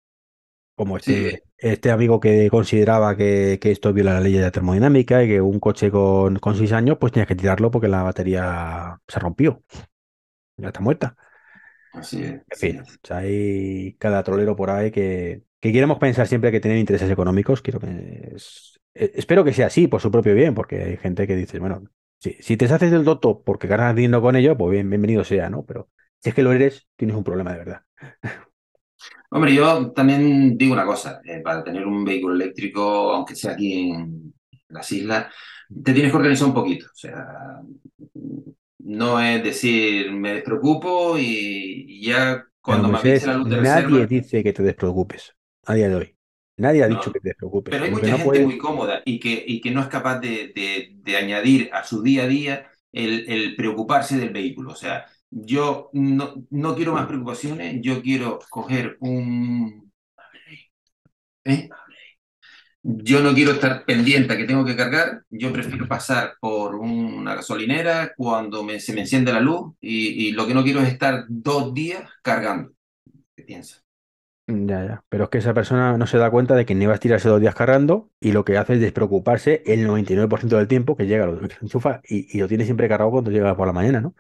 Como 0.75 0.97
este, 0.97 1.15
Sí, 1.15 1.39
este 1.59 1.91
amigo 1.91 2.19
que 2.21 2.49
consideraba 2.51 3.17
que, 3.17 3.59
que 3.61 3.71
esto 3.71 3.93
viola 3.93 4.15
la 4.15 4.21
ley 4.21 4.33
de 4.33 4.41
la 4.43 4.51
termodinámica 4.51 5.23
y 5.23 5.29
que 5.29 5.41
un 5.41 5.61
coche 5.61 5.91
con, 5.91 6.39
con 6.39 6.57
seis 6.57 6.73
años, 6.73 6.99
pues 7.01 7.13
tienes 7.13 7.29
que 7.29 7.37
tirarlo 7.37 7.71
porque 7.71 7.89
la 7.89 8.03
batería 8.03 8.99
se 9.07 9.19
rompió, 9.21 9.63
ya 10.59 10.69
está 10.69 10.81
muerta. 10.81 11.17
así 11.93 12.23
es. 12.25 12.43
En 12.51 12.59
fin, 12.59 12.81
es. 12.81 13.01
o 13.03 13.07
sea, 13.07 13.19
hay 13.19 13.95
cada 13.99 14.23
trolero 14.23 14.55
por 14.57 14.71
ahí 14.71 14.91
que, 14.91 15.43
que 15.61 15.73
queremos 15.73 15.99
pensar 15.99 16.27
siempre 16.27 16.53
que 16.53 16.61
tienen 16.61 16.81
intereses 16.81 17.11
económicos. 17.11 17.63
Quiero 17.63 17.81
que 17.81 18.33
es- 18.35 18.79
eh, 18.95 19.13
espero 19.15 19.43
que 19.45 19.53
sea 19.55 19.67
así 19.69 19.89
por 19.89 20.01
su 20.03 20.11
propio 20.11 20.35
bien, 20.35 20.55
porque 20.55 20.83
hay 20.83 20.97
gente 20.99 21.27
que 21.27 21.35
dice, 21.37 21.59
bueno, 21.59 21.83
si, 22.21 22.35
si 22.43 22.57
te 22.59 22.67
haces 22.67 22.91
del 22.91 23.05
doto 23.05 23.43
porque 23.43 23.67
ganas 23.69 23.97
dinero 23.97 24.21
con 24.23 24.37
ello, 24.37 24.57
pues 24.57 24.71
bien, 24.73 24.91
bienvenido 24.91 25.25
sea, 25.25 25.49
¿no? 25.51 25.65
Pero 25.65 25.89
si 26.21 26.29
es 26.31 26.35
que 26.35 26.43
lo 26.43 26.53
eres, 26.53 26.87
tienes 26.97 27.17
un 27.17 27.25
problema 27.25 27.53
de 27.53 27.59
verdad. 27.59 27.83
Hombre, 29.33 29.55
yo 29.55 29.93
también 29.93 30.57
digo 30.59 30.75
una 30.75 30.85
cosa, 30.87 31.21
eh, 31.25 31.41
para 31.43 31.65
tener 31.65 31.87
un 31.87 32.05
vehículo 32.05 32.35
eléctrico, 32.35 33.13
aunque 33.13 33.35
sea 33.35 33.53
aquí 33.53 33.91
en 33.91 34.35
las 34.69 34.91
islas, 34.93 35.33
te 35.83 35.93
tienes 35.95 36.11
que 36.13 36.19
organizar 36.19 36.49
un 36.49 36.55
poquito. 36.55 36.87
O 36.87 36.95
sea, 36.97 37.27
no 38.79 39.21
es 39.21 39.43
decir, 39.43 40.11
me 40.13 40.35
despreocupo 40.35 41.17
y, 41.19 41.85
y 41.89 42.07
ya 42.07 42.45
cuando 42.61 42.89
me 42.89 42.99
avise 42.99 43.27
la 43.27 43.35
luz 43.35 43.49
de 43.49 43.57
nadie 43.59 43.83
reserva, 43.83 44.07
dice 44.07 44.43
que 44.43 44.53
te 44.53 44.63
despreocupes 44.63 45.35
a 45.67 45.75
día 45.75 45.89
de 45.89 45.95
hoy. 45.97 46.17
Nadie 46.57 46.83
ha 46.85 46.89
dicho 46.89 47.07
no. 47.07 47.13
que 47.13 47.21
te 47.21 47.29
despreocupes. 47.31 47.73
Pero 47.73 47.85
hay 47.85 47.91
mucha 47.91 48.11
no 48.11 48.19
gente 48.19 48.41
muy 48.41 48.59
cómoda 48.59 49.03
y 49.05 49.19
que, 49.21 49.43
y 49.47 49.61
que 49.61 49.71
no 49.71 49.81
es 49.81 49.89
capaz 49.89 50.19
de, 50.21 50.53
de- 50.55 50.91
de 50.97 51.17
añadir 51.17 51.71
a 51.73 51.85
su 51.85 52.03
día 52.03 52.25
a 52.25 52.27
día 52.27 52.67
el, 52.93 53.25
el 53.29 53.57
preocuparse 53.57 54.17
del 54.19 54.31
vehículo. 54.31 54.73
O 54.73 54.77
sea, 54.77 55.07
yo 55.33 55.91
no, 55.95 56.35
no 56.51 56.77
quiero 56.77 56.95
más 56.95 57.09
preocupaciones, 57.09 57.81
yo 57.83 58.03
quiero 58.03 58.41
coger 58.51 58.99
un... 59.01 59.93
¿Eh? 61.45 61.69
Yo 62.85 63.21
no 63.23 63.33
quiero 63.33 63.53
estar 63.53 63.85
pendiente 63.85 64.33
a 64.33 64.37
que 64.37 64.45
tengo 64.45 64.65
que 64.65 64.75
cargar, 64.77 65.23
yo 65.31 65.53
prefiero 65.53 65.87
pasar 65.87 66.35
por 66.41 66.75
una 66.75 67.37
gasolinera 67.37 68.13
cuando 68.17 68.65
me- 68.65 68.81
se 68.81 68.93
me 68.93 69.03
enciende 69.03 69.33
la 69.33 69.39
luz 69.41 69.75
y, 69.81 70.29
y 70.29 70.33
lo 70.33 70.47
que 70.47 70.55
no 70.55 70.65
quiero 70.65 70.81
es 70.81 70.89
estar 70.89 71.25
dos 71.29 71.73
días 71.75 72.11
cargando. 72.23 72.73
¿Qué 73.37 73.45
piensas? 73.45 73.85
Ya, 74.49 74.85
ya. 74.85 75.05
Pero 75.09 75.25
es 75.25 75.31
que 75.31 75.39
esa 75.39 75.55
persona 75.55 75.97
no 75.97 76.07
se 76.07 76.19
da 76.19 76.31
cuenta 76.31 76.55
de 76.57 76.67
que 76.67 76.75
ni 76.75 76.85
va 76.87 76.93
a 76.93 76.95
estirarse 76.97 77.29
dos 77.29 77.41
días 77.41 77.55
cargando 77.55 78.11
y 78.21 78.33
lo 78.33 78.45
que 78.45 78.59
hace 78.59 78.75
es 78.75 78.81
despreocuparse 78.81 79.63
el 79.67 79.87
99% 79.87 80.57
del 80.59 80.67
tiempo 80.69 80.97
que 80.97 81.07
llega, 81.07 81.27
lo 81.27 81.41
enchufa 81.63 82.01
y, 82.05 82.37
y 82.37 82.41
lo 82.41 82.49
tiene 82.49 82.65
siempre 82.65 82.89
cargado 82.89 83.11
cuando 83.13 83.31
llega 83.31 83.57
por 83.57 83.67
la 83.69 83.73
mañana, 83.73 84.01
¿no? 84.01 84.15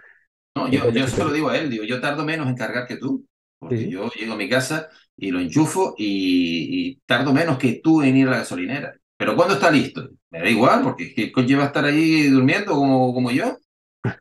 No, 0.54 0.68
yo, 0.68 0.90
yo 0.90 1.06
se 1.08 1.24
lo 1.24 1.32
digo 1.32 1.48
a 1.48 1.56
él, 1.58 1.70
digo, 1.70 1.84
yo 1.84 2.00
tardo 2.00 2.24
menos 2.24 2.46
en 2.48 2.56
cargar 2.56 2.86
que 2.86 2.96
tú, 2.96 3.26
porque 3.58 3.88
sí. 3.88 3.88
yo 3.88 4.10
llego 4.10 4.34
a 4.34 4.36
mi 4.36 4.48
casa 4.48 4.88
y 5.16 5.30
lo 5.30 5.40
enchufo 5.40 5.94
y, 5.96 6.90
y 6.92 6.96
tardo 7.06 7.32
menos 7.32 7.58
que 7.58 7.80
tú 7.82 8.02
en 8.02 8.16
ir 8.16 8.28
a 8.28 8.32
la 8.32 8.36
gasolinera. 8.38 8.94
Pero 9.16 9.34
cuando 9.36 9.54
está 9.54 9.70
listo, 9.70 10.10
me 10.30 10.40
da 10.40 10.48
igual, 10.50 10.82
porque 10.82 11.14
el 11.16 11.32
coche 11.32 11.56
va 11.56 11.64
a 11.64 11.66
estar 11.68 11.84
ahí 11.84 12.28
durmiendo 12.28 12.72
como, 12.74 13.14
como 13.14 13.30
yo, 13.30 13.56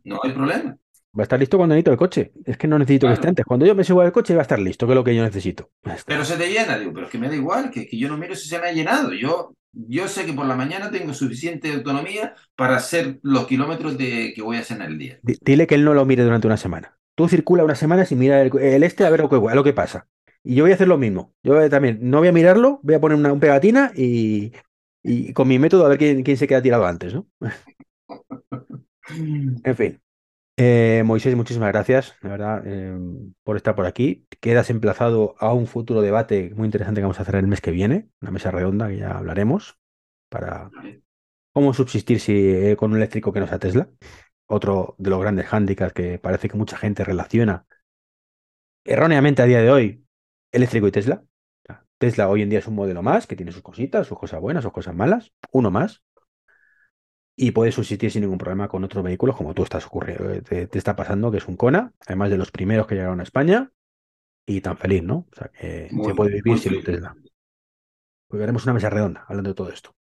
no 0.05 0.19
hay 0.23 0.31
problema. 0.33 0.77
Va 1.17 1.21
a 1.23 1.25
estar 1.27 1.39
listo 1.39 1.57
cuando 1.57 1.75
necesito 1.75 1.91
el 1.91 1.97
coche. 1.97 2.31
Es 2.45 2.57
que 2.57 2.67
no 2.67 2.77
necesito 2.79 3.07
que 3.07 3.13
esté 3.13 3.27
Claro. 3.27 3.29
antes. 3.29 3.45
Cuando 3.45 3.65
yo 3.65 3.75
me 3.75 3.83
subo 3.83 4.01
al 4.01 4.11
coche 4.11 4.33
va 4.35 4.41
a 4.41 4.43
estar 4.43 4.59
listo, 4.59 4.85
que 4.85 4.93
es 4.93 4.95
lo 4.95 5.03
que 5.03 5.15
yo 5.15 5.23
necesito. 5.23 5.69
Pero 6.05 6.25
se 6.25 6.37
te 6.37 6.49
llena, 6.51 6.77
digo, 6.77 6.93
pero 6.93 7.05
es 7.05 7.11
que 7.11 7.17
me 7.17 7.27
da 7.29 7.35
igual, 7.35 7.71
que, 7.71 7.87
que 7.87 7.97
yo 7.97 8.07
no 8.09 8.17
miro 8.17 8.35
si 8.35 8.47
se 8.47 8.59
me 8.59 8.67
ha 8.67 8.71
llenado. 8.71 9.13
Yo, 9.13 9.53
yo 9.73 10.07
sé 10.07 10.25
que 10.25 10.33
por 10.33 10.45
la 10.45 10.55
mañana 10.55 10.91
tengo 10.91 11.13
suficiente 11.13 11.71
autonomía 11.73 12.35
para 12.55 12.77
hacer 12.77 13.19
los 13.23 13.47
kilómetros 13.47 13.97
de, 13.97 14.33
que 14.35 14.41
voy 14.41 14.57
a 14.57 14.61
hacer 14.61 14.77
en 14.77 14.83
el 14.83 14.97
día. 14.97 15.19
Di- 15.21 15.37
Dile 15.41 15.67
que 15.67 15.75
él 15.75 15.85
no 15.85 15.93
lo 15.93 16.05
mire 16.05 16.23
durante 16.23 16.47
una 16.47 16.57
semana. 16.57 16.97
Tú 17.15 17.27
circula 17.27 17.63
una 17.63 17.75
semana 17.75 18.05
sin 18.05 18.19
mirar 18.19 18.49
el, 18.59 18.83
este 18.83 19.05
a 19.05 19.09
ver 19.09 19.21
lo 19.21 19.29
que, 19.29 19.35
a 19.35 19.55
lo 19.55 19.63
que 19.63 19.73
pasa. 19.73 20.07
Y 20.43 20.55
yo 20.55 20.63
voy 20.63 20.71
a 20.71 20.75
hacer 20.75 20.87
lo 20.87 20.97
mismo. 20.97 21.35
Yo 21.43 21.69
también 21.69 21.99
no 22.01 22.19
voy 22.19 22.29
a 22.29 22.31
mirarlo, 22.31 22.79
voy 22.83 22.95
a 22.95 22.99
poner 23.01 23.17
una, 23.17 23.31
un 23.33 23.39
pegatina 23.39 23.91
y, 23.95 24.53
y 25.03 25.33
con 25.33 25.47
mi 25.47 25.59
método 25.59 25.85
a 25.85 25.89
ver 25.89 25.97
quién, 25.99 26.23
quién 26.23 26.37
se 26.37 26.47
queda 26.47 26.61
tirado 26.61 26.85
antes, 26.85 27.13
¿no? 27.13 27.27
En 29.63 29.75
fin. 29.75 30.01
Eh, 30.63 31.01
Moisés, 31.03 31.35
muchísimas 31.35 31.69
gracias, 31.69 32.15
de 32.21 32.29
verdad, 32.29 32.61
eh, 32.67 32.95
por 33.43 33.57
estar 33.57 33.73
por 33.73 33.87
aquí. 33.87 34.27
Quedas 34.39 34.69
emplazado 34.69 35.33
a 35.39 35.53
un 35.53 35.65
futuro 35.65 36.01
debate 36.01 36.51
muy 36.55 36.65
interesante 36.65 37.01
que 37.01 37.05
vamos 37.05 37.17
a 37.17 37.23
hacer 37.23 37.33
el 37.33 37.47
mes 37.47 37.61
que 37.61 37.71
viene, 37.71 38.09
una 38.21 38.29
mesa 38.29 38.51
redonda 38.51 38.87
que 38.87 38.97
ya 38.97 39.17
hablaremos 39.17 39.79
para 40.29 40.69
cómo 41.51 41.73
subsistir 41.73 42.19
si, 42.19 42.33
eh, 42.33 42.75
con 42.77 42.91
un 42.91 42.97
eléctrico 42.97 43.33
que 43.33 43.39
no 43.39 43.47
sea 43.47 43.57
Tesla. 43.57 43.89
Otro 44.45 44.93
de 44.99 45.09
los 45.09 45.19
grandes 45.19 45.47
hándicaps 45.47 45.93
que 45.93 46.19
parece 46.19 46.47
que 46.47 46.57
mucha 46.57 46.77
gente 46.77 47.03
relaciona 47.03 47.65
erróneamente 48.85 49.41
a 49.41 49.45
día 49.45 49.61
de 49.63 49.71
hoy 49.71 50.05
eléctrico 50.51 50.85
y 50.87 50.91
Tesla. 50.91 51.23
Tesla 51.97 52.29
hoy 52.29 52.43
en 52.43 52.49
día 52.51 52.59
es 52.59 52.67
un 52.67 52.75
modelo 52.75 53.01
más 53.01 53.25
que 53.25 53.35
tiene 53.35 53.51
sus 53.51 53.63
cositas, 53.63 54.05
sus 54.05 54.19
cosas 54.19 54.39
buenas, 54.39 54.63
sus 54.63 54.73
cosas 54.73 54.93
malas, 54.93 55.33
uno 55.51 55.71
más 55.71 56.03
y 57.35 57.51
puedes 57.51 57.75
subsistir 57.75 58.11
sin 58.11 58.21
ningún 58.21 58.37
problema 58.37 58.67
con 58.67 58.83
otros 58.83 59.03
vehículos, 59.03 59.35
como 59.35 59.53
tú 59.53 59.63
estás 59.63 59.85
ocurriendo, 59.85 60.29
eh, 60.31 60.41
te, 60.41 60.67
te 60.67 60.77
está 60.77 60.95
pasando, 60.95 61.31
que 61.31 61.37
es 61.37 61.47
un 61.47 61.57
Kona, 61.57 61.93
además 62.05 62.29
de 62.29 62.37
los 62.37 62.51
primeros 62.51 62.87
que 62.87 62.95
llegaron 62.95 63.19
a 63.19 63.23
España, 63.23 63.71
y 64.45 64.61
tan 64.61 64.77
feliz, 64.77 65.03
¿no? 65.03 65.27
O 65.31 65.35
sea, 65.35 65.49
que 65.49 65.89
se 65.89 66.15
puede 66.15 66.41
vivir 66.41 66.59
sin 66.59 66.75
un. 66.75 66.83
Tesla. 66.83 67.15
Pues 68.27 68.41
haremos 68.41 68.63
una 68.63 68.73
mesa 68.73 68.89
redonda 68.89 69.25
hablando 69.27 69.49
de 69.49 69.55
todo 69.55 69.69
esto. 69.69 69.95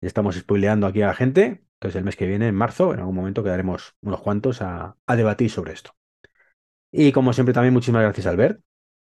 Ya 0.00 0.08
estamos 0.08 0.36
spoileando 0.36 0.86
aquí 0.86 1.02
a 1.02 1.08
la 1.08 1.14
gente, 1.14 1.64
entonces 1.74 1.96
el 1.96 2.04
mes 2.04 2.16
que 2.16 2.26
viene, 2.26 2.48
en 2.48 2.54
marzo, 2.54 2.92
en 2.92 3.00
algún 3.00 3.14
momento 3.14 3.42
quedaremos 3.42 3.94
unos 4.02 4.20
cuantos 4.20 4.62
a, 4.62 4.96
a 5.06 5.16
debatir 5.16 5.50
sobre 5.50 5.72
esto. 5.72 5.92
Y 6.90 7.12
como 7.12 7.32
siempre, 7.32 7.54
también 7.54 7.72
muchísimas 7.72 8.02
gracias, 8.02 8.26
Albert. 8.26 8.58
Un 8.58 8.64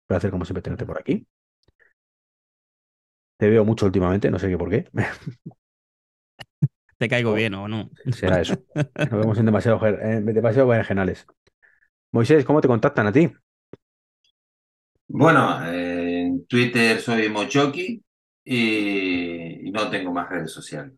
placer, 0.07 0.31
como 0.31 0.45
siempre, 0.45 0.63
tenerte 0.63 0.87
por 0.87 0.99
aquí. 0.99 1.27
Te 3.39 3.49
veo 3.49 3.65
mucho 3.65 3.87
últimamente, 3.87 4.31
no 4.31 4.39
sé 4.39 4.49
qué 4.49 4.59
por 4.59 4.71
qué. 4.71 4.89
¿Te 6.99 7.09
caigo 7.09 7.35
bien 7.35 7.55
o 7.55 7.69
no? 7.69 7.91
Será 8.13 8.41
eso. 8.41 8.55
Nos 8.75 9.21
vemos 9.21 9.39
en 9.39 9.47
demasiado, 9.47 9.87
en 9.87 10.27
demasiado 10.27 10.69
berenjenales. 10.69 11.27
Moisés, 12.13 12.45
¿cómo 12.45 12.61
te 12.61 12.69
contactan 12.69 13.07
a 13.07 13.13
ti? 13.13 13.33
Bueno, 15.09 15.65
eh, 15.67 16.23
en 16.23 16.47
Twitter 16.47 17.01
soy 17.01 17.29
Mochoki 17.29 18.03
y, 18.45 19.69
y 19.69 19.71
no 19.71 19.91
tengo 19.91 20.13
más 20.13 20.29
redes 20.29 20.53
sociales. 20.53 20.95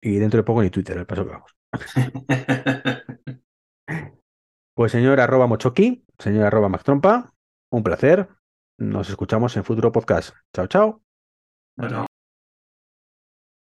Y 0.00 0.16
dentro 0.18 0.38
de 0.38 0.44
poco 0.44 0.62
ni 0.62 0.70
Twitter, 0.70 0.96
el 0.98 1.06
paso 1.06 1.24
que 1.24 1.30
vamos. 1.30 1.56
Pues 4.74 4.92
señor 4.92 5.20
arroba 5.20 5.46
mochoki, 5.46 6.04
señor 6.18 6.46
arroba 6.46 6.68
mactrompa, 6.68 7.32
un 7.70 7.82
placer. 7.84 8.28
Nos 8.78 9.08
escuchamos 9.08 9.56
en 9.56 9.64
futuro 9.64 9.92
podcast. 9.92 10.34
Chao, 10.52 10.66
chao. 10.66 11.02
Bueno. 11.76 12.06